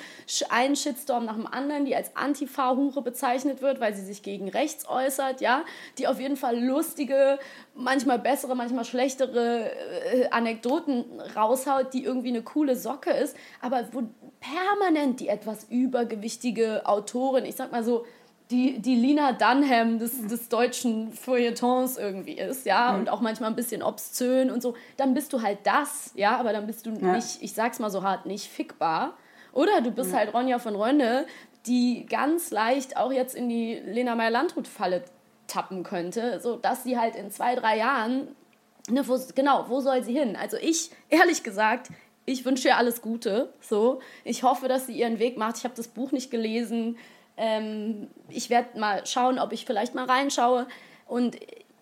einen 0.49 0.75
Shitstorm 0.75 1.25
nach 1.25 1.35
dem 1.35 1.47
anderen, 1.47 1.85
die 1.85 1.95
als 1.95 2.15
Antifa-Hure 2.15 3.01
bezeichnet 3.01 3.61
wird, 3.61 3.79
weil 3.79 3.93
sie 3.93 4.03
sich 4.03 4.23
gegen 4.23 4.49
rechts 4.49 4.87
äußert, 4.87 5.41
ja, 5.41 5.63
die 5.97 6.07
auf 6.07 6.19
jeden 6.19 6.37
Fall 6.37 6.59
lustige, 6.59 7.39
manchmal 7.73 8.19
bessere, 8.19 8.55
manchmal 8.55 8.85
schlechtere 8.85 9.71
äh, 9.71 10.29
Anekdoten 10.29 11.05
raushaut, 11.35 11.93
die 11.93 12.03
irgendwie 12.03 12.29
eine 12.29 12.43
coole 12.43 12.75
Socke 12.75 13.11
ist, 13.11 13.35
aber 13.61 13.87
wo 13.91 14.03
permanent 14.39 15.19
die 15.19 15.27
etwas 15.27 15.65
übergewichtige 15.69 16.85
Autorin, 16.85 17.45
ich 17.45 17.55
sag 17.55 17.71
mal 17.71 17.83
so, 17.83 18.05
die, 18.51 18.79
die 18.79 18.95
Lina 18.95 19.31
Dunham 19.31 19.97
des, 19.97 20.27
des 20.27 20.49
deutschen 20.49 21.11
Feuilletons 21.13 21.97
irgendwie 21.97 22.37
ist, 22.37 22.65
ja, 22.65 22.95
und 22.95 23.09
auch 23.09 23.21
manchmal 23.21 23.49
ein 23.49 23.55
bisschen 23.55 23.81
obszön 23.81 24.51
und 24.51 24.61
so, 24.61 24.75
dann 24.97 25.13
bist 25.13 25.33
du 25.33 25.41
halt 25.41 25.59
das, 25.63 26.11
ja, 26.15 26.37
aber 26.37 26.53
dann 26.53 26.67
bist 26.67 26.85
du 26.85 26.91
nicht, 26.91 27.41
ich 27.41 27.53
sag's 27.53 27.79
mal 27.79 27.89
so 27.89 28.03
hart, 28.03 28.25
nicht 28.25 28.47
fickbar. 28.47 29.17
Oder 29.51 29.81
du 29.81 29.89
bist 29.89 30.13
halt 30.13 30.33
Ronja 30.33 30.59
von 30.59 30.75
Rönne, 30.75 31.25
die 31.65 32.05
ganz 32.05 32.51
leicht 32.51 32.97
auch 32.97 33.11
jetzt 33.11 33.35
in 33.35 33.49
die 33.49 33.75
Lena 33.75 34.13
Meyer-Landrut-Falle 34.15 35.03
tappen 35.47 35.83
könnte, 35.83 36.39
so 36.39 36.55
dass 36.57 36.83
sie 36.83 36.97
halt 36.99 37.15
in 37.15 37.31
zwei, 37.31 37.55
drei 37.55 37.77
Jahren, 37.77 38.27
ne, 38.89 39.07
wo, 39.07 39.19
genau, 39.33 39.65
wo 39.69 39.79
soll 39.79 40.03
sie 40.03 40.13
hin? 40.13 40.35
Also 40.35 40.57
ich, 40.57 40.91
ehrlich 41.09 41.41
gesagt, 41.43 41.89
ich 42.25 42.45
wünsche 42.45 42.67
ihr 42.67 42.77
alles 42.77 43.01
Gute, 43.01 43.53
so. 43.59 43.99
Ich 44.23 44.43
hoffe, 44.43 44.67
dass 44.67 44.87
sie 44.87 44.93
ihren 44.93 45.19
Weg 45.19 45.37
macht. 45.37 45.57
Ich 45.57 45.63
habe 45.63 45.75
das 45.75 45.87
Buch 45.87 46.11
nicht 46.11 46.31
gelesen. 46.31 46.97
Ähm, 47.37 48.07
ich 48.29 48.49
werde 48.49 48.79
mal 48.79 49.05
schauen, 49.05 49.39
ob 49.39 49.51
ich 49.51 49.65
vielleicht 49.65 49.95
mal 49.95 50.05
reinschaue. 50.05 50.67
Und 51.07 51.37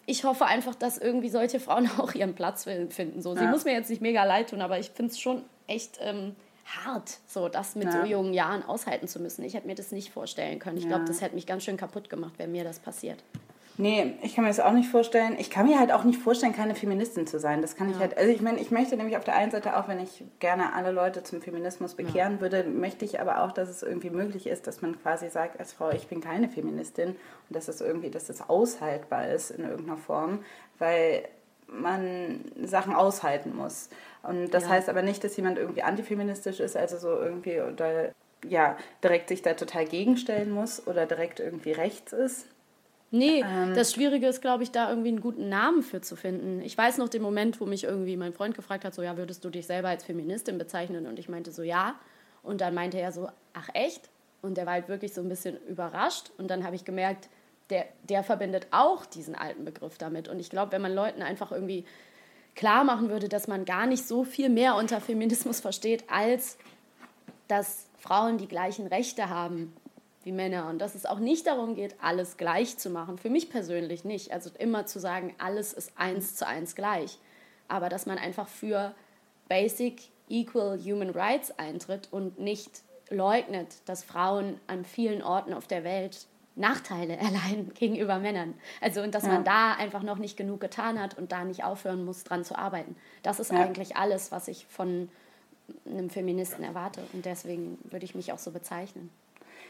ich 0.06 0.24
hoffe 0.26 0.45
einfach, 0.45 0.76
dass 0.76 0.97
irgendwie 0.97 1.30
solche 1.30 1.60
Frauen 1.60 1.89
auch 1.99 2.14
ihren 2.14 2.36
Platz 2.36 2.64
finden. 2.66 3.22
So, 3.22 3.36
sie 3.36 3.43
Ja. 3.43 3.49
muss 3.49 3.66
mir 3.66 3.74
jetzt 3.74 3.89
nicht 3.89 4.01
mega 4.01 4.24
leid 4.26 4.49
tun, 4.49 4.62
aber 4.62 4.80
ich 4.80 4.89
finde 4.89 5.12
es 5.12 5.20
schon 5.20 5.43
echt 5.68 5.97
ähm, 6.01 6.36
hart, 6.66 7.20
so 7.28 7.49
das 7.49 7.76
mit 7.76 7.91
so 7.91 7.99
Ja. 7.99 8.06
jungen 8.06 8.34
Jahren 8.34 8.64
aushalten 8.64 9.08
zu 9.08 9.20
müssen. 9.20 9.43
Ich 9.43 9.54
hätte 9.54 9.68
mir 9.68 9.76
das 9.76 9.91
nicht 9.91 10.12
vorstellen 10.12 10.60
können. 10.60 10.78
Ich 10.78 10.88
glaube, 10.88 11.04
Ja. 11.04 11.08
das 11.08 11.22
hätte 11.22 11.36
mich 11.36 11.45
ganz 11.45 11.64
schön 11.64 11.78
kaputt 11.78 12.10
gemacht, 12.10 12.34
wenn 12.38 12.51
mir 12.51 12.64
das 12.64 12.80
passiert. 12.80 13.24
Nee, 13.78 14.13
ich 14.21 14.36
kann 14.36 14.43
mir 14.43 14.51
das 14.51 14.59
auch 14.59 14.71
nicht 14.71 14.89
vorstellen. 14.89 15.36
Ich 15.39 15.49
kann 15.49 15.65
mir 15.67 15.80
halt 15.80 15.91
auch 15.91 16.03
nicht 16.03 16.19
vorstellen, 16.21 16.53
keine 16.55 16.76
Feministin 16.76 17.26
zu 17.26 17.39
sein. 17.39 17.63
Das 17.63 17.76
kann 17.76 17.89
ich 17.89 17.97
halt. 17.97 18.15
Also 18.17 18.32
ich 18.32 18.41
meine, 18.41 18.59
ich 18.59 18.69
möchte 18.69 18.95
nämlich 18.95 19.17
auf 19.17 19.24
der 19.24 19.36
einen 19.36 19.51
Seite 19.51 19.76
auch, 19.78 19.88
wenn 19.88 19.99
ich 19.99 20.24
gerne 20.39 20.74
alle 20.74 20.91
Leute 20.91 21.24
zum 21.24 21.41
Feminismus 21.41 21.95
bekehren 21.95 22.39
würde, 22.39 22.63
möchte 22.65 23.03
ich 23.03 23.19
aber 23.19 23.43
auch, 23.43 23.51
dass 23.51 23.69
es 23.69 23.82
irgendwie 23.82 24.11
möglich 24.11 24.45
ist, 24.45 24.67
dass 24.67 24.84
man 24.84 25.01
quasi 25.01 25.28
sagt 25.30 25.59
als 25.59 25.74
Frau, 25.74 25.89
ich 25.89 26.07
bin 26.07 26.21
keine 26.21 26.49
Feministin 26.49 27.09
und 27.09 27.55
dass 27.55 27.67
es 27.67 27.82
irgendwie, 27.82 28.11
dass 28.11 28.30
es 28.30 28.47
aushaltbar 28.47 29.30
ist 29.30 29.49
in 29.49 29.63
irgendeiner 29.63 29.97
Form, 29.97 30.45
weil 30.78 31.28
man 31.67 32.41
Sachen 32.63 32.93
aushalten 32.93 33.55
muss. 33.55 33.89
Und 34.21 34.53
das 34.53 34.63
Ja. 34.65 34.69
heißt 34.69 34.89
aber 34.89 35.01
nicht, 35.01 35.24
dass 35.24 35.36
jemand 35.36 35.57
irgendwie 35.57 35.82
antifeministisch 35.82 36.59
ist, 36.59 36.78
also 36.78 36.97
so 36.99 37.09
irgendwie 37.19 37.59
oder 37.59 38.09
ja, 38.47 38.78
direkt 39.03 39.30
sich 39.30 39.41
da 39.41 39.53
total 39.53 39.86
gegenstellen 39.86 40.51
muss 40.51 40.86
oder 40.86 41.07
direkt 41.07 41.39
irgendwie 41.39 41.71
rechts 41.71 42.13
ist. 42.13 42.45
Nee, 43.14 43.43
Ähm. 43.45 43.76
das 43.76 43.93
Schwierige 43.93 44.26
ist, 44.26 44.41
glaube 44.41 44.64
ich, 44.64 44.72
da 44.72 44.89
irgendwie 44.89 45.09
einen 45.09 45.22
guten 45.22 45.47
Namen 45.47 45.84
für 45.84 46.01
zu 46.01 46.16
finden. 46.16 46.61
Ich 46.61 46.76
weiß 46.76 46.97
noch 46.97 47.09
den 47.09 47.22
Moment, 47.22 47.61
wo 47.61 47.68
mich 47.68 47.84
irgendwie 47.84 48.18
mein 48.18 48.34
Freund 48.34 48.55
gefragt 48.55 48.86
hat, 48.86 48.95
so, 48.95 49.03
ja, 49.03 49.18
würdest 49.18 49.45
du 49.45 49.51
dich 49.51 49.68
selber 49.68 49.89
als 49.89 50.03
Feministin 50.03 50.57
bezeichnen? 50.57 51.05
Und 51.05 51.20
ich 51.20 51.30
meinte 51.30 51.51
so, 51.51 51.61
ja. 51.61 51.93
Und 52.41 52.59
dann 52.59 52.74
meinte 52.74 52.99
er 52.99 53.11
so, 53.11 53.30
ach 53.53 53.70
echt? 53.76 54.09
Und 54.41 54.57
der 54.57 54.66
war 54.66 54.74
halt 54.74 54.89
wirklich 54.89 55.14
so 55.14 55.22
ein 55.22 55.30
bisschen 55.30 55.57
überrascht. 55.68 56.32
Und 56.39 56.49
dann 56.49 56.64
habe 56.66 56.76
ich 56.76 56.86
gemerkt, 56.86 57.30
der, 57.70 57.86
der 58.09 58.24
verbindet 58.24 58.66
auch 58.72 59.05
diesen 59.05 59.36
alten 59.36 59.64
Begriff 59.64 59.99
damit. 59.99 60.28
Und 60.28 60.39
ich 60.39 60.49
glaube, 60.49 60.72
wenn 60.72 60.82
man 60.82 60.95
Leuten 60.95 61.22
einfach 61.22 61.51
irgendwie 61.51 61.86
klar 62.55 62.84
machen 62.84 63.09
würde, 63.09 63.30
dass 63.30 63.47
man 63.47 63.64
gar 63.64 63.86
nicht 63.86 64.07
so 64.07 64.24
viel 64.24 64.49
mehr 64.49 64.74
unter 64.76 64.99
Feminismus 64.99 65.59
versteht, 65.59 66.03
als 66.09 66.57
dass 67.47 67.86
Frauen 67.99 68.39
die 68.39 68.47
gleichen 68.47 68.88
Rechte 68.88 69.30
haben 69.30 69.72
wie 70.24 70.32
Männer 70.32 70.69
und 70.69 70.80
dass 70.80 70.95
es 70.95 71.05
auch 71.05 71.19
nicht 71.19 71.47
darum 71.47 71.76
geht, 71.76 71.95
alles 72.01 72.38
gleich 72.38 72.78
zu 72.78 72.89
machen. 72.89 73.17
Für 73.17 73.30
mich 73.30 73.49
persönlich 73.49 74.05
nicht. 74.05 74.32
Also 74.32 74.49
immer 74.57 74.86
zu 74.86 74.99
sagen, 74.99 75.34
alles 75.38 75.74
ist 75.74 75.91
eins 75.95 76.36
zu 76.36 76.47
eins 76.47 76.76
gleich. 76.76 77.17
Aber 77.67 77.89
dass 77.89 78.05
man 78.05 78.17
einfach 78.17 78.47
für 78.47 78.93
Basic 79.49 80.01
Equal 80.30 80.80
Human 80.80 81.09
Rights 81.09 81.51
eintritt 81.57 82.07
und 82.11 82.39
nicht 82.39 82.82
leugnet, 83.09 83.67
dass 83.86 84.03
Frauen 84.03 84.59
an 84.67 84.86
vielen 84.86 85.21
Orten 85.21 85.53
auf 85.53 85.67
der 85.67 85.84
Welt 85.84 86.28
Nachteile 86.55 87.17
erleiden 87.17 87.74
gegenüber 87.74 88.19
Männern. 88.19 88.53
Also 88.80 89.01
und 89.01 89.13
dass 89.15 89.24
man 89.24 89.43
da 89.43 89.74
einfach 89.74 90.03
noch 90.03 90.17
nicht 90.17 90.38
genug 90.38 90.61
getan 90.61 90.99
hat 91.01 91.17
und 91.17 91.32
da 91.32 91.43
nicht 91.43 91.63
aufhören 91.63 92.05
muss, 92.05 92.24
dran 92.24 92.43
zu 92.45 92.57
arbeiten. 92.57 92.95
Das 93.24 93.39
ist 93.39 93.51
Ja. 93.51 93.59
eigentlich 93.59 93.97
alles, 93.97 94.32
was 94.32 94.47
ich 94.47 94.65
von 94.67 95.09
einem 95.86 96.09
Feministen 96.09 96.63
erwarte. 96.63 97.01
Und 97.13 97.26
deswegen 97.26 97.78
würde 97.84 98.05
ich 98.05 98.15
mich 98.15 98.32
auch 98.32 98.38
so 98.38 98.51
bezeichnen. 98.51 99.09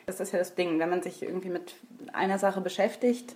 Das 0.05 0.19
ist 0.19 0.33
ja 0.33 0.39
das 0.39 0.55
Ding, 0.55 0.79
wenn 0.79 0.89
man 0.89 1.01
sich 1.01 1.23
irgendwie 1.23 1.49
mit 1.49 1.75
einer 2.11 2.37
Sache 2.39 2.61
beschäftigt, 2.61 3.35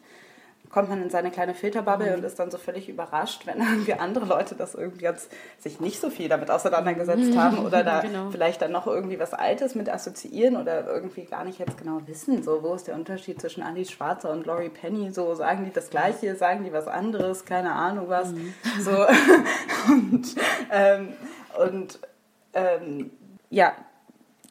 kommt 0.70 0.90
man 0.90 1.02
in 1.02 1.10
seine 1.10 1.32
kleine 1.32 1.54
Filterbubble 1.54 2.14
und 2.16 2.24
ist 2.26 2.40
dann 2.40 2.52
so 2.52 2.58
völlig 2.58 2.90
überrascht, 2.90 3.46
wenn 3.46 3.58
irgendwie 3.62 3.94
andere 3.94 4.26
Leute 4.26 4.56
das 4.56 4.76
irgendwie 4.76 5.04
jetzt 5.04 5.32
sich 5.60 5.80
nicht 5.80 6.00
so 6.00 6.10
viel 6.10 6.28
damit 6.28 6.52
auseinandergesetzt 6.52 7.38
haben 7.38 7.60
oder 7.60 7.84
da 7.84 8.02
Genau. 8.08 8.30
vielleicht 8.32 8.62
dann 8.62 8.72
noch 8.72 8.86
irgendwie 8.86 9.20
was 9.20 9.34
Altes 9.34 9.76
mit 9.76 9.90
assoziieren 9.90 10.56
oder 10.58 10.86
irgendwie 10.86 11.26
gar 11.26 11.44
nicht 11.46 11.60
jetzt 11.60 11.78
genau 11.78 12.02
wissen, 12.06 12.44
so 12.44 12.64
wo 12.64 12.74
ist 12.74 12.88
der 12.88 12.96
Unterschied 12.96 13.42
zwischen 13.42 13.64
Alice 13.64 13.92
Schwarzer 13.92 14.32
und 14.32 14.46
Laurie 14.46 14.70
Penny, 14.70 15.12
so 15.12 15.34
sagen 15.36 15.66
die 15.66 15.72
das 15.72 15.90
Gleiche, 15.90 16.36
sagen 16.36 16.64
die 16.64 16.74
was 16.74 16.88
anderes, 16.88 17.46
keine 17.46 17.74
Ahnung 17.74 18.10
was, 18.10 18.34
so. 18.80 18.92
Und 19.90 20.36
ähm, 20.70 21.14
und 21.58 22.00
ähm, 22.54 23.12
ja, 23.50 23.74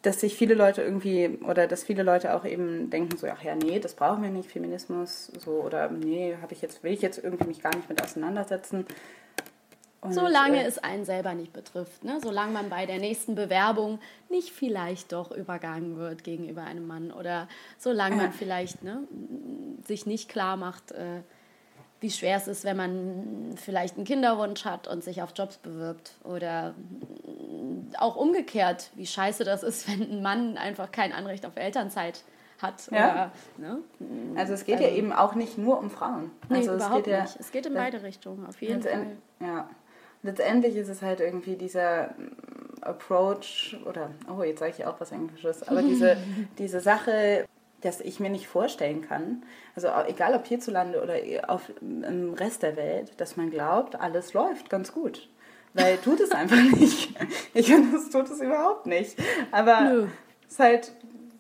dass 0.03 0.21
sich 0.21 0.37
viele 0.37 0.55
Leute 0.55 0.83
irgendwie 0.83 1.39
oder 1.47 1.67
dass 1.67 1.85
viele 1.85 2.03
Leute 2.03 2.35
auch 2.35 2.45
eben 2.45 2.91
denken 2.91 3.17
so 3.17 3.27
ach 3.29 3.43
ja 3.43 3.55
nee 3.55 3.81
das 3.81 3.95
brauchen 3.95 4.23
wir 4.23 4.31
nicht 4.31 4.51
Feminismus 4.51 5.33
so 5.39 5.63
oder 5.63 5.91
nee 5.91 6.37
habe 6.41 6.53
ich 6.53 6.63
jetzt 6.63 6.83
will 6.83 6.93
ich 6.93 7.03
jetzt 7.03 7.23
irgendwie 7.23 7.47
mich 7.47 7.63
gar 7.63 7.75
nicht 7.75 7.89
mit 7.89 8.03
auseinandersetzen 8.03 8.87
Und, 10.07 10.13
Solange 10.13 10.63
äh, 10.63 10.67
es 10.67 10.79
einen 10.79 11.05
selber 11.05 11.35
nicht 11.35 11.53
betrifft. 11.53 12.05
Ne? 12.05 12.21
Solange 12.23 12.53
man 12.53 12.69
bei 12.69 12.87
der 12.87 12.99
nächsten 12.99 13.35
Bewerbung 13.35 13.99
nicht 14.29 14.51
vielleicht 14.51 15.13
doch 15.13 15.33
übergangen 15.33 15.97
wird 15.97 16.23
gegenüber 16.23 16.63
einem 16.63 16.87
Mann. 16.87 17.11
Oder 17.11 17.49
solange 17.79 18.17
man 18.17 18.33
vielleicht 18.33 18.85
ne, 18.85 19.01
sich 19.87 20.07
nicht 20.07 20.29
klar 20.29 20.57
macht, 20.57 20.93
äh, 20.93 21.23
wie 22.01 22.11
schwer 22.11 22.37
es 22.37 22.47
ist, 22.47 22.65
wenn 22.65 22.77
man 22.77 23.55
vielleicht 23.57 23.97
einen 23.97 24.05
Kinderwunsch 24.05 24.65
hat 24.65 24.87
und 24.89 25.03
sich 25.03 25.23
auf 25.23 25.31
Jobs 25.35 25.57
bewirbt. 25.59 26.13
Oder 26.25 26.75
auch 27.99 28.17
umgekehrt, 28.17 28.91
wie 28.95 29.07
scheiße 29.07 29.45
das 29.45 29.63
ist, 29.63 29.89
wenn 29.91 30.11
ein 30.11 30.23
Mann 30.23 30.57
einfach 30.57 30.91
kein 30.93 31.13
Anrecht 31.13 31.47
auf 31.47 31.57
Elternzeit 31.57 32.23
hat. 32.61 32.89
Ja. 32.91 33.31
Oder, 33.59 33.69
ne? 33.69 33.79
also 34.37 34.55
es 34.55 34.65
geht 34.65 34.81
ja 34.81 34.89
eben 34.89 35.13
auch 35.13 35.35
nicht 35.35 35.59
nur 35.59 35.79
um 35.79 35.91
Frauen 35.91 36.31
Nee, 36.49 36.59
also 36.59 36.75
überhaupt 36.75 37.01
es 37.01 37.05
geht 37.05 37.13
ja, 37.13 37.23
nicht. 37.23 37.37
Es 37.41 37.53
geht 37.53 37.67
in 37.67 37.75
beide 37.75 38.03
Richtungen, 38.03 38.47
auf 38.47 38.61
jeden 38.63 38.83
Fall. 38.83 39.17
Ja. 39.41 39.69
Letztendlich 40.23 40.75
ist 40.77 40.89
es 40.89 41.03
halt 41.03 41.21
irgendwie 41.21 41.57
dieser 41.57 42.09
mm, 42.09 42.83
Approach 42.83 43.77
oder, 43.85 44.11
oh, 44.29 44.43
jetzt 44.43 44.61
sage 44.61 44.73
ich 44.77 44.85
auch 44.85 44.99
was 44.99 45.13
Englisches, 45.13 45.69
aber 45.69 45.83
diese, 45.83 46.17
diese 46.59 46.81
Sache, 46.81 47.47
dass 47.87 48.01
ich 48.01 48.21
mir 48.21 48.31
nicht 48.31 48.49
vorstellen 48.49 49.01
kann, 49.01 49.45
also 49.75 49.89
egal 50.07 50.35
ob 50.35 50.47
hierzulande 50.47 51.03
oder 51.03 51.15
auf, 51.49 51.71
im 51.81 52.35
Rest 52.35 52.63
der 52.63 52.77
Welt, 52.77 53.13
dass 53.19 53.37
man 53.37 53.51
glaubt, 53.51 53.99
alles 53.99 54.35
läuft 54.35 54.69
ganz 54.69 54.93
gut. 54.93 55.29
Weil 55.73 55.99
tut 55.99 56.21
es 56.21 56.33
einfach 56.33 56.57
nicht. 56.79 57.15
Ich 57.55 57.67
finde, 57.67 57.93
das 57.93 58.11
tut 58.11 58.31
es 58.31 58.41
überhaupt 58.41 58.87
nicht. 58.87 59.17
Aber 59.53 59.81
Nö. 59.83 60.07
es 60.47 60.53
ist 60.53 60.61
halt 60.61 60.93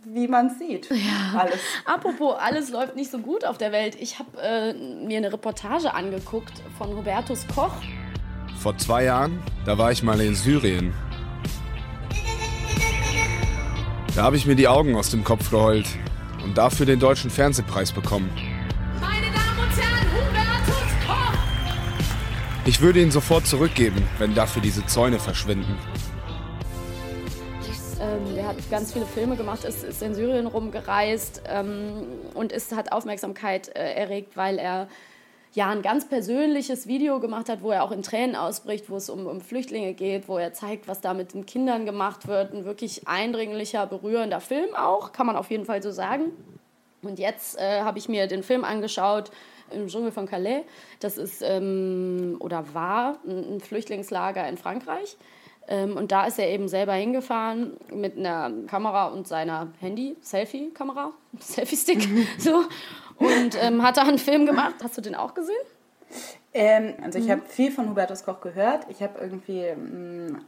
wie 0.08 0.28
man 0.28 0.50
sieht. 0.50 0.88
Ja. 0.90 1.40
Alles. 1.40 1.58
Apropos, 1.84 2.36
alles 2.38 2.70
läuft 2.70 2.94
nicht 2.94 3.10
so 3.10 3.18
gut 3.18 3.44
auf 3.44 3.58
der 3.58 3.72
Welt. 3.72 3.96
Ich 4.00 4.20
habe 4.20 4.40
äh, 4.40 4.72
mir 4.72 5.16
eine 5.16 5.32
Reportage 5.32 5.92
angeguckt 5.92 6.52
von 6.78 6.96
Hubertus 6.96 7.44
Koch. 7.52 7.74
Vor 8.60 8.78
zwei 8.78 9.02
Jahren, 9.02 9.42
da 9.64 9.78
war 9.78 9.90
ich 9.90 10.04
mal 10.04 10.20
in 10.20 10.36
Syrien. 10.36 10.94
Da 14.14 14.22
habe 14.22 14.36
ich 14.36 14.46
mir 14.46 14.54
die 14.54 14.68
Augen 14.68 14.94
aus 14.94 15.10
dem 15.10 15.24
Kopf 15.24 15.50
geheult 15.50 15.86
und 16.46 16.56
dafür 16.56 16.86
den 16.86 17.00
deutschen 17.00 17.28
Fernsehpreis 17.28 17.90
bekommen. 17.90 18.30
Meine 19.00 19.26
Damen 19.26 19.58
und 19.58 19.76
Herren, 19.76 20.06
Hubertus 20.12 20.92
Koch! 21.04 21.38
Ich 22.64 22.80
würde 22.80 23.02
ihn 23.02 23.10
sofort 23.10 23.46
zurückgeben, 23.46 24.02
wenn 24.18 24.34
dafür 24.34 24.62
diese 24.62 24.86
Zäune 24.86 25.18
verschwinden. 25.18 25.76
Ähm, 28.00 28.34
der 28.36 28.46
hat 28.46 28.56
ganz 28.70 28.92
viele 28.92 29.06
Filme 29.06 29.36
gemacht, 29.36 29.64
ist, 29.64 29.82
ist 29.82 30.02
in 30.02 30.14
Syrien 30.14 30.46
rumgereist 30.46 31.42
ähm, 31.48 32.04
und 32.34 32.52
ist, 32.52 32.76
hat 32.76 32.92
Aufmerksamkeit 32.92 33.68
äh, 33.74 33.94
erregt, 33.94 34.36
weil 34.36 34.58
er 34.58 34.88
ja 35.52 35.70
ein 35.70 35.82
ganz 35.82 36.08
persönliches 36.08 36.86
Video 36.86 37.18
gemacht 37.20 37.48
hat, 37.48 37.62
wo 37.62 37.70
er 37.70 37.82
auch 37.82 37.92
in 37.92 38.02
Tränen 38.02 38.36
ausbricht, 38.36 38.90
wo 38.90 38.96
es 38.96 39.08
um, 39.08 39.26
um 39.26 39.40
Flüchtlinge 39.40 39.94
geht, 39.94 40.28
wo 40.28 40.38
er 40.38 40.52
zeigt, 40.52 40.86
was 40.88 41.00
da 41.00 41.14
mit 41.14 41.34
den 41.34 41.46
Kindern 41.46 41.86
gemacht 41.86 42.28
wird. 42.28 42.52
Ein 42.52 42.64
wirklich 42.64 43.08
eindringlicher, 43.08 43.86
berührender 43.86 44.40
Film 44.40 44.74
auch, 44.74 45.12
kann 45.12 45.26
man 45.26 45.36
auf 45.36 45.50
jeden 45.50 45.64
Fall 45.64 45.82
so 45.82 45.90
sagen. 45.90 46.32
Und 47.02 47.18
jetzt 47.18 47.58
äh, 47.58 47.80
habe 47.80 47.98
ich 47.98 48.08
mir 48.08 48.26
den 48.26 48.42
Film 48.42 48.64
angeschaut 48.64 49.30
im 49.70 49.88
Dschungel 49.88 50.12
von 50.12 50.26
Calais. 50.26 50.64
Das 51.00 51.18
ist 51.18 51.42
ähm, 51.42 52.36
oder 52.40 52.74
war 52.74 53.18
ein 53.26 53.60
Flüchtlingslager 53.60 54.46
in 54.48 54.56
Frankreich. 54.56 55.16
Ähm, 55.68 55.96
und 55.96 56.12
da 56.12 56.26
ist 56.26 56.38
er 56.38 56.48
eben 56.48 56.68
selber 56.68 56.92
hingefahren 56.92 57.76
mit 57.92 58.16
einer 58.16 58.52
Kamera 58.66 59.06
und 59.08 59.26
seiner 59.26 59.68
Handy, 59.80 60.16
Selfie-Kamera, 60.20 61.12
Selfie-Stick, 61.40 62.08
so. 62.38 62.64
Und 63.18 63.56
ähm, 63.60 63.82
hat 63.82 63.96
da 63.96 64.02
einen 64.02 64.18
Film 64.18 64.46
gemacht. 64.46 64.74
Hast 64.82 64.96
du 64.96 65.00
den 65.00 65.14
auch 65.14 65.34
gesehen? 65.34 65.56
Ähm, 66.54 66.94
also 67.02 67.18
ich 67.18 67.26
mhm. 67.26 67.32
habe 67.32 67.42
viel 67.46 67.70
von 67.70 67.88
Hubertus 67.90 68.24
Koch 68.24 68.40
gehört. 68.40 68.86
Ich 68.88 69.02
habe 69.02 69.18
irgendwie 69.20 69.60
ähm, 69.60 70.38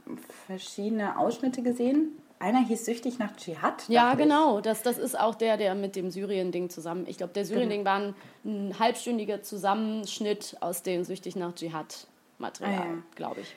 verschiedene 0.46 1.18
Ausschnitte 1.18 1.62
gesehen. 1.62 2.12
Einer 2.40 2.64
hieß 2.64 2.84
Süchtig 2.84 3.18
nach 3.18 3.34
Dschihad. 3.36 3.88
Ja, 3.88 4.14
genau. 4.14 4.60
Das, 4.60 4.82
das 4.82 4.96
ist 4.96 5.18
auch 5.18 5.34
der, 5.34 5.56
der 5.56 5.74
mit 5.74 5.96
dem 5.96 6.10
Syrien-Ding 6.10 6.70
zusammen. 6.70 7.04
Ich 7.08 7.18
glaube, 7.18 7.32
der 7.32 7.42
genau. 7.42 7.54
Syrien-Ding 7.54 7.84
war 7.84 7.98
ein, 7.98 8.14
ein, 8.44 8.78
halbstündiger 8.78 9.42
Zusammenschnitt 9.42 10.56
aus 10.60 10.82
dem 10.82 11.02
Süchtig 11.04 11.34
nach 11.34 11.54
Dschihad-Material, 11.54 12.72
ah, 12.72 12.84
ja. 12.84 13.02
glaube 13.16 13.40
ich. 13.40 13.56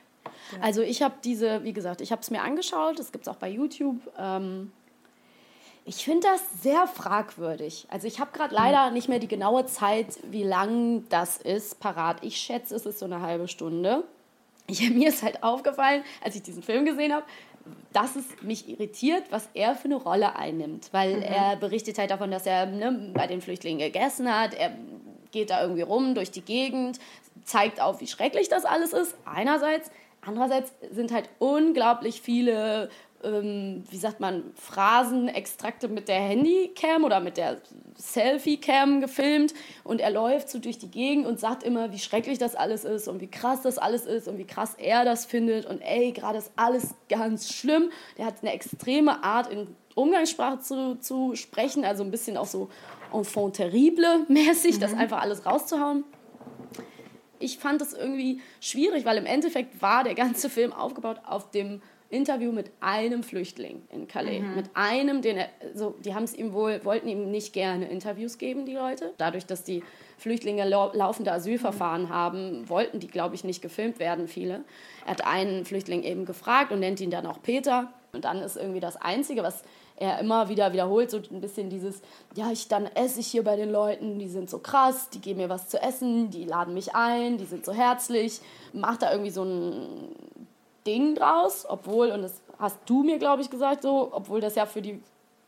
Ja. 0.51 0.63
Also 0.63 0.81
ich 0.81 1.03
habe 1.03 1.13
diese, 1.23 1.63
wie 1.63 1.73
gesagt, 1.73 2.01
ich 2.01 2.11
habe 2.11 2.21
es 2.21 2.31
mir 2.31 2.41
angeschaut. 2.41 2.97
Das 2.97 3.11
gibt 3.11 3.27
es 3.27 3.33
auch 3.33 3.37
bei 3.37 3.49
YouTube. 3.49 3.97
Ähm, 4.17 4.71
ich 5.85 6.03
finde 6.03 6.27
das 6.27 6.61
sehr 6.61 6.87
fragwürdig. 6.87 7.87
Also 7.89 8.07
ich 8.07 8.19
habe 8.19 8.31
gerade 8.31 8.53
leider 8.53 8.91
nicht 8.91 9.09
mehr 9.09 9.19
die 9.19 9.27
genaue 9.27 9.65
Zeit, 9.65 10.19
wie 10.29 10.43
lang 10.43 11.05
das 11.09 11.37
ist, 11.37 11.79
parat. 11.79 12.17
Ich 12.23 12.37
schätze, 12.37 12.75
es 12.75 12.85
ist 12.85 12.99
so 12.99 13.05
eine 13.05 13.21
halbe 13.21 13.47
Stunde. 13.47 14.03
Ich, 14.67 14.87
mir 14.93 15.09
ist 15.09 15.23
halt 15.23 15.43
aufgefallen, 15.43 16.03
als 16.23 16.35
ich 16.35 16.43
diesen 16.43 16.61
Film 16.61 16.85
gesehen 16.85 17.13
habe, 17.13 17.25
dass 17.93 18.15
es 18.15 18.25
mich 18.41 18.69
irritiert, 18.69 19.23
was 19.31 19.49
er 19.53 19.75
für 19.75 19.85
eine 19.85 19.95
Rolle 19.95 20.35
einnimmt. 20.35 20.89
Weil 20.91 21.17
mhm. 21.17 21.23
er 21.23 21.55
berichtet 21.55 21.97
halt 21.97 22.11
davon, 22.11 22.31
dass 22.31 22.45
er 22.45 22.67
ne, 22.67 23.11
bei 23.13 23.27
den 23.27 23.41
Flüchtlingen 23.41 23.79
gegessen 23.79 24.31
hat. 24.33 24.53
Er 24.53 24.75
geht 25.31 25.49
da 25.49 25.61
irgendwie 25.61 25.81
rum 25.81 26.13
durch 26.13 26.29
die 26.29 26.41
Gegend, 26.41 26.99
zeigt 27.43 27.81
auf, 27.81 28.01
wie 28.01 28.07
schrecklich 28.07 28.49
das 28.49 28.65
alles 28.65 28.93
ist. 28.93 29.15
Einerseits. 29.25 29.89
Andererseits 30.23 30.71
sind 30.91 31.11
halt 31.11 31.29
unglaublich 31.39 32.21
viele 32.21 32.89
ähm, 33.23 33.83
wie 33.89 33.97
sagt 33.97 34.19
man, 34.19 34.43
Phrasenextrakte 34.55 35.87
mit 35.87 36.07
der 36.07 36.19
Handycam 36.19 37.03
oder 37.03 37.19
mit 37.19 37.37
der 37.37 37.61
Selfie-Cam 37.97 39.01
gefilmt 39.01 39.53
und 39.83 40.01
er 40.01 40.11
läuft 40.11 40.49
so 40.49 40.59
durch 40.59 40.77
die 40.77 40.89
Gegend 40.89 41.25
und 41.27 41.39
sagt 41.39 41.63
immer, 41.63 41.91
wie 41.91 41.99
schrecklich 41.99 42.37
das 42.37 42.55
alles 42.55 42.83
ist 42.83 43.07
und 43.07 43.21
wie 43.21 43.29
krass 43.29 43.61
das 43.61 43.77
alles 43.77 44.05
ist 44.05 44.27
und 44.27 44.37
wie 44.37 44.45
krass 44.45 44.75
er 44.77 45.05
das 45.05 45.25
findet 45.25 45.65
und 45.65 45.81
ey, 45.81 46.11
gerade 46.11 46.37
ist 46.37 46.51
alles 46.55 46.95
ganz 47.09 47.53
schlimm. 47.53 47.91
Der 48.17 48.25
hat 48.25 48.35
eine 48.41 48.53
extreme 48.53 49.23
Art 49.23 49.51
in 49.51 49.75
Umgangssprache 49.95 50.59
zu, 50.59 50.95
zu 50.99 51.35
sprechen, 51.35 51.83
also 51.83 52.03
ein 52.03 52.11
bisschen 52.11 52.37
auch 52.37 52.45
so 52.45 52.69
enfant 53.13 53.55
terrible 53.55 54.25
mäßig, 54.29 54.77
mhm. 54.77 54.79
das 54.79 54.93
einfach 54.93 55.21
alles 55.21 55.45
rauszuhauen 55.45 56.05
ich 57.41 57.57
fand 57.57 57.81
das 57.81 57.93
irgendwie 57.93 58.41
schwierig, 58.59 59.05
weil 59.05 59.17
im 59.17 59.25
Endeffekt 59.25 59.81
war 59.81 60.03
der 60.03 60.15
ganze 60.15 60.49
Film 60.49 60.71
aufgebaut 60.71 61.21
auf 61.25 61.51
dem 61.51 61.81
Interview 62.11 62.51
mit 62.51 62.71
einem 62.81 63.23
Flüchtling 63.23 63.83
in 63.89 64.07
Calais. 64.07 64.41
Mhm. 64.41 64.55
Mit 64.55 64.65
einem, 64.73 65.21
den 65.21 65.37
er, 65.37 65.49
so, 65.73 65.95
die 66.03 66.13
haben 66.13 66.23
es 66.23 66.35
ihm 66.35 66.53
wohl, 66.53 66.83
wollten 66.83 67.07
ihm 67.07 67.31
nicht 67.31 67.53
gerne 67.53 67.87
Interviews 67.87 68.37
geben, 68.37 68.65
die 68.65 68.73
Leute. 68.73 69.13
Dadurch, 69.17 69.45
dass 69.45 69.63
die 69.63 69.83
Flüchtlinge 70.17 70.67
laufende 70.67 71.31
Asylverfahren 71.31 72.03
mhm. 72.03 72.09
haben, 72.09 72.69
wollten 72.69 72.99
die, 72.99 73.07
glaube 73.07 73.35
ich, 73.35 73.43
nicht 73.43 73.61
gefilmt 73.61 73.99
werden, 73.99 74.27
viele. 74.27 74.63
Er 75.05 75.11
hat 75.11 75.25
einen 75.25 75.65
Flüchtling 75.65 76.03
eben 76.03 76.25
gefragt 76.25 76.71
und 76.71 76.79
nennt 76.79 76.99
ihn 76.99 77.11
dann 77.11 77.25
auch 77.25 77.41
Peter. 77.41 77.93
Und 78.13 78.25
dann 78.25 78.41
ist 78.41 78.57
irgendwie 78.57 78.81
das 78.81 78.97
Einzige, 78.97 79.41
was 79.41 79.63
er 79.95 80.19
immer 80.19 80.49
wieder 80.49 80.73
wiederholt, 80.73 81.11
so 81.11 81.21
ein 81.31 81.41
bisschen 81.41 81.69
dieses, 81.69 82.01
ja, 82.35 82.51
ich 82.51 82.67
dann 82.67 82.87
esse 82.87 83.19
ich 83.19 83.27
hier 83.27 83.43
bei 83.43 83.55
den 83.55 83.71
Leuten, 83.71 84.17
die 84.17 84.27
sind 84.27 84.49
so 84.49 84.57
krass, 84.57 85.09
die 85.11 85.21
geben 85.21 85.39
mir 85.39 85.49
was 85.49 85.69
zu 85.69 85.79
essen, 85.81 86.31
die 86.31 86.43
laden 86.43 86.73
mich 86.73 86.95
ein, 86.95 87.37
die 87.37 87.45
sind 87.45 87.63
so 87.63 87.71
herzlich, 87.71 88.41
macht 88.73 89.03
da 89.03 89.11
irgendwie 89.11 89.29
so 89.29 89.43
ein 89.43 89.87
Ding 90.85 91.15
draus, 91.15 91.65
obwohl, 91.67 92.11
und 92.11 92.23
das 92.23 92.41
hast 92.59 92.77
du 92.85 93.03
mir, 93.03 93.19
glaube 93.19 93.41
ich, 93.41 93.49
gesagt, 93.49 93.83
so, 93.83 94.09
obwohl 94.11 94.41
das 94.41 94.55
ja 94.55 94.65
für 94.65 94.81
die 94.81 95.01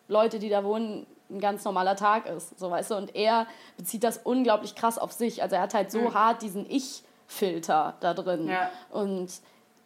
Leute, 0.07 0.39
die 0.39 0.49
da 0.49 0.63
wohnen, 0.63 1.05
ein 1.29 1.39
ganz 1.39 1.63
normaler 1.65 1.95
Tag 1.95 2.27
ist, 2.27 2.59
so 2.59 2.69
weißt 2.69 2.91
du, 2.91 2.95
und 2.95 3.15
er 3.15 3.47
bezieht 3.77 4.03
das 4.03 4.19
unglaublich 4.23 4.75
krass 4.75 4.97
auf 4.97 5.11
sich, 5.11 5.41
also 5.41 5.55
er 5.55 5.63
hat 5.63 5.73
halt 5.73 5.91
so 5.91 5.99
mhm. 5.99 6.13
hart 6.13 6.41
diesen 6.41 6.69
Ich-Filter 6.69 7.95
da 8.01 8.13
drin 8.13 8.47
ja. 8.47 8.69
und 8.91 9.31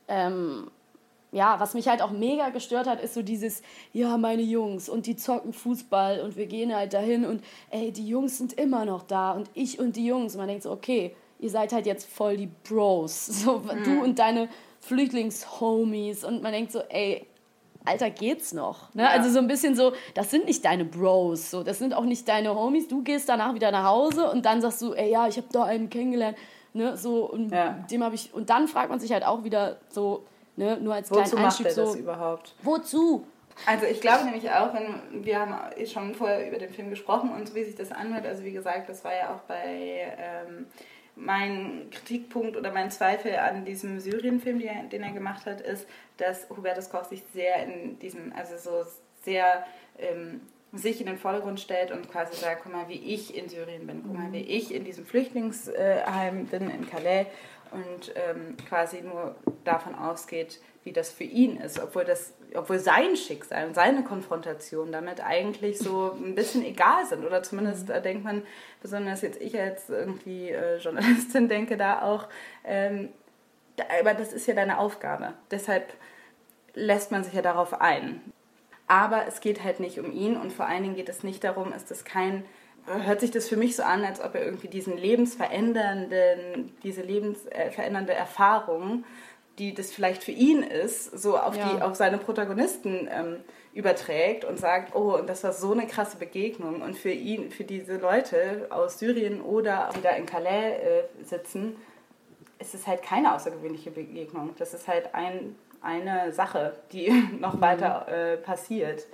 ähm, 0.08 0.70
ja, 1.32 1.60
was 1.60 1.74
mich 1.74 1.88
halt 1.88 2.02
auch 2.02 2.12
mega 2.12 2.50
gestört 2.50 2.88
hat, 2.88 3.02
ist 3.02 3.14
so 3.14 3.22
dieses, 3.22 3.62
ja, 3.92 4.18
meine 4.18 4.42
Jungs 4.42 4.88
und 4.88 5.06
die 5.06 5.16
zocken 5.16 5.54
Fußball 5.54 6.22
und 6.22 6.38
wir 6.38 6.46
gehen 6.46 6.74
halt 6.74 6.94
dahin 6.94 7.26
und 7.26 7.44
ey, 7.70 7.92
die 7.92 8.08
Jungs 8.08 8.38
sind 8.38 8.54
immer 8.54 8.86
noch 8.86 9.04
da 9.04 9.32
und 9.32 9.50
ich 9.54 9.80
und 9.80 9.96
die 9.96 10.06
Jungs. 10.06 10.34
Und 10.34 10.40
man 10.40 10.48
denkt 10.48 10.64
so, 10.64 10.72
okay, 10.72 11.16
ihr 11.40 11.50
seid 11.50 11.74
halt 11.74 11.86
jetzt 11.86 12.10
voll 12.10 12.38
die 12.38 12.50
Bros. 12.68 13.26
So, 13.26 13.60
mhm. 13.60 13.84
du 13.84 14.04
und 14.04 14.20
deine 14.20 14.48
Flüchtlingshomies 14.82 16.24
und 16.24 16.42
man 16.42 16.52
denkt 16.52 16.72
so, 16.72 16.80
ey, 16.90 17.26
Alter, 17.88 18.10
geht's 18.10 18.54
noch? 18.54 18.94
Ne? 18.94 19.04
Ja. 19.04 19.10
Also 19.10 19.30
so 19.30 19.40
ein 19.40 19.48
bisschen 19.48 19.76
so, 19.76 19.94
das 20.14 20.30
sind 20.30 20.46
nicht 20.46 20.66
deine 20.66 20.84
Bros, 20.84 21.52
so, 21.52 21.64
das 21.64 21.80
sind 21.80 21.94
auch 21.94 22.04
nicht 22.04 22.28
deine 22.28 22.54
Homies. 22.54 22.88
Du 22.88 23.02
gehst 23.02 23.30
danach 23.30 23.54
wieder 23.54 23.72
nach 23.72 23.86
Hause 23.86 24.30
und 24.30 24.46
dann 24.46 24.62
sagst 24.62 24.82
du, 24.82 24.94
ey, 24.94 25.10
ja, 25.10 25.28
ich 25.28 25.38
habe 25.38 25.48
da 25.52 25.64
einen 25.64 25.90
kennengelernt, 25.90 26.38
ne, 26.74 26.98
so 26.98 27.26
und 27.30 27.52
ja. 27.52 27.86
dem 27.90 28.04
habe 28.04 28.16
ich 28.16 28.34
und 28.34 28.50
dann 28.50 28.68
fragt 28.68 28.90
man 28.90 29.00
sich 29.00 29.14
halt 29.14 29.26
auch 29.26 29.44
wieder 29.44 29.78
so, 29.90 30.26
ne, 30.58 30.78
nur 30.82 30.94
als 30.96 31.10
kleinen 31.10 31.26
Wozu 31.26 31.38
Einstieg 31.38 31.68
macht 31.68 31.78
er 31.78 31.86
so, 31.86 31.92
das 31.92 32.00
überhaupt? 32.00 32.56
Wozu? 32.62 33.26
Also 33.66 33.86
ich 33.86 34.02
glaube 34.02 34.26
nämlich 34.26 34.50
auch, 34.52 34.74
wenn 34.74 35.26
wir 35.26 35.40
haben 35.40 35.56
schon 35.86 36.14
vorher 36.14 36.48
über 36.48 36.60
den 36.60 36.70
Film 36.70 36.90
gesprochen 36.90 37.32
und 37.32 37.48
so 37.48 37.56
wie 37.56 37.64
sich 37.64 37.76
das 37.76 37.92
anhört, 37.92 38.26
also 38.26 38.44
wie 38.44 38.52
gesagt, 38.52 38.90
das 38.90 39.04
war 39.04 39.16
ja 39.16 39.34
auch 39.34 39.40
bei 39.48 40.14
ähm, 40.18 40.68
mein 41.18 41.90
Kritikpunkt 41.92 42.56
oder 42.56 42.72
mein 42.72 42.92
Zweifel 42.92 43.36
an 43.38 43.66
diesem 43.66 44.00
Syrien-Film, 44.00 44.60
den 44.60 45.04
er 45.04 45.12
gemacht 45.12 45.46
hat, 45.46 45.62
ist, 45.62 45.88
dass 46.18 46.50
Hubertus 46.50 46.90
Koch 46.90 47.06
sich 47.06 47.24
sehr 47.34 47.64
in 47.64 48.00
diesem, 48.00 48.32
also 48.34 48.58
so 48.58 48.90
sehr 49.24 49.66
ähm, 49.98 50.42
sich 50.74 51.00
in 51.00 51.08
den 51.08 51.18
Vordergrund 51.18 51.60
stellt 51.60 51.92
und 51.92 52.10
quasi 52.12 52.36
sagt, 52.36 52.64
guck 52.64 52.74
mal, 52.74 52.88
wie 52.88 53.14
ich 53.14 53.36
in 53.36 53.50
Syrien 53.50 53.88
bin, 53.88 54.04
guck 54.04 54.14
mal, 54.14 54.32
wie 54.32 54.42
ich 54.42 54.74
in 54.74 54.84
diesem 54.84 55.06
Flüchtlingsheim 55.06 56.46
bin 56.46 56.70
in 56.70 56.90
Calais 56.90 57.26
und 57.72 58.14
ähm, 58.16 58.56
quasi 58.68 59.02
nur 59.02 59.36
davon 59.64 59.96
ausgeht, 59.96 60.62
wie 60.84 60.94
das 60.94 61.10
für 61.10 61.24
ihn 61.24 61.58
ist, 61.58 61.80
obwohl, 61.80 62.06
das, 62.06 62.34
obwohl 62.56 62.80
sein 62.80 63.16
Schicksal 63.16 63.68
und 63.68 63.76
seine 63.76 64.04
Konfrontation 64.04 64.92
damit 64.92 65.22
eigentlich 65.24 65.80
so 65.80 66.12
ein 66.12 66.36
bisschen 66.36 66.64
egal 66.64 67.06
sind. 67.06 67.26
Oder 67.26 67.44
zumindest 67.44 67.90
da 67.90 68.00
denkt 68.00 68.24
man, 68.24 68.44
besonders 68.82 69.22
jetzt 69.22 69.42
ich 69.42 69.60
als 69.60 69.90
irgendwie 69.90 70.50
äh, 70.50 70.78
Journalistin 70.78 71.48
denke 71.50 71.78
da 71.78 72.02
auch, 72.02 72.28
ähm, 72.64 73.10
da, 73.76 73.86
aber 74.00 74.14
das 74.14 74.34
ist 74.34 74.48
ja 74.48 74.54
deine 74.54 74.80
Aufgabe. 74.80 75.34
Deshalb 75.52 75.94
lässt 76.74 77.12
man 77.12 77.24
sich 77.24 77.34
ja 77.34 77.42
darauf 77.42 77.80
ein. 77.82 78.22
Aber 78.88 79.28
es 79.28 79.42
geht 79.42 79.64
halt 79.64 79.80
nicht 79.80 80.00
um 80.00 80.12
ihn 80.14 80.38
und 80.38 80.54
vor 80.54 80.66
allen 80.66 80.84
Dingen 80.84 80.96
geht 80.96 81.10
es 81.10 81.24
nicht 81.24 81.44
darum, 81.44 81.74
ist 81.74 81.92
das 81.92 82.06
kein 82.06 82.46
hört 82.88 83.20
sich 83.20 83.32
das 83.32 83.50
für 83.50 83.58
mich 83.58 83.76
so 83.76 83.84
an, 83.84 84.04
als 84.06 84.22
ob 84.22 84.36
er 84.36 84.46
irgendwie 84.46 84.70
diesen 84.70 84.98
lebensverändernden, 84.98 86.76
diese 86.84 87.02
lebensverändernde 87.02 88.14
Erfahrung 88.14 89.04
die 89.60 89.74
das 89.74 89.92
vielleicht 89.92 90.24
für 90.24 90.32
ihn 90.32 90.62
ist, 90.62 91.20
so 91.20 91.38
auf, 91.38 91.56
ja. 91.56 91.70
die, 91.70 91.82
auf 91.82 91.96
seine 91.96 92.18
Protagonisten 92.18 93.08
ähm, 93.12 93.38
überträgt 93.74 94.46
und 94.46 94.60
sagt, 94.60 94.96
oh, 94.96 95.16
und 95.16 95.28
das 95.28 95.44
war 95.44 95.54
so 95.54 95.72
eine 95.72 95.88
krasse 95.88 96.18
Begegnung. 96.18 96.82
Und 96.82 96.96
für 96.96 97.12
ihn, 97.12 97.52
für 97.52 97.64
diese 97.64 97.98
Leute 97.98 98.68
aus 98.70 99.00
Syrien 99.00 99.42
oder 99.42 99.90
die 99.96 100.02
da 100.02 100.12
in 100.12 100.26
Calais 100.26 100.78
äh, 100.78 101.04
sitzen, 101.24 101.76
ist 102.60 102.76
es 102.76 102.86
halt 102.86 103.02
keine 103.02 103.34
außergewöhnliche 103.34 103.92
Begegnung. 103.92 104.54
Das 104.58 104.74
ist 104.74 104.88
halt 104.88 105.14
ein, 105.16 105.56
eine 105.82 106.32
Sache, 106.34 106.76
die 106.92 107.12
noch 107.40 107.56
mhm. 107.56 107.62
weiter 107.62 108.08
äh, 108.08 108.38
passiert. 108.38 109.08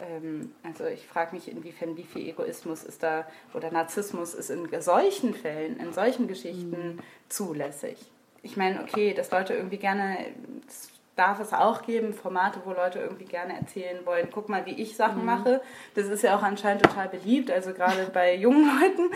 ähm, 0.00 0.52
also 0.64 0.84
ich 0.86 1.06
frage 1.06 1.34
mich, 1.34 1.48
inwiefern 1.48 1.96
wie 1.96 2.04
viel 2.04 2.28
Egoismus 2.28 2.82
ist 2.82 3.04
da 3.04 3.24
oder 3.54 3.70
Narzissmus 3.70 4.34
ist 4.34 4.50
in 4.50 4.68
solchen 4.80 5.32
Fällen, 5.32 5.78
in 5.78 5.92
solchen 5.92 6.26
Geschichten 6.26 6.98
zulässig. 7.28 7.98
Ich 8.44 8.56
meine, 8.56 8.80
okay, 8.82 9.14
dass 9.14 9.30
Leute 9.30 9.54
irgendwie 9.54 9.78
gerne, 9.78 10.18
das 10.66 10.90
darf 11.16 11.40
es 11.40 11.52
auch 11.52 11.82
geben, 11.82 12.12
Formate, 12.12 12.60
wo 12.64 12.72
Leute 12.72 12.98
irgendwie 12.98 13.24
gerne 13.24 13.56
erzählen 13.58 14.04
wollen, 14.04 14.28
guck 14.32 14.48
mal, 14.48 14.66
wie 14.66 14.72
ich 14.74 14.96
Sachen 14.96 15.20
Mhm. 15.20 15.24
mache. 15.26 15.60
Das 15.94 16.06
ist 16.06 16.22
ja 16.22 16.36
auch 16.36 16.42
anscheinend 16.42 16.82
total 16.82 17.08
beliebt, 17.08 17.50
also 17.50 17.72
gerade 17.72 18.10
bei 18.12 18.34
jungen 18.34 18.66
Leuten. 18.80 19.10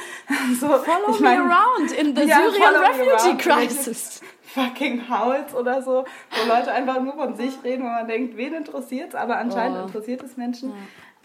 So, 0.58 0.68
Follow 0.68 1.10
ich 1.10 1.20
me 1.20 1.26
mein- 1.28 1.40
around 1.50 1.92
in 1.92 2.16
the 2.16 2.22
Ja, 2.22 2.38
Syrian 2.50 2.72
me 2.74 2.88
refugee 2.88 3.36
crisis. 3.36 4.20
fucking 4.42 5.08
Haus 5.10 5.54
oder 5.54 5.82
so, 5.82 6.04
wo 6.30 6.48
Leute 6.48 6.72
einfach 6.72 7.00
nur 7.00 7.14
von 7.14 7.34
sich 7.36 7.52
reden, 7.64 7.82
wo 7.84 7.88
man 7.88 8.06
denkt, 8.08 8.36
wen 8.36 8.54
interessiert 8.54 9.10
es, 9.10 9.14
aber 9.14 9.36
anscheinend 9.36 9.78
Oh. 9.78 9.86
interessiert 9.86 10.22
es 10.22 10.36
Menschen. 10.36 10.72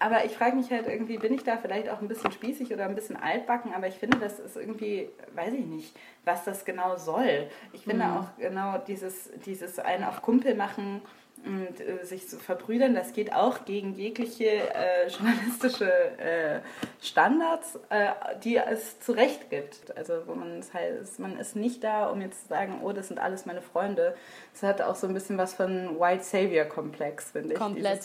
Aber 0.04 0.26
ich 0.26 0.34
frage 0.34 0.56
mich 0.58 0.70
halt 0.70 0.86
irgendwie, 0.88 1.18
bin 1.18 1.34
ich 1.34 1.44
da 1.44 1.56
vielleicht 1.58 1.88
auch 1.90 2.02
ein 2.02 2.10
bisschen 2.10 2.32
spießig 2.34 2.74
oder 2.74 2.84
ein 2.86 2.96
bisschen 2.96 3.16
altbacken, 3.16 3.74
aber 3.74 3.88
ich 3.88 3.96
finde, 3.96 4.18
das 4.18 4.38
ist 4.38 4.58
irgendwie, 4.58 5.08
weiß 5.34 5.54
ich 5.54 5.66
nicht, 5.66 5.96
was 6.26 6.44
das 6.44 6.66
genau 6.66 6.98
soll. 6.98 7.48
Ich 7.72 7.84
finde 7.86 8.06
Mhm. 8.06 8.18
auch 8.18 8.26
genau 8.38 8.78
dieses, 8.86 9.30
dieses 9.46 9.80
einen 9.80 10.04
auf 10.04 10.22
Kumpel 10.22 10.56
machen 10.56 11.02
und 11.46 11.80
äh, 11.80 12.04
sich 12.06 12.28
zu 12.28 12.38
verbrüdern, 12.38 12.94
das 12.96 13.14
geht 13.14 13.34
auch 13.34 13.64
gegen 13.66 13.94
jegliche 13.94 14.46
äh, 14.46 15.08
journalistische 15.08 15.92
äh, 16.18 16.60
Standards, 17.02 17.80
äh, 17.90 18.10
die 18.44 18.58
es 18.58 19.00
zu 19.00 19.14
Recht 19.14 19.50
gibt. 19.50 19.96
Also 19.98 20.24
wo 20.26 20.36
man 20.36 20.60
es 20.60 20.74
halt, 20.74 21.02
ist, 21.02 21.20
man 21.20 21.38
ist 21.40 21.56
nicht 21.56 21.84
da, 21.84 22.08
um 22.08 22.20
jetzt 22.22 22.44
zu 22.44 22.48
sagen, 22.50 22.82
oh, 22.84 22.92
das 22.92 23.08
sind 23.08 23.20
alles 23.20 23.46
meine 23.46 23.62
Freunde. 23.62 24.16
Es 24.54 24.64
hat 24.64 24.82
auch 24.82 24.96
so 24.96 25.08
ein 25.08 25.14
bisschen 25.14 25.38
was 25.38 25.54
von 25.54 25.98
White 26.00 26.24
Savior 26.24 26.66
Komplex, 26.66 27.32
finde 27.32 27.54
ich. 27.54 27.60
Komplett. 27.60 28.02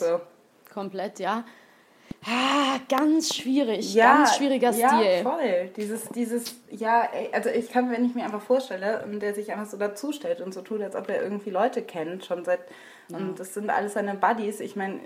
Komplett, 0.73 1.19
ja. 1.19 1.43
Ah, 2.25 2.79
ganz 2.89 3.33
schwierig, 3.33 3.93
ja, 3.93 4.17
ganz 4.17 4.35
schwieriger 4.35 4.71
ja, 4.71 4.89
Stil. 4.89 5.23
voll. 5.23 5.69
Dieses, 5.77 6.09
dieses, 6.09 6.55
ja, 6.69 7.07
also 7.31 7.49
ich 7.49 7.71
kann, 7.71 7.89
wenn 7.91 8.03
ich 8.03 8.13
mir 8.13 8.25
einfach 8.25 8.41
vorstelle, 8.41 9.05
und 9.05 9.21
der 9.21 9.33
sich 9.33 9.51
einfach 9.51 9.67
so 9.67 9.77
dazustellt 9.77 10.41
und 10.41 10.53
so 10.53 10.61
tut, 10.61 10.81
als 10.81 10.95
ob 10.95 11.07
er 11.09 11.23
irgendwie 11.23 11.49
Leute 11.49 11.81
kennt, 11.81 12.25
schon 12.25 12.43
seit, 12.43 12.59
und 13.11 13.39
das 13.39 13.53
sind 13.53 13.69
alles 13.69 13.93
seine 13.93 14.15
Buddies. 14.15 14.59
Ich 14.59 14.75
meine, 14.75 14.99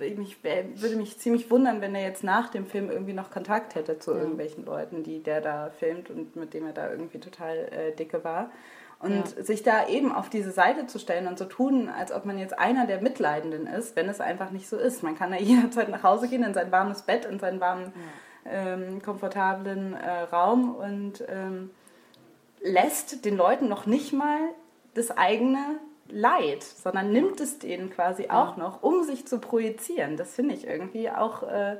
ich 0.00 0.36
würde 0.42 0.96
mich 0.96 1.18
ziemlich 1.18 1.50
wundern, 1.50 1.80
wenn 1.80 1.94
er 1.94 2.02
jetzt 2.02 2.24
nach 2.24 2.50
dem 2.50 2.66
Film 2.66 2.90
irgendwie 2.90 3.14
noch 3.14 3.30
Kontakt 3.30 3.76
hätte 3.76 3.98
zu 3.98 4.12
irgendwelchen 4.12 4.66
Leuten, 4.66 5.02
die 5.04 5.22
der 5.22 5.40
da 5.40 5.70
filmt 5.70 6.10
und 6.10 6.36
mit 6.36 6.52
dem 6.52 6.66
er 6.66 6.72
da 6.72 6.90
irgendwie 6.90 7.18
total 7.18 7.56
äh, 7.56 7.92
dicke 7.92 8.24
war. 8.24 8.50
Und 8.98 9.28
sich 9.28 9.62
da 9.62 9.88
eben 9.88 10.10
auf 10.10 10.30
diese 10.30 10.52
Seite 10.52 10.86
zu 10.86 10.98
stellen 10.98 11.26
und 11.26 11.38
so 11.38 11.44
tun, 11.44 11.90
als 11.90 12.12
ob 12.12 12.24
man 12.24 12.38
jetzt 12.38 12.58
einer 12.58 12.86
der 12.86 13.02
Mitleidenden 13.02 13.66
ist, 13.66 13.94
wenn 13.94 14.08
es 14.08 14.22
einfach 14.22 14.50
nicht 14.50 14.68
so 14.68 14.78
ist. 14.78 15.02
Man 15.02 15.16
kann 15.16 15.30
da 15.30 15.36
jederzeit 15.38 15.90
nach 15.90 16.02
Hause 16.02 16.28
gehen, 16.28 16.42
in 16.42 16.54
sein 16.54 16.72
warmes 16.72 17.02
Bett, 17.02 17.26
in 17.26 17.38
seinen 17.38 17.60
warmen, 17.60 17.92
ähm, 18.46 19.02
komfortablen 19.02 19.94
äh, 19.94 20.22
Raum 20.22 20.74
und 20.74 21.24
ähm, 21.28 21.70
lässt 22.62 23.24
den 23.24 23.36
Leuten 23.36 23.68
noch 23.68 23.86
nicht 23.86 24.12
mal 24.12 24.38
das 24.94 25.16
eigene 25.16 25.78
Leid, 26.08 26.62
sondern 26.62 27.12
nimmt 27.12 27.40
es 27.40 27.58
denen 27.58 27.90
quasi 27.90 28.28
auch 28.30 28.56
noch, 28.56 28.82
um 28.82 29.02
sich 29.02 29.26
zu 29.26 29.40
projizieren. 29.40 30.16
Das 30.16 30.34
finde 30.34 30.54
ich 30.54 30.66
irgendwie 30.66 31.10
auch 31.10 31.42
äh, 31.42 31.76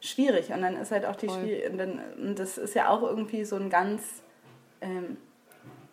schwierig. 0.00 0.52
Und 0.52 0.62
dann 0.62 0.76
ist 0.76 0.92
halt 0.92 1.06
auch 1.06 1.16
die 1.16 1.28
Schwier- 1.28 1.70
und 1.70 1.78
dann, 1.78 2.00
und 2.16 2.38
das 2.38 2.58
ist 2.58 2.74
ja 2.74 2.88
auch 2.88 3.02
irgendwie 3.02 3.44
so 3.44 3.56
ein 3.56 3.70
ganz 3.70 4.22
ähm, 4.80 5.16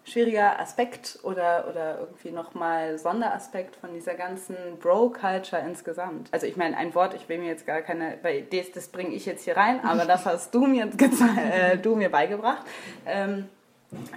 schwieriger 0.09 0.59
Aspekt 0.59 1.19
oder, 1.23 1.65
oder 1.69 1.99
irgendwie 1.99 2.31
nochmal 2.31 2.97
Sonderaspekt 2.97 3.75
von 3.75 3.93
dieser 3.93 4.15
ganzen 4.15 4.55
Bro-Culture 4.81 5.61
insgesamt. 5.65 6.29
Also 6.31 6.47
ich 6.47 6.57
meine, 6.57 6.75
ein 6.77 6.93
Wort, 6.95 7.13
ich 7.13 7.29
will 7.29 7.37
mir 7.37 7.47
jetzt 7.47 7.65
gar 7.65 7.81
keine, 7.81 8.17
weil 8.21 8.43
das, 8.43 8.71
das 8.71 8.87
bringe 8.87 9.11
ich 9.11 9.25
jetzt 9.25 9.45
hier 9.45 9.57
rein, 9.57 9.83
aber 9.83 10.05
das 10.05 10.25
hast 10.25 10.53
du 10.53 10.65
mir, 10.65 10.89
äh, 11.51 11.77
du 11.77 11.95
mir 11.95 12.09
beigebracht. 12.09 12.65
Ähm, 13.05 13.45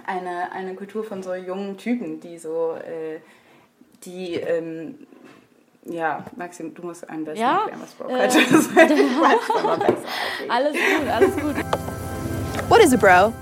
eine, 0.05 0.51
eine 0.51 0.75
Kultur 0.75 1.03
von 1.03 1.23
so 1.23 1.33
jungen 1.33 1.77
Typen, 1.77 2.19
die 2.19 2.37
so, 2.37 2.75
äh, 2.75 3.19
die, 4.03 4.35
ähm, 4.35 5.07
ja, 5.85 6.23
Maxim, 6.35 6.73
du 6.73 6.83
musst 6.83 7.09
am 7.09 7.25
besten 7.25 7.41
Ja, 7.41 7.59
erklären, 7.59 7.81
was 7.81 7.91
Bro-Culture 7.93 8.43
ist. 8.43 8.69
Aber 9.63 9.77
besser. 9.77 10.07
Alles 10.49 10.73
gut, 10.73 11.09
alles 11.09 11.35
gut. 11.35 11.55
What 12.69 12.81
is 12.81 12.93
a 12.93 12.97
bro? 12.97 13.33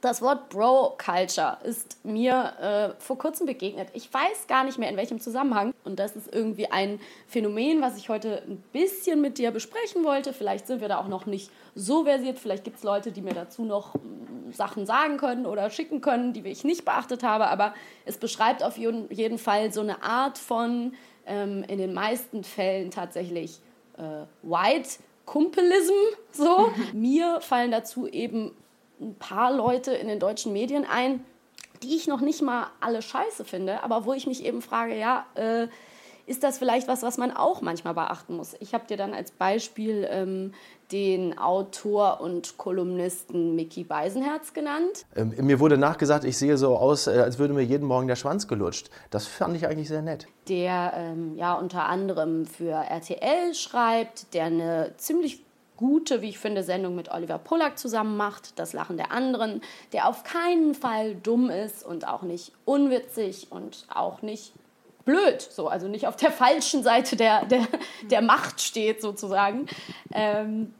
Das 0.00 0.22
Wort 0.22 0.48
Bro-Culture 0.50 1.58
ist 1.64 2.04
mir 2.04 2.52
äh, 2.60 3.02
vor 3.02 3.18
kurzem 3.18 3.46
begegnet. 3.46 3.88
Ich 3.94 4.12
weiß 4.12 4.46
gar 4.46 4.62
nicht 4.62 4.78
mehr 4.78 4.88
in 4.88 4.96
welchem 4.96 5.20
Zusammenhang. 5.20 5.74
Und 5.84 5.98
das 5.98 6.14
ist 6.14 6.32
irgendwie 6.32 6.70
ein 6.70 7.00
Phänomen, 7.26 7.82
was 7.82 7.96
ich 7.96 8.08
heute 8.08 8.42
ein 8.46 8.62
bisschen 8.72 9.20
mit 9.20 9.38
dir 9.38 9.50
besprechen 9.50 10.04
wollte. 10.04 10.32
Vielleicht 10.32 10.68
sind 10.68 10.80
wir 10.80 10.88
da 10.88 10.98
auch 10.98 11.08
noch 11.08 11.26
nicht 11.26 11.50
so 11.74 12.04
versiert. 12.04 12.38
Vielleicht 12.38 12.62
gibt 12.62 12.76
es 12.76 12.84
Leute, 12.84 13.10
die 13.10 13.22
mir 13.22 13.34
dazu 13.34 13.64
noch 13.64 13.94
mm, 13.94 14.52
Sachen 14.52 14.86
sagen 14.86 15.16
können 15.16 15.46
oder 15.46 15.68
schicken 15.68 16.00
können, 16.00 16.32
die 16.32 16.46
ich 16.46 16.62
nicht 16.62 16.84
beachtet 16.84 17.24
habe. 17.24 17.48
Aber 17.48 17.74
es 18.04 18.18
beschreibt 18.18 18.62
auf 18.62 18.78
jeden 18.78 19.12
jeden 19.12 19.38
Fall 19.38 19.72
so 19.72 19.80
eine 19.80 20.02
Art 20.02 20.38
von, 20.38 20.94
ähm, 21.26 21.64
in 21.66 21.78
den 21.78 21.92
meisten 21.92 22.44
Fällen 22.44 22.90
tatsächlich 22.90 23.60
äh, 23.96 24.26
White 24.42 24.90
Kumpelism. 25.24 25.92
So. 26.32 26.72
Mir 26.92 27.40
fallen 27.40 27.70
dazu 27.70 28.06
eben 28.06 28.52
ein 29.00 29.14
paar 29.14 29.52
Leute 29.52 29.92
in 29.92 30.08
den 30.08 30.18
deutschen 30.18 30.52
Medien 30.52 30.84
ein, 30.84 31.24
die 31.82 31.96
ich 31.96 32.06
noch 32.08 32.20
nicht 32.20 32.42
mal 32.42 32.68
alle 32.80 33.02
scheiße 33.02 33.44
finde, 33.44 33.82
aber 33.82 34.04
wo 34.04 34.12
ich 34.12 34.26
mich 34.26 34.44
eben 34.44 34.62
frage, 34.62 34.98
ja, 34.98 35.26
äh, 35.34 35.68
ist 36.28 36.44
das 36.44 36.58
vielleicht 36.58 36.88
was, 36.88 37.02
was 37.02 37.16
man 37.16 37.30
auch 37.30 37.62
manchmal 37.62 37.94
beachten 37.94 38.36
muss? 38.36 38.54
Ich 38.60 38.74
habe 38.74 38.86
dir 38.86 38.98
dann 38.98 39.14
als 39.14 39.30
Beispiel 39.30 40.06
ähm, 40.10 40.52
den 40.92 41.38
Autor 41.38 42.20
und 42.20 42.58
Kolumnisten 42.58 43.54
Mickey 43.54 43.82
Beisenherz 43.82 44.52
genannt. 44.52 45.06
Ähm, 45.16 45.34
mir 45.40 45.58
wurde 45.58 45.78
nachgesagt, 45.78 46.24
ich 46.24 46.36
sehe 46.36 46.58
so 46.58 46.76
aus, 46.76 47.06
äh, 47.06 47.12
als 47.12 47.38
würde 47.38 47.54
mir 47.54 47.62
jeden 47.62 47.86
Morgen 47.86 48.08
der 48.08 48.16
Schwanz 48.16 48.46
gelutscht. 48.46 48.90
Das 49.10 49.26
fand 49.26 49.56
ich 49.56 49.66
eigentlich 49.66 49.88
sehr 49.88 50.02
nett. 50.02 50.26
der 50.48 50.92
ähm, 50.96 51.34
ja 51.36 51.54
unter 51.54 51.86
anderem 51.86 52.44
für 52.44 52.72
RTL 52.72 53.54
schreibt, 53.54 54.34
der 54.34 54.44
eine 54.44 54.92
ziemlich 54.98 55.44
gute, 55.78 56.20
wie 56.20 56.28
ich 56.28 56.38
finde, 56.38 56.62
Sendung 56.62 56.94
mit 56.94 57.10
Oliver 57.10 57.38
Pollack 57.38 57.78
zusammen 57.78 58.16
macht, 58.18 58.58
Das 58.58 58.74
Lachen 58.74 58.98
der 58.98 59.12
anderen, 59.12 59.62
der 59.92 60.08
auf 60.08 60.24
keinen 60.24 60.74
Fall 60.74 61.14
dumm 61.14 61.48
ist 61.48 61.84
und 61.86 62.06
auch 62.06 62.22
nicht 62.22 62.52
unwitzig 62.66 63.46
und 63.50 63.86
auch 63.88 64.20
nicht 64.20 64.52
blöd, 65.06 65.40
so, 65.40 65.68
also 65.68 65.88
nicht 65.88 66.06
auf 66.06 66.16
der 66.16 66.30
falschen 66.30 66.82
Seite 66.82 67.16
der, 67.16 67.46
der, 67.46 67.66
der 68.10 68.20
Macht 68.20 68.60
steht 68.60 69.00
sozusagen. 69.00 69.66
Ähm, 70.12 70.74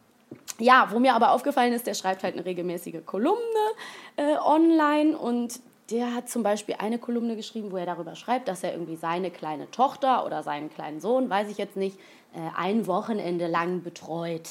ja, 0.58 0.88
wo 0.90 0.98
mir 0.98 1.14
aber 1.14 1.30
aufgefallen 1.30 1.72
ist, 1.72 1.86
der 1.86 1.94
schreibt 1.94 2.24
halt 2.24 2.34
eine 2.34 2.44
regelmäßige 2.44 3.06
Kolumne 3.06 3.38
äh, 4.16 4.36
online 4.36 5.16
und 5.16 5.60
der 5.90 6.14
hat 6.14 6.28
zum 6.28 6.42
Beispiel 6.42 6.74
eine 6.78 6.98
Kolumne 6.98 7.36
geschrieben, 7.36 7.72
wo 7.72 7.76
er 7.76 7.86
darüber 7.86 8.14
schreibt, 8.16 8.48
dass 8.48 8.62
er 8.62 8.72
irgendwie 8.72 8.96
seine 8.96 9.30
kleine 9.30 9.70
Tochter 9.70 10.26
oder 10.26 10.42
seinen 10.42 10.68
kleinen 10.68 11.00
Sohn, 11.00 11.30
weiß 11.30 11.48
ich 11.48 11.56
jetzt 11.56 11.76
nicht, 11.76 11.98
äh, 12.34 12.40
ein 12.56 12.86
Wochenende 12.86 13.46
lang 13.46 13.82
betreut. 13.82 14.50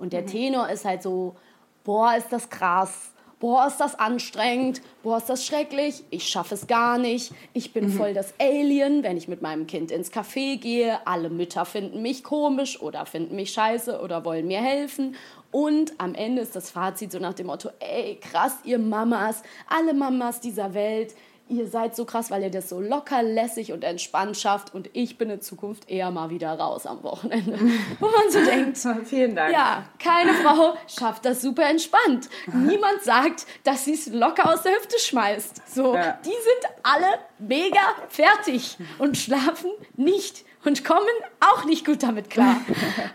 Und 0.00 0.12
der 0.12 0.26
Tenor 0.26 0.68
ist 0.70 0.84
halt 0.84 1.02
so, 1.02 1.36
boah, 1.84 2.16
ist 2.16 2.32
das 2.32 2.48
krass. 2.48 3.12
Boah, 3.38 3.66
ist 3.66 3.78
das 3.78 3.98
anstrengend. 3.98 4.82
Boah, 5.02 5.18
ist 5.18 5.28
das 5.28 5.46
schrecklich. 5.46 6.04
Ich 6.10 6.28
schaffe 6.28 6.54
es 6.54 6.66
gar 6.66 6.98
nicht. 6.98 7.32
Ich 7.54 7.72
bin 7.72 7.88
voll 7.90 8.12
das 8.12 8.34
Alien, 8.38 9.02
wenn 9.02 9.16
ich 9.16 9.28
mit 9.28 9.40
meinem 9.40 9.66
Kind 9.66 9.90
ins 9.90 10.12
Café 10.12 10.58
gehe. 10.58 11.06
Alle 11.06 11.30
Mütter 11.30 11.64
finden 11.64 12.02
mich 12.02 12.22
komisch 12.22 12.80
oder 12.80 13.06
finden 13.06 13.36
mich 13.36 13.52
scheiße 13.52 14.00
oder 14.00 14.24
wollen 14.24 14.46
mir 14.46 14.60
helfen. 14.60 15.16
Und 15.50 15.94
am 15.98 16.14
Ende 16.14 16.42
ist 16.42 16.54
das 16.54 16.70
Fazit 16.70 17.12
so 17.12 17.18
nach 17.18 17.34
dem 17.34 17.46
Motto, 17.46 17.70
ey, 17.80 18.18
krass, 18.20 18.58
ihr 18.64 18.78
Mamas, 18.78 19.42
alle 19.68 19.94
Mamas 19.94 20.40
dieser 20.40 20.74
Welt, 20.74 21.14
ihr 21.50 21.66
seid 21.68 21.94
so 21.96 22.04
krass, 22.04 22.30
weil 22.30 22.42
ihr 22.44 22.50
das 22.50 22.68
so 22.68 22.80
locker, 22.80 23.22
lässig 23.22 23.72
und 23.72 23.84
entspannt 23.84 24.36
schafft 24.36 24.72
und 24.74 24.88
ich 24.94 25.18
bin 25.18 25.28
in 25.30 25.40
Zukunft 25.40 25.90
eher 25.90 26.10
mal 26.10 26.30
wieder 26.30 26.52
raus 26.58 26.86
am 26.86 27.02
Wochenende. 27.02 27.58
Wo 28.00 28.06
man 28.06 28.30
so 28.30 28.38
denkt, 28.44 28.78
Vielen 29.06 29.34
Dank. 29.34 29.52
ja, 29.52 29.84
keine 29.98 30.32
Frau 30.34 30.74
schafft 30.86 31.24
das 31.24 31.42
super 31.42 31.68
entspannt. 31.68 32.28
Niemand 32.52 33.02
sagt, 33.02 33.46
dass 33.64 33.84
sie 33.84 33.94
es 33.94 34.06
locker 34.08 34.52
aus 34.52 34.62
der 34.62 34.72
Hüfte 34.72 34.98
schmeißt. 34.98 35.68
So, 35.74 35.94
Ja. 35.94 36.18
die 36.24 36.28
sind 36.30 36.72
alle 36.82 37.06
mega 37.38 37.80
fertig 38.08 38.78
und 38.98 39.16
schlafen 39.16 39.70
nicht 39.96 40.44
und 40.64 40.84
kommen 40.84 41.06
auch 41.40 41.64
nicht 41.64 41.86
gut 41.86 42.02
damit 42.02 42.30
klar. 42.30 42.60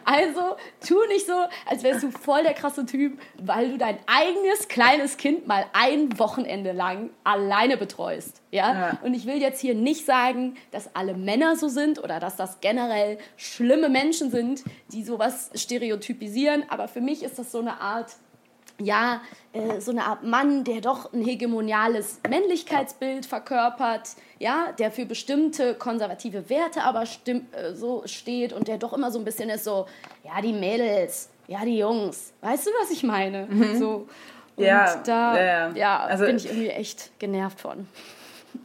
Also 0.07 0.55
tu 0.85 0.95
nicht 1.07 1.25
so, 1.25 1.33
als 1.65 1.83
wärst 1.83 2.03
du 2.03 2.11
voll 2.11 2.43
der 2.43 2.53
krasse 2.53 2.85
Typ, 2.85 3.19
weil 3.41 3.71
du 3.71 3.77
dein 3.77 3.97
eigenes 4.05 4.67
kleines 4.67 5.17
Kind 5.17 5.47
mal 5.47 5.65
ein 5.73 6.19
Wochenende 6.19 6.71
lang 6.73 7.09
alleine 7.23 7.75
betreust. 7.75 8.41
Ja? 8.51 8.73
Ja. 8.73 8.99
Und 9.03 9.15
ich 9.15 9.25
will 9.25 9.41
jetzt 9.41 9.59
hier 9.61 9.73
nicht 9.73 10.05
sagen, 10.05 10.55
dass 10.71 10.95
alle 10.95 11.15
Männer 11.15 11.55
so 11.55 11.67
sind 11.67 12.01
oder 12.03 12.19
dass 12.19 12.35
das 12.35 12.59
generell 12.61 13.17
schlimme 13.35 13.89
Menschen 13.89 14.29
sind, 14.29 14.63
die 14.91 15.03
sowas 15.03 15.49
stereotypisieren, 15.55 16.65
aber 16.69 16.87
für 16.87 17.01
mich 17.01 17.23
ist 17.23 17.39
das 17.39 17.51
so 17.51 17.59
eine 17.59 17.81
Art 17.81 18.11
ja, 18.79 19.21
äh, 19.53 19.79
so 19.79 19.91
eine 19.91 20.03
Art 20.05 20.23
Mann, 20.23 20.63
der 20.63 20.81
doch 20.81 21.13
ein 21.13 21.23
hegemoniales 21.23 22.19
Männlichkeitsbild 22.27 23.25
verkörpert, 23.25 24.09
ja, 24.39 24.73
der 24.77 24.91
für 24.91 25.05
bestimmte 25.05 25.75
konservative 25.75 26.49
Werte 26.49 26.83
aber 26.83 27.05
stimm, 27.05 27.47
äh, 27.53 27.73
so 27.73 28.03
steht 28.05 28.51
und 28.53 28.67
der 28.67 28.77
doch 28.77 28.93
immer 28.93 29.11
so 29.11 29.19
ein 29.19 29.25
bisschen 29.25 29.49
ist 29.49 29.63
so, 29.63 29.85
ja, 30.23 30.41
die 30.41 30.53
Mädels, 30.53 31.29
ja, 31.47 31.63
die 31.63 31.77
Jungs. 31.77 32.33
Weißt 32.41 32.67
du, 32.67 32.71
was 32.81 32.91
ich 32.91 33.03
meine? 33.03 33.45
Mhm. 33.47 33.77
So. 33.77 34.07
Und 34.57 34.63
Ja, 34.63 35.01
da 35.05 35.37
ja, 35.41 35.69
ja. 35.71 35.99
Also- 36.05 36.25
bin 36.25 36.37
ich 36.37 36.45
irgendwie 36.45 36.69
echt 36.69 37.17
genervt 37.19 37.59
von. 37.59 37.87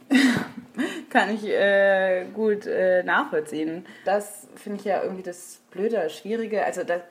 Kann 1.09 1.33
ich 1.35 1.45
äh, 1.45 2.25
gut 2.33 2.65
äh, 2.65 3.03
nachvollziehen. 3.03 3.85
Das 4.05 4.47
finde 4.55 4.79
ich 4.79 4.85
ja 4.85 5.03
irgendwie 5.03 5.23
das 5.23 5.59
Blöde, 5.69 6.09
Schwierige. 6.09 6.63
Also, 6.63 6.83
da, 6.83 7.01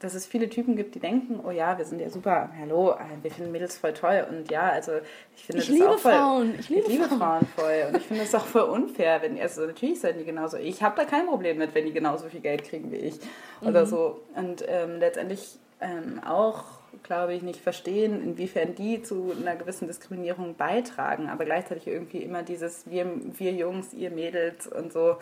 dass 0.00 0.14
es 0.14 0.26
viele 0.26 0.48
Typen 0.48 0.76
gibt, 0.76 0.94
die 0.94 1.00
denken, 1.00 1.40
oh 1.44 1.50
ja, 1.50 1.76
wir 1.76 1.84
sind 1.84 2.00
ja 2.00 2.08
super, 2.08 2.50
hallo, 2.60 2.92
äh, 2.92 2.96
wir 3.22 3.30
finden 3.30 3.50
Mädels 3.50 3.76
voll 3.78 3.92
toll. 3.94 4.24
Und 4.30 4.50
ja, 4.50 4.68
also 4.70 4.92
ich 5.36 5.44
finde 5.44 5.62
Ich 5.62 5.68
das 5.68 5.74
liebe 5.74 5.90
auch 5.90 5.98
voll, 5.98 6.12
Frauen, 6.12 6.54
ich 6.58 6.68
liebe 6.68 6.88
Frauen. 7.04 7.18
Frauen. 7.18 7.46
voll. 7.56 7.84
Und 7.88 7.96
ich 7.96 8.04
finde 8.06 8.22
es 8.22 8.34
auch 8.34 8.46
voll 8.46 8.62
unfair, 8.62 9.22
wenn, 9.22 9.40
also 9.40 9.66
natürlich 9.66 10.00
seid 10.00 10.16
ihr 10.16 10.24
genauso. 10.24 10.56
Ich 10.56 10.82
habe 10.82 10.94
da 10.96 11.04
kein 11.04 11.26
Problem 11.26 11.58
mit, 11.58 11.74
wenn 11.74 11.84
die 11.86 11.92
genauso 11.92 12.28
viel 12.28 12.40
Geld 12.40 12.64
kriegen 12.64 12.92
wie 12.92 12.96
ich. 12.96 13.18
Oder 13.60 13.82
Mhm. 13.84 13.86
so. 13.88 14.20
Und 14.36 14.64
ähm, 14.68 14.98
letztendlich 15.00 15.58
ähm, 15.80 16.20
auch 16.24 16.64
glaube 17.02 17.34
ich, 17.34 17.42
nicht 17.42 17.60
verstehen, 17.60 18.22
inwiefern 18.24 18.74
die 18.74 19.02
zu 19.02 19.32
einer 19.38 19.54
gewissen 19.56 19.86
Diskriminierung 19.86 20.56
beitragen, 20.56 21.28
aber 21.28 21.44
gleichzeitig 21.44 21.86
irgendwie 21.86 22.18
immer 22.18 22.42
dieses 22.42 22.90
wir, 22.90 23.06
wir 23.38 23.52
Jungs, 23.52 23.92
ihr 23.92 24.10
Mädels 24.10 24.66
und 24.66 24.92
so. 24.92 25.16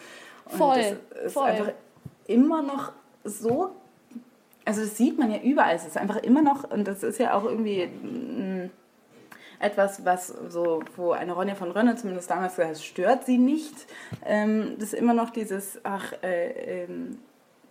Und 0.47 0.53
Voll, 0.57 0.77
das 1.13 1.25
ist 1.25 1.33
voll. 1.35 1.49
einfach 1.49 1.73
immer 2.29 2.63
noch 2.63 2.93
so, 3.25 3.73
also 4.67 4.83
das 4.83 4.97
sieht 4.97 5.19
man 5.19 5.31
ja 5.31 5.39
überall, 5.39 5.75
es 5.75 5.87
ist 5.87 5.97
einfach 5.97 6.17
immer 6.17 6.43
noch, 6.43 6.71
und 6.71 6.87
das 6.87 7.03
ist 7.03 7.19
ja 7.19 7.35
auch 7.35 7.45
irgendwie 7.45 7.87
mm, 7.87 8.71
etwas, 9.61 10.05
was 10.05 10.35
so, 10.49 10.83
wo 10.97 11.13
eine 11.13 11.33
Ronja 11.33 11.55
von 11.55 11.71
Rönne 11.71 11.97
zumindest 11.97 12.31
damals 12.31 12.57
gesagt 12.57 12.71
hat, 12.71 12.77
es 12.77 12.85
stört 12.85 13.25
sie 13.25 13.39
nicht, 13.39 13.87
ähm, 14.25 14.77
dass 14.79 14.93
immer 14.93 15.15
noch 15.15 15.31
dieses, 15.31 15.81
ach, 15.85 16.13
äh, 16.23 16.83
ähm, 16.85 17.19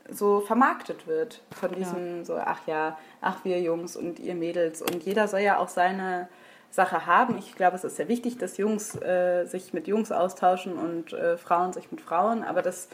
so 0.09 0.39
vermarktet 0.39 1.07
wird 1.07 1.41
von 1.51 1.71
diesem 1.73 2.25
so, 2.25 2.35
ach 2.35 2.61
ja, 2.67 2.97
ach 3.21 3.43
wir 3.43 3.59
Jungs 3.59 3.95
und 3.95 4.19
ihr 4.19 4.35
Mädels. 4.35 4.81
Und 4.81 5.03
jeder 5.03 5.27
soll 5.27 5.39
ja 5.39 5.57
auch 5.57 5.67
seine 5.67 6.27
Sache 6.69 7.07
haben. 7.07 7.37
Ich 7.39 7.55
glaube, 7.55 7.75
es 7.75 7.83
ist 7.83 7.95
sehr 7.95 8.07
wichtig, 8.07 8.37
dass 8.37 8.57
Jungs 8.57 8.95
äh, 9.01 9.45
sich 9.45 9.73
mit 9.73 9.87
Jungs 9.87 10.11
austauschen 10.11 10.73
und 10.73 11.13
äh, 11.13 11.37
Frauen 11.37 11.73
sich 11.73 11.91
mit 11.91 12.01
Frauen, 12.01 12.43
aber 12.43 12.61
das 12.61 12.87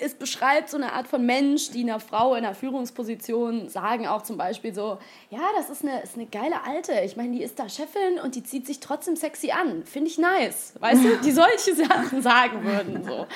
es 0.00 0.14
beschreibt 0.14 0.70
so 0.70 0.76
eine 0.76 0.92
Art 0.92 1.06
von 1.06 1.24
Mensch, 1.24 1.70
die 1.70 1.82
einer 1.82 2.00
Frau 2.00 2.34
in 2.34 2.44
einer 2.44 2.54
Führungsposition 2.54 3.68
sagen 3.68 4.06
auch 4.06 4.22
zum 4.22 4.36
Beispiel 4.36 4.74
so, 4.74 4.98
ja, 5.30 5.40
das 5.56 5.70
ist 5.70 5.82
eine, 5.84 6.02
ist 6.02 6.16
eine 6.16 6.26
geile 6.26 6.64
Alte. 6.64 6.92
Ich 7.04 7.16
meine, 7.16 7.32
die 7.32 7.42
ist 7.42 7.58
da 7.58 7.68
Chefin 7.68 8.18
und 8.22 8.34
die 8.34 8.42
zieht 8.42 8.66
sich 8.66 8.80
trotzdem 8.80 9.16
sexy 9.16 9.50
an. 9.50 9.84
Finde 9.84 10.10
ich 10.10 10.18
nice. 10.18 10.74
Weißt 10.80 11.04
du, 11.04 11.16
die 11.18 11.30
solche 11.30 11.74
Sachen 11.88 12.22
sagen 12.22 12.64
würden. 12.64 13.04
So. 13.04 13.26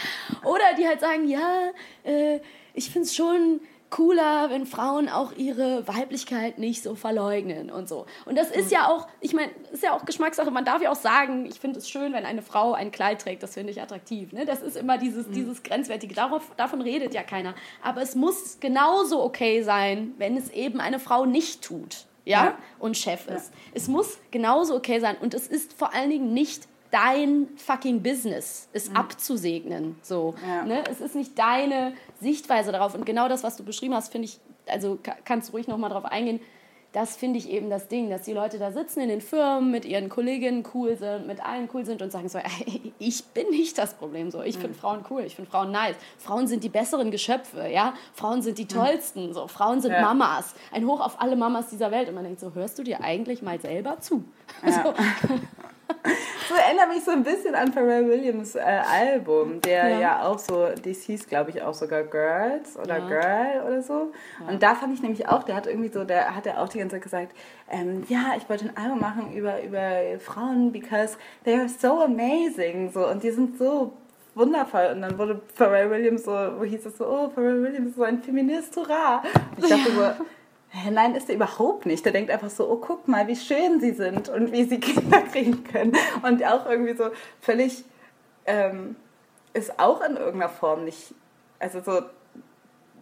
Oder 0.49 0.75
die 0.77 0.87
halt 0.87 1.01
sagen, 1.01 1.29
ja, 1.29 1.71
äh, 2.05 2.41
ich 2.75 2.91
finde 2.91 3.07
es 3.07 3.15
schon 3.15 3.61
cooler, 3.93 4.51
wenn 4.51 4.67
Frauen 4.67 5.09
auch 5.09 5.33
ihre 5.37 5.87
Weiblichkeit 5.87 6.59
nicht 6.59 6.83
so 6.83 6.95
verleugnen 6.97 7.71
und 7.71 7.89
so. 7.89 8.07
Und 8.25 8.37
das 8.37 8.51
ist 8.51 8.73
ja 8.73 8.89
auch, 8.89 9.07
ich 9.21 9.35
meine, 9.35 9.53
ist 9.71 9.83
ja 9.83 9.93
auch 9.93 10.05
Geschmackssache. 10.05 10.51
Man 10.51 10.65
darf 10.65 10.83
ja 10.83 10.91
auch 10.91 10.97
sagen, 10.97 11.47
ich 11.47 11.61
finde 11.61 11.79
es 11.79 11.89
schön, 11.89 12.13
wenn 12.15 12.25
eine 12.25 12.43
Frau 12.43 12.73
ein 12.73 12.91
Kleid 12.91 13.21
trägt. 13.21 13.43
Das 13.43 13.55
finde 13.55 13.71
ich 13.71 13.81
attraktiv. 13.81 14.33
Ne? 14.33 14.47
Das 14.47 14.63
ist 14.63 14.77
immer 14.77 14.97
dieses, 14.99 15.31
dieses 15.31 15.63
Grenzwertige. 15.63 16.15
Darauf, 16.15 16.51
davon 16.57 16.81
redet 16.81 17.15
ja 17.15 17.23
keiner. 17.23 17.55
Aber 17.83 18.01
es 18.01 18.17
muss 18.17 18.59
genauso 18.61 19.23
okay 19.23 19.63
sein, 19.63 20.15
wenn 20.17 20.37
es 20.37 20.51
eben 20.51 20.81
eine 20.81 20.99
Frau 20.99 21.27
nicht 21.27 21.63
tut. 21.63 22.07
Ja? 22.25 22.45
Ja. 22.45 22.59
Und 22.79 22.97
Chef 22.97 23.29
ist. 23.29 23.53
Es 23.75 23.89
muss 23.89 24.19
genauso 24.31 24.75
okay 24.75 25.01
sein. 25.01 25.17
Und 25.21 25.35
es 25.35 25.47
ist 25.47 25.75
vor 25.75 25.95
allen 25.95 26.09
Dingen 26.09 26.33
nicht 26.33 26.67
dein 26.93 27.49
fucking 27.57 28.03
Business, 28.03 28.69
es 28.73 28.95
abzusegnen. 28.95 29.97
So, 30.03 30.35
Ja. 30.47 30.63
ne? 30.65 30.85
Es 30.89 31.01
ist 31.01 31.17
nicht 31.17 31.37
deine 31.39 31.95
Sichtweise 32.21 32.71
darauf. 32.71 32.95
Und 32.95 33.05
genau 33.07 33.29
das, 33.29 33.43
was 33.43 33.57
du 33.57 33.65
beschrieben 33.65 33.95
hast, 33.95 34.13
finde 34.13 34.27
ich, 34.27 34.39
also 34.69 34.99
ka- 35.03 35.17
kannst 35.25 35.49
du 35.49 35.53
ruhig 35.55 35.67
nochmal 35.67 35.91
drauf 35.91 36.05
eingehen. 36.05 36.39
Das 36.93 37.17
finde 37.17 37.39
ich 37.39 37.49
eben 37.49 37.71
das 37.71 37.89
Ding, 37.89 38.11
dass 38.11 38.21
die 38.21 38.35
Leute 38.35 38.59
da 38.59 38.71
sitzen 38.71 39.01
in 39.01 39.09
den 39.09 39.23
Firmen 39.23 39.71
mit 39.71 39.87
ihren 39.87 40.11
Kolleginnen 40.11 40.63
cool 40.75 40.95
sind, 40.95 41.27
mit 41.27 41.43
allen 41.43 41.67
cool 41.73 41.87
sind 41.87 42.03
und 42.03 42.13
sagen 42.13 42.29
so, 42.29 42.37
ey, 42.37 42.93
ich 42.99 43.25
bin 43.29 43.49
nicht 43.49 43.79
das 43.79 43.95
Problem 43.95 44.31
so. 44.31 44.43
Ich 44.43 44.59
finde 44.59 44.75
Frauen 44.79 45.03
cool, 45.09 45.23
ich 45.23 45.35
finde 45.35 45.51
Frauen 45.51 45.73
nice. 45.73 45.97
Frauen 46.19 46.47
sind 46.47 46.63
die 46.63 46.69
besseren 46.69 47.11
Geschöpfe, 47.11 47.67
ja. 47.69 47.95
Frauen 48.13 48.43
sind 48.43 48.59
die 48.59 48.67
tollsten, 48.69 49.33
so. 49.33 49.49
Frauen 49.49 49.81
sind 49.81 49.93
Ja. 49.93 50.03
Mamas. 50.03 50.55
Ein 50.71 50.87
Hoch 50.87 51.01
auf 51.01 51.19
alle 51.23 51.35
Mamas 51.35 51.69
dieser 51.71 51.91
Welt. 51.91 52.11
Und 52.11 52.15
man 52.15 52.25
denkt 52.25 52.41
so, 52.41 52.53
hörst 52.55 52.79
du 52.79 52.83
dir 52.83 53.01
eigentlich 53.03 53.41
mal 53.41 53.59
selber 53.59 53.99
zu? 54.01 54.23
So. 54.67 54.93
So 56.49 56.57
erinnert 56.57 56.89
mich 56.89 57.05
so 57.05 57.13
ein 57.13 57.23
bisschen 57.23 57.55
an 57.55 57.73
Pharrell 57.73 58.07
Williams 58.09 58.57
äh, 58.57 58.61
Album, 58.61 59.61
der 59.61 59.89
Ja. 59.89 60.01
ja. 60.01 60.23
auch 60.23 60.39
so, 60.39 60.67
das 60.67 60.99
hieß 61.03 61.29
glaube 61.29 61.51
ich 61.51 61.63
auch 61.63 61.73
sogar 61.73 62.03
Girls 62.03 62.77
oder 62.77 62.99
Ja. 62.99 63.07
Girl 63.09 63.67
oder 63.67 63.83
so. 63.83 64.13
Und 64.47 64.63
da 64.63 64.75
fand 64.75 64.93
ich 64.93 65.03
nämlich 65.03 65.29
auch, 65.29 65.45
der 65.45 65.55
hat 65.55 65.67
irgendwie 65.67 65.89
so, 65.89 66.05
der 66.05 66.35
hat 66.35 66.45
ja 66.45 66.59
auch 66.59 66.69
die 66.69 66.79
ganze 66.79 66.97
Zeit 66.97 67.03
gesagt, 67.03 67.37
ähm, 67.71 68.05
ja, 68.09 68.33
ich 68.37 68.49
wollte 68.51 68.67
ein 68.67 68.77
Album 68.77 69.01
machen 69.01 69.33
über, 69.33 69.63
über 69.63 70.19
Frauen, 70.19 70.73
because 70.73 71.17
they 71.45 71.59
are 71.59 71.69
so 71.69 72.03
amazing. 72.03 72.91
So, 72.93 73.09
und 73.09 73.23
die 73.23 73.31
sind 73.31 73.57
so 73.57 73.93
wundervoll. 74.35 74.91
Und 74.93 75.03
dann 75.03 75.17
wurde 75.19 75.41
Pharrell 75.55 75.91
Williams 75.91 76.25
so, 76.25 76.33
wo 76.59 76.65
hieß 76.65 76.85
es 76.87 76.99
so, 76.99 77.07
oh, 77.07 77.31
Pharrell 77.31 77.63
Williams 77.63 77.91
ist 77.91 77.97
so 77.97 78.03
ein 78.03 78.23
Feminist, 78.23 78.77
hurra. 78.77 79.23
Und 79.57 79.65
ich 79.65 79.71
dachte 79.71 79.93
so, 79.93 80.25
Nein, 80.91 81.15
ist 81.15 81.29
er 81.29 81.35
überhaupt 81.35 81.85
nicht. 81.87 82.05
Der 82.05 82.13
denkt 82.13 82.31
einfach 82.31 82.49
so, 82.51 82.69
oh, 82.69 82.77
guck 82.77 83.07
mal, 83.07 83.27
wie 83.29 83.37
schön 83.37 83.79
sie 83.81 83.93
sind 83.93 84.29
und 84.29 84.53
wie 84.53 84.65
sie 84.65 84.81
Kinder 84.81 85.21
kriegen 85.23 85.65
können. 85.65 85.93
Und 86.23 86.43
auch 86.45 86.65
irgendwie 86.67 86.97
so 86.97 87.11
völlig, 87.41 87.85
ähm, 88.47 88.97
ist 89.53 89.79
auch 89.79 90.01
in 90.01 90.17
irgendeiner 90.17 90.49
Form 90.49 90.85
nicht, 90.85 91.15
also 91.59 91.81
so, 91.83 92.01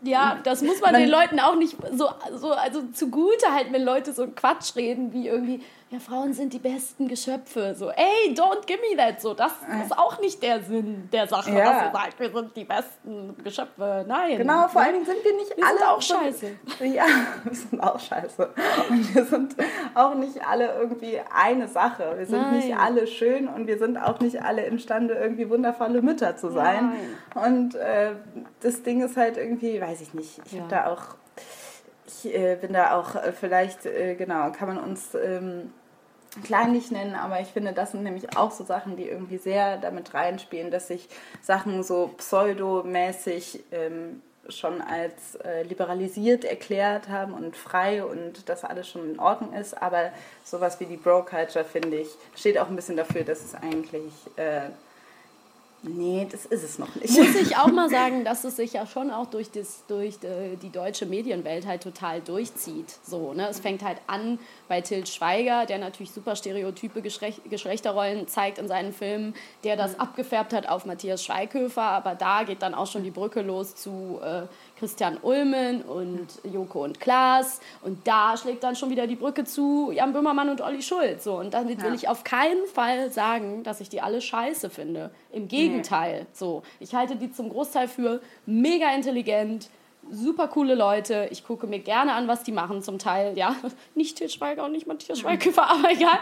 Ja, 0.03 0.41
das 0.43 0.62
muss 0.62 0.81
man, 0.81 0.93
Man- 0.93 1.03
den 1.03 1.11
Leuten 1.11 1.39
auch 1.39 1.55
nicht 1.55 1.77
so, 1.93 2.09
so 2.35 2.53
also 2.53 2.83
zugute 2.93 3.53
halten, 3.53 3.73
wenn 3.73 3.85
Leute 3.85 4.12
so 4.12 4.27
Quatsch 4.27 4.75
reden, 4.75 5.12
wie 5.12 5.29
irgendwie, 5.29 5.62
ja, 5.91 5.99
Frauen 5.99 6.32
sind 6.32 6.53
die 6.53 6.59
besten 6.61 7.09
Geschöpfe. 7.09 7.74
So, 7.74 7.91
ey, 7.91 8.32
don't 8.34 8.64
give 8.66 8.78
me 8.80 8.97
that. 8.97 9.20
So, 9.20 9.34
das 9.34 9.51
ist 9.84 9.99
auch 9.99 10.20
nicht 10.20 10.41
der 10.41 10.62
Sinn 10.62 11.09
der 11.12 11.26
Sache, 11.26 11.51
Ja. 11.51 11.64
dass 11.72 11.82
ihr 11.86 11.93
sagt, 11.93 12.20
wir 12.20 12.30
sind 12.30 12.57
die 12.57 12.64
besten 12.64 13.36
Geschöpfe. 13.43 14.05
Nein. 14.07 14.38
genau, 14.38 14.68
vor 14.68 14.82
allen 14.82 14.93
Dingen 14.95 15.07
sind 15.07 15.24
wir 15.24 15.34
nicht 15.34 15.57
Wir 15.57 15.66
alle 15.66 15.78
sind 15.78 15.86
auch 15.88 16.01
so- 16.03 16.14
scheiße. 16.14 16.47
Ja, 16.84 17.05
wir 17.45 17.55
sind 17.55 17.80
auch 17.82 17.99
scheiße. 17.99 18.51
Und 18.88 19.14
wir 19.14 19.24
sind 19.24 19.57
auch 19.97 20.14
nicht 20.14 20.47
alle 20.47 20.74
irgendwie 20.78 21.18
eine 21.34 21.66
Sache. 21.66 22.14
Wir 22.18 22.26
sind 22.26 22.53
nicht 22.53 22.68
Nein. 22.68 22.78
alle 22.78 23.07
schön 23.09 23.49
und 23.49 23.66
wir 23.66 23.78
sind 23.78 23.97
auch 23.99 24.20
nicht 24.20 24.41
alle 24.43 24.64
imstande, 24.66 25.14
irgendwie 25.14 25.51
wundervolle 25.51 26.03
Mütter 26.03 26.36
zu 26.36 26.51
sein. 26.51 26.93
Und 27.34 27.74
äh, 27.74 28.12
das 28.61 28.82
Ding 28.84 29.03
ist 29.03 29.16
halt 29.16 29.36
irgendwie, 29.36 29.80
weiß 29.80 30.01
ich 30.03 30.14
nicht, 30.14 30.41
ich 30.47 30.53
Ja. 30.53 30.61
habe 30.61 30.70
da 30.70 30.86
auch, 30.86 31.16
ich 32.25 32.35
äh, 32.35 32.57
bin 32.57 32.73
da 32.73 32.99
auch 32.99 33.14
äh, 33.14 33.33
vielleicht, 33.33 33.87
äh, 33.87 34.14
genau, 34.14 34.51
kann 34.53 34.68
man 34.68 34.79
uns 34.79 35.14
ähm, 35.14 35.73
kleinlich 36.45 36.91
nennen, 36.91 37.14
aber 37.14 37.41
ich 37.41 37.49
finde, 37.49 37.73
das 37.73 37.93
sind 37.93 38.03
nämlich 38.03 38.37
auch 38.37 38.51
so 38.51 38.64
Sachen, 38.64 38.97
die 38.97 39.09
irgendwie 39.09 39.39
sehr 39.39 39.79
damit 39.79 40.14
reinspielen, 40.14 40.71
dass 40.71 40.89
sich 40.89 41.09
Sachen 41.43 41.83
so 41.83 42.09
pseudomäßig 42.16 43.64
ähm, 43.73 44.23
schon 44.49 44.81
als 44.81 45.37
äh, 45.37 45.62
liberalisiert 45.62 46.45
erklärt 46.45 47.09
haben 47.09 47.35
und 47.35 47.57
frei 47.57 48.05
und 48.05 48.49
dass 48.49 48.64
alles 48.64 48.89
schon 48.89 49.12
in 49.12 49.21
Ordnung 49.21 49.53
ist. 49.55 49.81
Aber 49.81 50.11
sowas 50.45 50.81
wie 50.81 50.87
die 50.87 50.97
Bro-Culture, 50.97 51.64
finde 51.64 51.99
ich, 51.99 52.09
steht 52.35 52.59
auch 52.59 52.68
ein 52.68 52.77
bisschen 52.77 52.97
dafür, 52.97 53.23
dass 53.23 53.45
es 53.45 53.55
eigentlich. 53.55 54.12
Äh, 54.37 54.71
nee, 55.83 56.26
das 56.31 56.47
ist 56.47 56.62
es 56.62 56.78
noch 56.78 56.95
nicht. 56.97 57.16
Muss 57.16 57.35
ich 57.35 57.57
auch 57.57 57.66
mal 57.72 57.89
sagen, 57.89 58.24
dass 58.24 58.45
es 58.45 58.57
sich 58.57 58.72
ja 58.72 58.87
schon 58.87 59.11
auch 59.11 59.26
durch, 59.26 59.51
das, 59.51 59.85
durch 59.87 60.18
die, 60.18 60.57
die 60.57 60.70
deutsche 60.70 61.07
Medienwelt 61.07 61.66
halt 61.66 61.83
total 61.83 62.20
durchzieht. 62.20 62.99
So, 63.03 63.33
ne? 63.33 63.49
Es 63.49 63.61
fängt 63.61 63.83
halt 63.83 63.99
an 64.07 64.39
bei 64.68 64.81
Til 64.81 65.07
Schweiger, 65.07 65.66
der 65.66 65.78
natürlich 65.78 66.11
super 66.11 66.37
stereotype 66.37 67.03
Geschlecht, 67.03 67.43
Geschlechterrollen 67.49 68.28
zeigt 68.28 68.59
in 68.59 68.68
seinen 68.68 68.93
Filmen, 68.93 69.35
der 69.64 69.76
das 69.76 69.99
abgefärbt 69.99 70.53
hat 70.53 70.68
auf 70.68 70.87
Matthias 70.87 71.24
Schweighöfer, 71.24 71.83
aber 71.83 72.14
da 72.14 72.43
geht 72.45 72.62
dann 72.62 72.74
auch 72.74 72.87
schon 72.87 73.03
die 73.03 73.11
Brücke 73.11 73.43
los 73.43 73.74
zu 73.74 74.20
äh, 74.22 74.43
Christian 74.81 75.18
Ulmen 75.20 75.83
und 75.83 76.26
Joko 76.51 76.83
und 76.83 77.01
Klaas 77.01 77.61
und 77.83 78.09
da 78.09 78.37
schlägt 78.39 78.64
dann 78.64 78.74
schon 78.74 78.89
wieder 78.89 79.07
die 79.07 79.14
Brücke 79.14 79.45
zu 79.45 79.93
Jan 79.93 80.14
Böhmermann 80.14 80.49
und 80.49 80.62
Olli 80.62 80.81
Schulz. 80.81 81.24
So. 81.24 81.35
Und 81.35 81.53
damit 81.53 81.83
will 81.83 81.95
ich 81.95 82.09
auf 82.09 82.24
keinen 82.24 82.66
Fall 82.66 83.11
sagen, 83.11 83.62
dass 83.62 83.83
ich 83.83 83.91
die 83.91 84.01
alle 84.01 84.22
scheiße 84.22 84.70
finde. 84.70 85.11
Im 85.33 85.49
Gegenteil. 85.49 86.26
So. 86.33 86.62
Ich 86.81 86.95
halte 86.95 87.16
die 87.16 87.31
zum 87.31 87.51
Großteil 87.51 87.89
für 87.89 88.22
mega 88.47 88.93
intelligent, 88.95 89.68
super 90.11 90.49
coole 90.49 90.74
Leute. 90.74 91.28
Ich 91.31 91.45
gucke 91.45 91.66
mir 91.66 91.81
gerne 91.81 92.14
an, 92.14 92.26
was 92.26 92.43
die 92.43 92.53
machen 92.53 92.83
zum 92.83 92.99
Teil. 92.99 93.37
Ja, 93.37 93.55
nicht 93.95 94.16
Til 94.16 94.31
Schweiger 94.31 94.64
und 94.64 94.72
nicht 94.72 94.87
Matthias 94.87 95.18
Schweighöfer, 95.18 95.68
aber 95.68 95.91
egal. 95.91 96.18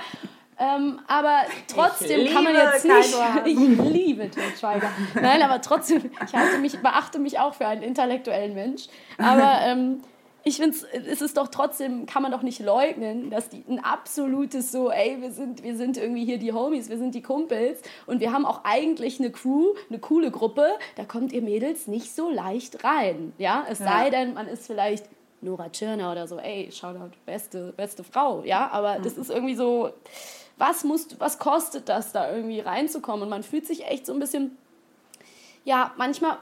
Ähm, 0.60 0.98
aber 1.06 1.42
trotzdem 1.72 2.26
kann 2.32 2.44
man 2.44 2.54
jetzt 2.54 2.84
nicht. 2.84 3.14
Ich 3.44 3.56
liebe 3.56 4.28
Til 4.30 4.42
Schweiger. 4.58 4.90
Nein, 5.14 5.42
aber 5.42 5.60
trotzdem, 5.60 6.10
ich 6.26 6.34
halte 6.34 6.58
mich, 6.58 6.78
beachte 6.80 7.18
mich 7.18 7.38
auch 7.38 7.54
für 7.54 7.66
einen 7.66 7.82
intellektuellen 7.82 8.54
Mensch. 8.54 8.86
Aber 9.18 9.60
ähm, 9.62 10.00
ich 10.44 10.56
finde, 10.56 10.76
es 11.06 11.20
ist 11.20 11.36
doch 11.36 11.48
trotzdem, 11.48 12.06
kann 12.06 12.22
man 12.22 12.32
doch 12.32 12.42
nicht 12.42 12.60
leugnen, 12.60 13.30
dass 13.30 13.48
die 13.50 13.62
ein 13.68 13.84
absolutes 13.84 14.72
so, 14.72 14.90
ey, 14.90 15.18
wir 15.20 15.30
sind, 15.30 15.62
wir 15.62 15.76
sind 15.76 15.96
irgendwie 15.96 16.24
hier 16.24 16.38
die 16.38 16.52
Homies, 16.52 16.88
wir 16.88 16.96
sind 16.98 17.14
die 17.14 17.22
Kumpels 17.22 17.80
und 18.06 18.20
wir 18.20 18.32
haben 18.32 18.46
auch 18.46 18.62
eigentlich 18.64 19.20
eine 19.20 19.30
Crew, 19.30 19.74
eine 19.90 19.98
coole 19.98 20.30
Gruppe, 20.30 20.66
da 20.96 21.04
kommt 21.04 21.32
ihr 21.32 21.42
Mädels 21.42 21.86
nicht 21.86 22.14
so 22.14 22.30
leicht 22.30 22.82
rein, 22.84 23.32
ja, 23.38 23.64
es 23.68 23.78
Ja. 23.80 23.86
sei 23.86 24.10
denn, 24.10 24.34
man 24.34 24.48
ist 24.48 24.66
vielleicht 24.66 25.04
Nora 25.40 25.68
Tschirner 25.70 26.12
oder 26.12 26.26
so, 26.26 26.38
ey, 26.38 26.70
Shoutout, 26.72 27.10
beste, 27.26 27.72
beste 27.76 28.02
Frau, 28.02 28.42
ja, 28.44 28.70
aber 28.72 28.98
das 29.02 29.18
ist 29.18 29.30
irgendwie 29.30 29.54
so, 29.56 29.90
was 30.58 30.84
muss, 30.84 31.08
was 31.20 31.38
kostet 31.38 31.88
das, 31.88 32.12
da 32.12 32.30
irgendwie 32.30 32.60
reinzukommen 32.60 33.22
und 33.22 33.28
man 33.28 33.42
fühlt 33.42 33.66
sich 33.66 33.86
echt 33.86 34.06
so 34.06 34.12
ein 34.12 34.18
bisschen, 34.18 34.56
ja, 35.64 35.92
manchmal 35.96 36.36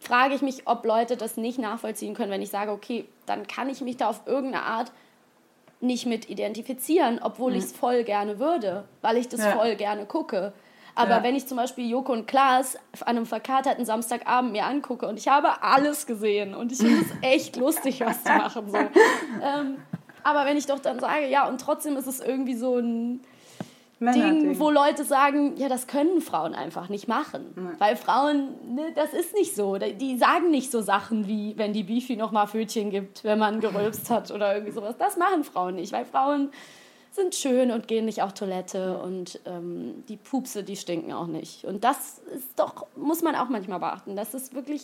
frage 0.00 0.34
ich 0.34 0.42
mich, 0.42 0.66
ob 0.66 0.84
Leute 0.84 1.16
das 1.16 1.36
nicht 1.36 1.58
nachvollziehen 1.58 2.14
können, 2.14 2.30
wenn 2.30 2.42
ich 2.42 2.50
sage, 2.50 2.72
okay, 2.72 3.06
dann 3.26 3.46
kann 3.46 3.68
ich 3.68 3.80
mich 3.80 3.96
da 3.96 4.08
auf 4.08 4.22
irgendeine 4.26 4.64
Art 4.64 4.92
nicht 5.80 6.06
mit 6.06 6.30
identifizieren, 6.30 7.20
obwohl 7.22 7.54
ich 7.56 7.64
es 7.64 7.72
voll 7.72 8.04
gerne 8.04 8.38
würde, 8.38 8.84
weil 9.00 9.16
ich 9.16 9.28
das 9.28 9.40
Mhm. 9.40 9.46
Ja. 9.46 9.52
voll 9.52 9.74
gerne 9.76 10.06
gucke. 10.06 10.52
Aber 10.94 11.10
Ja. 11.16 11.22
wenn 11.22 11.34
ich 11.34 11.46
zum 11.48 11.56
Beispiel 11.56 11.88
Joko 11.90 12.12
und 12.12 12.26
Klaas 12.26 12.76
an 13.00 13.16
einem 13.16 13.26
verkaterten 13.26 13.84
Samstagabend 13.84 14.52
mir 14.52 14.64
angucke 14.66 15.08
und 15.08 15.18
ich 15.18 15.26
habe 15.28 15.62
alles 15.62 16.06
gesehen 16.06 16.54
und 16.54 16.70
ich 16.70 16.78
finde 16.78 17.00
es 17.00 17.10
echt 17.22 17.56
lustig, 17.56 18.00
was 18.00 18.22
die 18.22 18.28
machen. 18.30 18.70
So. 18.70 18.76
Ähm, 18.76 19.78
aber 20.22 20.44
wenn 20.44 20.56
ich 20.56 20.66
doch 20.66 20.78
dann 20.80 21.00
sage, 21.00 21.26
ja, 21.28 21.48
und 21.48 21.60
trotzdem 21.60 21.96
ist 21.96 22.06
es 22.06 22.20
irgendwie 22.20 22.54
so 22.54 22.76
ein. 22.78 23.20
Ding, 24.10 24.58
wo 24.58 24.70
Leute 24.70 25.04
sagen, 25.04 25.56
ja, 25.56 25.68
das 25.68 25.86
können 25.86 26.20
Frauen 26.20 26.54
einfach 26.54 26.88
nicht 26.88 27.08
machen. 27.08 27.74
Weil 27.78 27.96
Frauen, 27.96 28.74
ne, 28.74 28.92
das 28.94 29.12
ist 29.12 29.34
nicht 29.34 29.54
so. 29.54 29.76
Die 29.78 30.16
sagen 30.18 30.50
nicht 30.50 30.70
so 30.70 30.80
Sachen 30.80 31.28
wie, 31.28 31.56
wenn 31.56 31.72
die 31.72 31.84
Bifi 31.84 32.16
nochmal 32.16 32.46
Fötchen 32.46 32.90
gibt, 32.90 33.24
wenn 33.24 33.38
man 33.38 33.60
gerülpst 33.60 34.10
hat 34.10 34.30
oder 34.30 34.54
irgendwie 34.54 34.72
sowas. 34.72 34.96
Das 34.98 35.16
machen 35.16 35.44
Frauen 35.44 35.76
nicht, 35.76 35.92
weil 35.92 36.04
Frauen 36.04 36.50
sind 37.12 37.34
schön 37.34 37.70
und 37.70 37.88
gehen 37.88 38.06
nicht 38.06 38.22
auf 38.22 38.32
Toilette 38.32 38.98
und 38.98 39.38
ähm, 39.44 40.02
die 40.08 40.16
Pupse, 40.16 40.64
die 40.64 40.76
stinken 40.76 41.12
auch 41.12 41.26
nicht. 41.26 41.64
Und 41.64 41.84
das 41.84 42.20
ist 42.34 42.58
doch, 42.58 42.86
muss 42.96 43.22
man 43.22 43.36
auch 43.36 43.48
manchmal 43.48 43.78
beachten, 43.78 44.16
dass 44.16 44.34
es 44.34 44.54
wirklich 44.54 44.82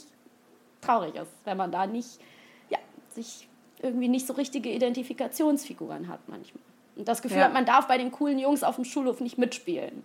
traurig 0.83 1.15
ist, 1.15 1.33
wenn 1.45 1.57
man 1.57 1.73
da 1.73 1.87
nicht, 1.87 2.21
ja, 2.69 2.79
sich 3.09 3.49
irgendwie 3.81 4.09
nicht 4.09 4.27
so 4.27 4.35
richtige 4.35 4.71
Identifikationsfiguren 4.71 6.09
hat 6.09 6.21
manchmal. 6.29 6.63
Und 6.99 7.09
das 7.09 7.23
Gefühl 7.23 7.39
Ja. 7.39 7.45
hat, 7.45 7.53
man 7.55 7.65
darf 7.65 7.87
bei 7.87 7.97
den 7.97 8.11
coolen 8.13 8.39
Jungs 8.39 8.63
auf 8.63 8.75
dem 8.75 8.85
Schulhof 8.85 9.21
nicht 9.21 9.39
mitspielen. 9.39 10.03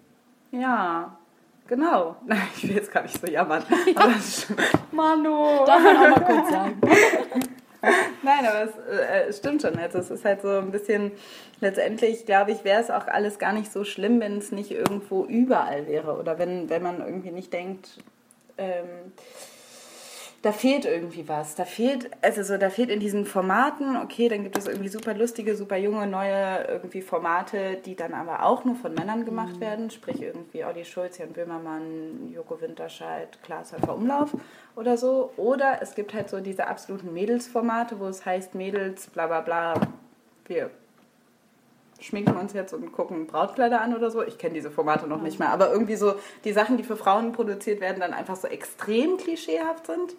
Ja, 0.51 1.17
genau. 1.67 2.15
Ich 2.55 2.63
will 2.69 2.75
jetzt 2.75 2.91
gar 2.91 3.01
nicht 3.01 3.19
so 3.19 3.27
jammern. 3.29 3.63
Es, 4.17 4.47
Manu. 4.91 5.65
Darf 5.65 5.81
man 5.83 5.97
auch 5.97 6.17
mal 6.17 6.23
kurz 6.25 6.49
sagen. 6.51 6.81
Nein, 8.21 8.45
aber 8.45 8.63
es, 8.63 8.77
äh, 8.77 9.33
stimmt 9.33 9.61
schon. 9.63 9.77
Also 9.77 9.97
es 9.97 10.09
ist 10.09 10.23
halt 10.23 10.41
so 10.41 10.47
ein 10.49 10.71
bisschen, 10.71 11.11
letztendlich 11.59 12.25
glaube 12.25 12.51
ich, 12.51 12.63
wäre 12.63 12.79
es 12.81 12.89
auch 12.89 13.07
alles 13.07 13.39
gar 13.39 13.51
nicht 13.51 13.71
so 13.73 13.83
schlimm, 13.83 14.21
wenn 14.21 14.37
es 14.37 14.53
nicht 14.53 14.71
irgendwo 14.71 15.25
überall 15.25 15.85
wäre. 15.87 16.17
Oder 16.17 16.39
wenn, 16.39 16.69
wenn 16.69 16.81
man 16.81 17.01
irgendwie 17.01 17.31
nicht 17.31 17.51
denkt, 17.51 17.97
ähm, 18.57 18.85
da 20.43 20.51
fehlt 20.51 20.83
irgendwie 20.83 21.27
was. 21.29 21.55
Da 21.55 21.63
fehlt, 21.63 22.11
also 22.21 22.43
so, 22.43 22.57
da 22.57 22.69
fehlt 22.69 22.89
in 22.89 22.99
diesen 22.99 23.25
Formaten, 23.25 23.95
okay, 23.95 24.27
dann 24.27 24.43
gibt 24.43 24.57
es 24.57 24.67
irgendwie 24.67 24.89
super 24.89 25.13
lustige, 25.13 25.55
super 25.55 25.77
junge, 25.77 26.05
neue 26.05 26.65
irgendwie 26.67 27.01
Formate, 27.01 27.77
die 27.85 27.95
dann 27.95 28.13
aber 28.13 28.43
auch 28.43 28.65
nur 28.65 28.75
von 28.75 28.93
Männern 28.93 29.23
gemacht 29.23 29.61
werden. 29.61 29.89
Sprich 29.89 30.21
irgendwie 30.21 30.65
Olli 30.65 30.83
Schulz, 30.83 31.17
Jan 31.17 31.31
Böhmermann, 31.31 32.29
Joko 32.33 32.59
Winterscheid, 32.59 33.41
Klaas 33.41 33.71
Häufer 33.71 33.95
Umlauf 33.95 34.35
oder 34.75 34.97
so. 34.97 35.31
Oder 35.37 35.81
es 35.81 35.95
gibt 35.95 36.13
halt 36.13 36.29
so 36.29 36.41
diese 36.41 36.67
absoluten 36.67 37.13
Mädelsformate, 37.13 37.97
wo 38.01 38.07
es 38.07 38.25
heißt 38.25 38.53
Mädels, 38.53 39.07
bla 39.07 39.27
bla 39.27 39.39
bla, 39.39 39.75
wir 40.45 40.71
schminken 42.07 42.35
uns 42.37 42.53
jetzt 42.53 42.73
und 42.73 42.91
gucken 42.91 43.27
Brautkleider 43.27 43.81
an 43.81 43.95
oder 43.95 44.11
so. 44.11 44.21
Ich 44.23 44.37
kenne 44.37 44.53
diese 44.53 44.71
Formate 44.71 45.07
noch 45.07 45.21
nicht 45.21 45.39
mehr. 45.39 45.49
Aber 45.49 45.71
irgendwie 45.71 45.95
so 45.95 46.15
die 46.43 46.53
Sachen, 46.53 46.77
die 46.77 46.83
für 46.83 46.95
Frauen 46.97 47.31
produziert 47.31 47.81
werden, 47.81 47.99
dann 47.99 48.13
einfach 48.13 48.35
so 48.35 48.47
extrem 48.47 49.17
klischeehaft 49.17 49.87
sind. 49.87 50.15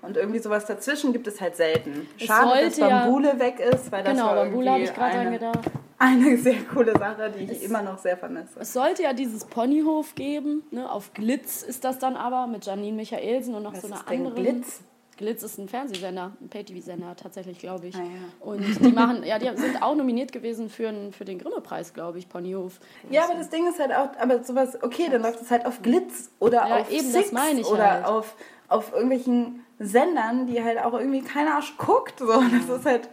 Und 0.00 0.16
irgendwie 0.16 0.38
sowas 0.38 0.64
dazwischen 0.66 1.12
gibt 1.12 1.26
es 1.26 1.40
halt 1.40 1.56
selten. 1.56 2.06
Es 2.18 2.26
Schade, 2.26 2.64
dass 2.66 2.76
sollte 2.76 2.80
ja- 2.92 3.00
Bambule 3.04 3.38
weg 3.40 3.58
ist, 3.58 3.90
weil 3.90 4.04
das 4.04 4.12
Genau, 4.12 4.26
war 4.26 4.34
Bambule 4.36 4.70
habe 4.70 4.82
ich 4.82 4.94
gerade 4.94 5.10
dran 5.16 5.26
eine, 5.26 5.38
gedacht. 5.38 5.58
eine 5.98 6.36
sehr 6.38 6.60
coole 6.72 6.92
Sache, 6.92 7.32
die 7.36 7.50
ich 7.52 7.64
immer 7.64 7.82
noch 7.82 7.98
sehr 7.98 8.16
vermisse. 8.16 8.60
Es 8.60 8.72
sollte 8.72 9.02
ja 9.02 9.12
dieses 9.12 9.44
Ponyhof 9.44 10.14
geben. 10.14 10.62
Ne? 10.70 10.88
Auf 10.90 11.12
Glitz 11.14 11.62
ist 11.62 11.82
das 11.84 11.98
dann 11.98 12.14
aber 12.14 12.46
mit 12.46 12.64
Janine 12.64 12.96
Michaelsen 12.96 13.56
und 13.56 13.64
noch 13.64 13.72
Was 13.72 13.80
so 13.82 13.86
einer 13.88 13.96
ist 13.96 14.08
anderen. 14.08 14.34
Glitz? 14.36 14.80
Glitz 15.18 15.42
ist 15.42 15.58
ein 15.58 15.68
Fernsehsender, 15.68 16.32
ein 16.40 16.48
Pay-TV-Sender 16.48 17.14
tatsächlich, 17.16 17.58
glaube 17.58 17.88
ich. 17.88 17.94
Ah, 17.96 17.98
ja. 17.98 18.06
Und 18.40 18.62
die 18.84 18.92
machen, 18.92 19.22
ja, 19.24 19.38
die 19.38 19.54
sind 19.60 19.82
auch 19.82 19.94
nominiert 19.94 20.32
gewesen 20.32 20.70
für, 20.70 20.88
einen- 20.88 21.12
für 21.12 21.24
den 21.26 21.38
Grimme-Preis, 21.38 21.92
glaube 21.92 22.18
ich, 22.18 22.28
Ponyhof. 22.28 22.80
Ja, 23.10 23.24
aber 23.24 23.34
das 23.34 23.50
Ding 23.50 23.68
ist 23.68 23.78
halt 23.78 23.92
auch, 23.92 24.08
aber 24.18 24.42
sowas, 24.44 24.82
okay, 24.82 25.08
dann 25.10 25.20
läuft 25.22 25.42
es 25.42 25.50
halt 25.50 25.66
auf 25.66 25.82
Glitz 25.82 26.30
oder 26.38 26.66
Ja, 26.68 26.76
auf 26.78 26.90
eben, 26.90 27.10
Six 27.10 27.32
oder 27.70 27.90
halt. 27.90 28.04
auf, 28.06 28.34
auf 28.68 28.92
irgendwelchen 28.92 29.64
Sendern, 29.78 30.46
die 30.46 30.62
halt 30.62 30.78
auch 30.78 30.94
irgendwie 30.94 31.22
keiner 31.22 31.56
Arsch 31.56 31.76
guckt. 31.76 32.18
So. 32.20 32.26
Das 32.42 32.78
ist 32.78 32.86
halt. 32.86 33.08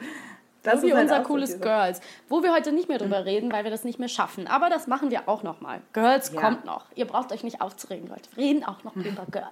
Das 0.64 0.82
so 0.82 0.88
wie 0.88 0.90
ist 0.92 0.96
halt 0.96 1.04
unser 1.04 1.18
so 1.22 1.28
cooles 1.28 1.50
diese- 1.52 1.62
Girls, 1.62 2.02
wo 2.28 2.42
wir 2.42 2.52
heute 2.52 2.72
nicht 2.72 2.90
mehr 2.90 2.98
drüber 2.98 3.24
reden, 3.26 3.52
weil 3.52 3.64
wir 3.66 3.70
das 3.72 3.84
nicht 3.84 4.00
mehr 4.00 4.08
schaffen. 4.10 4.48
Aber 4.48 4.70
das 4.72 4.88
machen 4.88 5.12
wir 5.12 5.30
auch 5.30 5.44
noch 5.44 5.62
mal. 5.62 5.80
Girls 5.94 6.32
Ja. 6.34 6.42
kommt 6.42 6.66
noch. 6.66 6.86
Ihr 6.96 7.06
braucht 7.06 7.32
euch 7.32 7.44
nicht 7.44 7.62
aufzuregen, 7.62 8.08
Leute. 8.08 8.30
Wir 8.36 8.46
reden 8.46 8.64
auch 8.64 8.84
noch 8.84 8.96
über 8.96 9.26
Girls. 9.30 9.48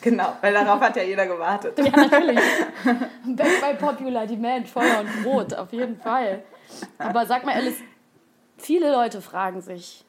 Genau, 0.00 0.36
weil 0.40 0.52
darauf 0.52 0.80
hat 0.80 0.96
ja 0.96 1.02
jeder 1.02 1.26
gewartet. 1.26 1.78
Ja, 1.78 1.90
natürlich. 1.90 2.38
Back 3.24 3.60
by 3.60 3.74
Popular 3.74 4.26
Demand, 4.26 4.68
Feuer 4.68 5.00
und 5.00 5.22
Brot, 5.24 5.54
auf 5.54 5.72
jeden 5.72 5.96
Fall. 5.96 6.42
Aber 6.98 7.26
sag 7.26 7.44
mal, 7.44 7.54
Alice, 7.54 7.80
viele 8.56 8.92
Leute 8.92 9.20
fragen 9.20 9.60
sich, 9.60 10.04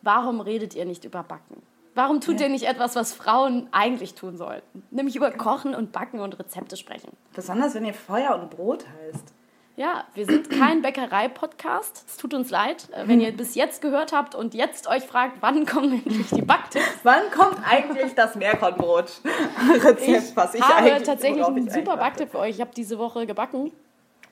warum 0.00 0.40
redet 0.40 0.74
ihr 0.74 0.86
nicht 0.86 1.04
über 1.04 1.22
Backen? 1.22 1.62
Warum 1.94 2.22
tut 2.22 2.40
ihr 2.40 2.48
nicht 2.48 2.66
etwas, 2.66 2.96
was 2.96 3.12
Frauen 3.12 3.68
eigentlich 3.70 4.14
tun 4.14 4.38
sollten? 4.38 4.82
Nämlich 4.90 5.14
über 5.14 5.30
Kochen 5.30 5.74
und 5.74 5.92
Backen 5.92 6.20
und 6.20 6.38
Rezepte 6.38 6.78
sprechen. 6.78 7.14
Besonders 7.34 7.74
wenn 7.74 7.84
ihr 7.84 7.92
Feuer 7.92 8.34
und 8.40 8.48
Brot 8.48 8.86
heißt. 8.86 9.34
Ja, 9.74 10.04
wir 10.12 10.26
sind 10.26 10.50
kein 10.50 10.82
Bäckerei-Podcast. 10.82 12.04
Es 12.06 12.18
tut 12.18 12.34
uns 12.34 12.50
leid, 12.50 12.88
äh, 12.92 13.08
wenn 13.08 13.22
ihr 13.22 13.32
bis 13.32 13.54
jetzt 13.54 13.80
gehört 13.80 14.12
habt 14.12 14.34
und 14.34 14.52
jetzt 14.52 14.86
euch 14.86 15.04
fragt, 15.04 15.38
wann 15.40 15.64
kommen 15.64 15.94
endlich 15.94 16.28
die 16.28 16.42
Backtipps. 16.42 16.98
Wann 17.04 17.30
kommt 17.30 17.56
eigentlich 17.66 18.14
das 18.14 18.34
Meerkornbrot-Rezept, 18.34 20.32
was 20.36 20.54
ich 20.54 20.62
habe 20.62 21.02
tatsächlich 21.02 21.42
einen 21.42 21.70
super 21.70 21.96
Backtipp 21.96 22.32
für 22.32 22.40
euch. 22.40 22.56
Ich 22.56 22.60
habe 22.60 22.72
diese 22.76 22.98
Woche 22.98 23.26
gebacken. 23.26 23.72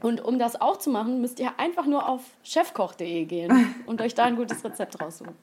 Und 0.02 0.22
um 0.22 0.38
das 0.38 0.60
auch 0.60 0.76
zu 0.76 0.90
machen, 0.90 1.22
müsst 1.22 1.40
ihr 1.40 1.58
einfach 1.58 1.86
nur 1.86 2.06
auf 2.06 2.20
chefkoch.de 2.42 3.24
gehen 3.24 3.74
und 3.86 4.02
euch 4.02 4.14
da 4.14 4.24
ein 4.24 4.36
gutes 4.36 4.62
Rezept 4.62 5.00
raussuchen. 5.00 5.34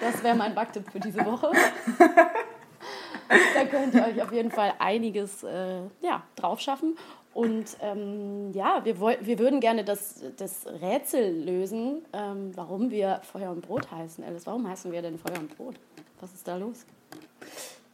Das 0.00 0.24
wäre 0.24 0.34
mein 0.34 0.56
Backtipp 0.56 0.90
für 0.90 0.98
diese 0.98 1.24
Woche. 1.24 1.50
da 3.54 3.64
könnt 3.64 3.94
ihr 3.94 4.04
euch 4.04 4.22
auf 4.22 4.32
jeden 4.32 4.50
Fall 4.50 4.74
einiges 4.80 5.44
äh, 5.44 5.82
ja, 6.00 6.22
drauf 6.34 6.60
schaffen. 6.60 6.96
Und 7.32 7.76
ähm, 7.80 8.50
ja, 8.52 8.80
wir, 8.84 8.98
woll- 8.98 9.18
wir 9.20 9.38
würden 9.38 9.60
gerne 9.60 9.84
das, 9.84 10.22
das 10.36 10.66
Rätsel 10.66 11.44
lösen, 11.44 12.04
ähm, 12.12 12.50
warum 12.56 12.90
wir 12.90 13.20
Feuer 13.22 13.50
und 13.50 13.60
Brot 13.66 13.90
heißen. 13.90 14.24
Alice, 14.24 14.46
warum 14.46 14.68
heißen 14.68 14.90
wir 14.90 15.00
denn 15.00 15.18
Feuer 15.18 15.38
und 15.38 15.56
Brot? 15.56 15.76
Was 16.20 16.32
ist 16.32 16.46
da 16.48 16.56
los? 16.56 16.84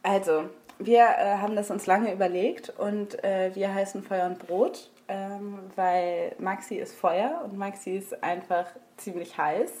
Also, 0.01 0.45
wir 0.79 1.01
äh, 1.01 1.37
haben 1.37 1.55
das 1.55 1.69
uns 1.69 1.85
lange 1.85 2.11
überlegt 2.13 2.73
und 2.77 3.23
äh, 3.23 3.51
wir 3.53 3.73
heißen 3.73 4.03
Feuer 4.03 4.25
und 4.27 4.39
Brot, 4.39 4.89
ähm, 5.07 5.59
weil 5.75 6.35
Maxi 6.39 6.75
ist 6.75 6.95
Feuer 6.95 7.41
und 7.43 7.57
Maxi 7.57 7.91
ist 7.97 8.23
einfach 8.23 8.65
ziemlich 8.97 9.37
heiß. 9.37 9.71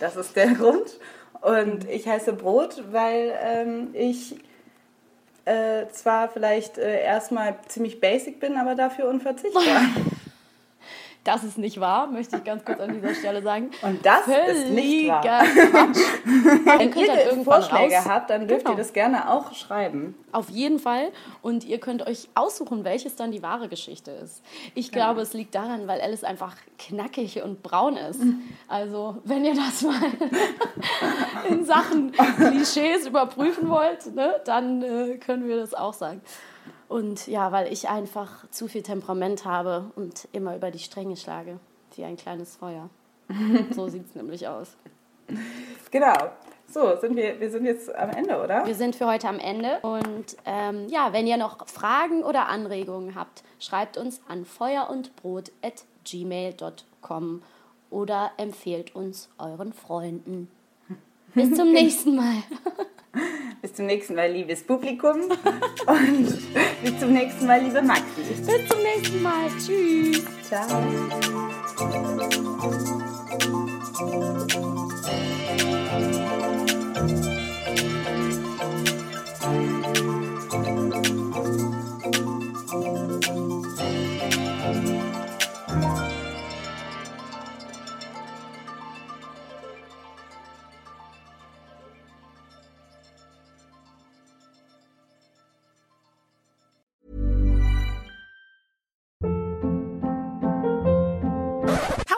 Das 0.00 0.16
ist 0.16 0.34
der 0.36 0.48
Grund. 0.54 0.98
Und 1.40 1.88
ich 1.88 2.08
heiße 2.08 2.32
Brot, 2.32 2.82
weil 2.90 3.32
ähm, 3.40 3.90
ich 3.92 4.36
äh, 5.48 5.88
zwar 5.92 6.28
vielleicht 6.28 6.78
äh, 6.78 7.02
erstmal 7.02 7.56
ziemlich 7.68 8.00
basic 8.00 8.38
bin, 8.38 8.56
aber 8.56 8.74
dafür 8.74 9.08
unverzichtbar. 9.08 9.64
Das 11.28 11.44
ist 11.44 11.58
nicht 11.58 11.78
wahr, 11.78 12.06
möchte 12.06 12.38
ich 12.38 12.44
ganz 12.44 12.64
kurz 12.64 12.80
an 12.80 12.94
dieser 12.94 13.14
Stelle 13.14 13.42
sagen. 13.42 13.70
Und 13.82 14.04
das 14.06 14.20
ist 14.26 14.70
nicht 14.70 15.08
wahr. 15.08 15.22
Völliger 15.44 15.70
Quatsch. 15.70 15.98
Wenn 16.24 16.92
ihr 16.94 17.24
irgendwann 17.26 17.62
Vorschläge 17.62 17.96
raus. 17.96 18.06
habt, 18.06 18.30
dann 18.30 18.48
dürft 18.48 18.64
Genau. 18.64 18.74
ihr 18.78 18.78
das 18.82 18.94
gerne 18.94 19.28
auch 19.30 19.52
schreiben. 19.52 20.14
Auf 20.32 20.48
jeden 20.48 20.78
Fall. 20.78 21.08
Und 21.42 21.64
ihr 21.64 21.80
könnt 21.80 22.06
euch 22.06 22.30
aussuchen, 22.34 22.82
welches 22.84 23.14
dann 23.14 23.30
die 23.30 23.42
wahre 23.42 23.68
Geschichte 23.68 24.10
ist. 24.10 24.42
Ich 24.74 24.90
glaube, 24.90 25.20
es 25.20 25.34
liegt 25.34 25.54
daran, 25.54 25.86
weil 25.86 26.00
Alice 26.00 26.24
einfach 26.24 26.56
knackig 26.78 27.42
und 27.42 27.62
braun 27.62 27.98
ist. 27.98 28.22
Also, 28.66 29.18
wenn 29.24 29.44
ihr 29.44 29.54
das 29.54 29.82
mal 29.82 30.00
in 31.50 31.64
Sachen 31.66 32.12
Klischees 32.38 33.06
überprüfen 33.06 33.68
wollt, 33.68 34.14
ne, 34.14 34.36
dann 34.46 34.82
äh, 34.82 35.18
können 35.18 35.46
wir 35.46 35.56
das 35.58 35.74
auch 35.74 35.92
sagen. 35.92 36.22
Und 36.88 37.26
ja, 37.26 37.52
weil 37.52 37.72
ich 37.72 37.88
einfach 37.88 38.48
zu 38.50 38.66
viel 38.66 38.82
Temperament 38.82 39.44
habe 39.44 39.90
und 39.94 40.26
immer 40.32 40.56
über 40.56 40.70
die 40.70 40.78
Stränge 40.78 41.16
schlage, 41.16 41.60
wie 41.94 42.04
ein 42.04 42.16
kleines 42.16 42.56
Feuer. 42.56 42.88
So 43.72 43.88
sieht 43.88 44.06
es 44.06 44.14
nämlich 44.14 44.48
aus. 44.48 44.76
Genau. 45.90 46.14
So, 46.70 46.96
sind 46.96 47.16
wir, 47.16 47.40
wir 47.40 47.50
sind 47.50 47.64
jetzt 47.64 47.90
am 47.94 48.10
Ende, 48.10 48.38
oder? 48.42 48.66
Wir 48.66 48.74
sind 48.74 48.94
für 48.94 49.06
heute 49.06 49.26
am 49.28 49.38
Ende. 49.38 49.78
Und 49.80 50.36
ähm, 50.44 50.86
ja, 50.88 51.14
wenn 51.14 51.26
ihr 51.26 51.38
noch 51.38 51.66
Fragen 51.66 52.22
oder 52.22 52.48
Anregungen 52.48 53.14
habt, 53.14 53.42
schreibt 53.58 53.96
uns 53.96 54.20
an 54.28 54.44
feuerundbrot.gmail.com 54.44 57.42
oder 57.90 58.32
empfehlt 58.36 58.94
uns 58.94 59.30
euren 59.38 59.72
Freunden. 59.72 60.50
Bis 61.34 61.54
zum 61.54 61.72
nächsten 61.72 62.16
Mal. 62.16 62.42
Bis 63.62 63.74
zum 63.74 63.86
nächsten 63.86 64.14
Mal, 64.14 64.30
liebes 64.30 64.62
Publikum. 64.62 65.22
Und 65.86 66.28
bis 66.82 67.00
zum 67.00 67.12
nächsten 67.12 67.46
Mal, 67.46 67.60
liebe 67.62 67.82
Maxi. 67.82 68.22
Bis 68.22 68.68
zum 68.68 68.82
nächsten 68.82 69.20
Mal. 69.22 69.50
Tschüss. 69.58 70.24
Ciao. 70.44 70.84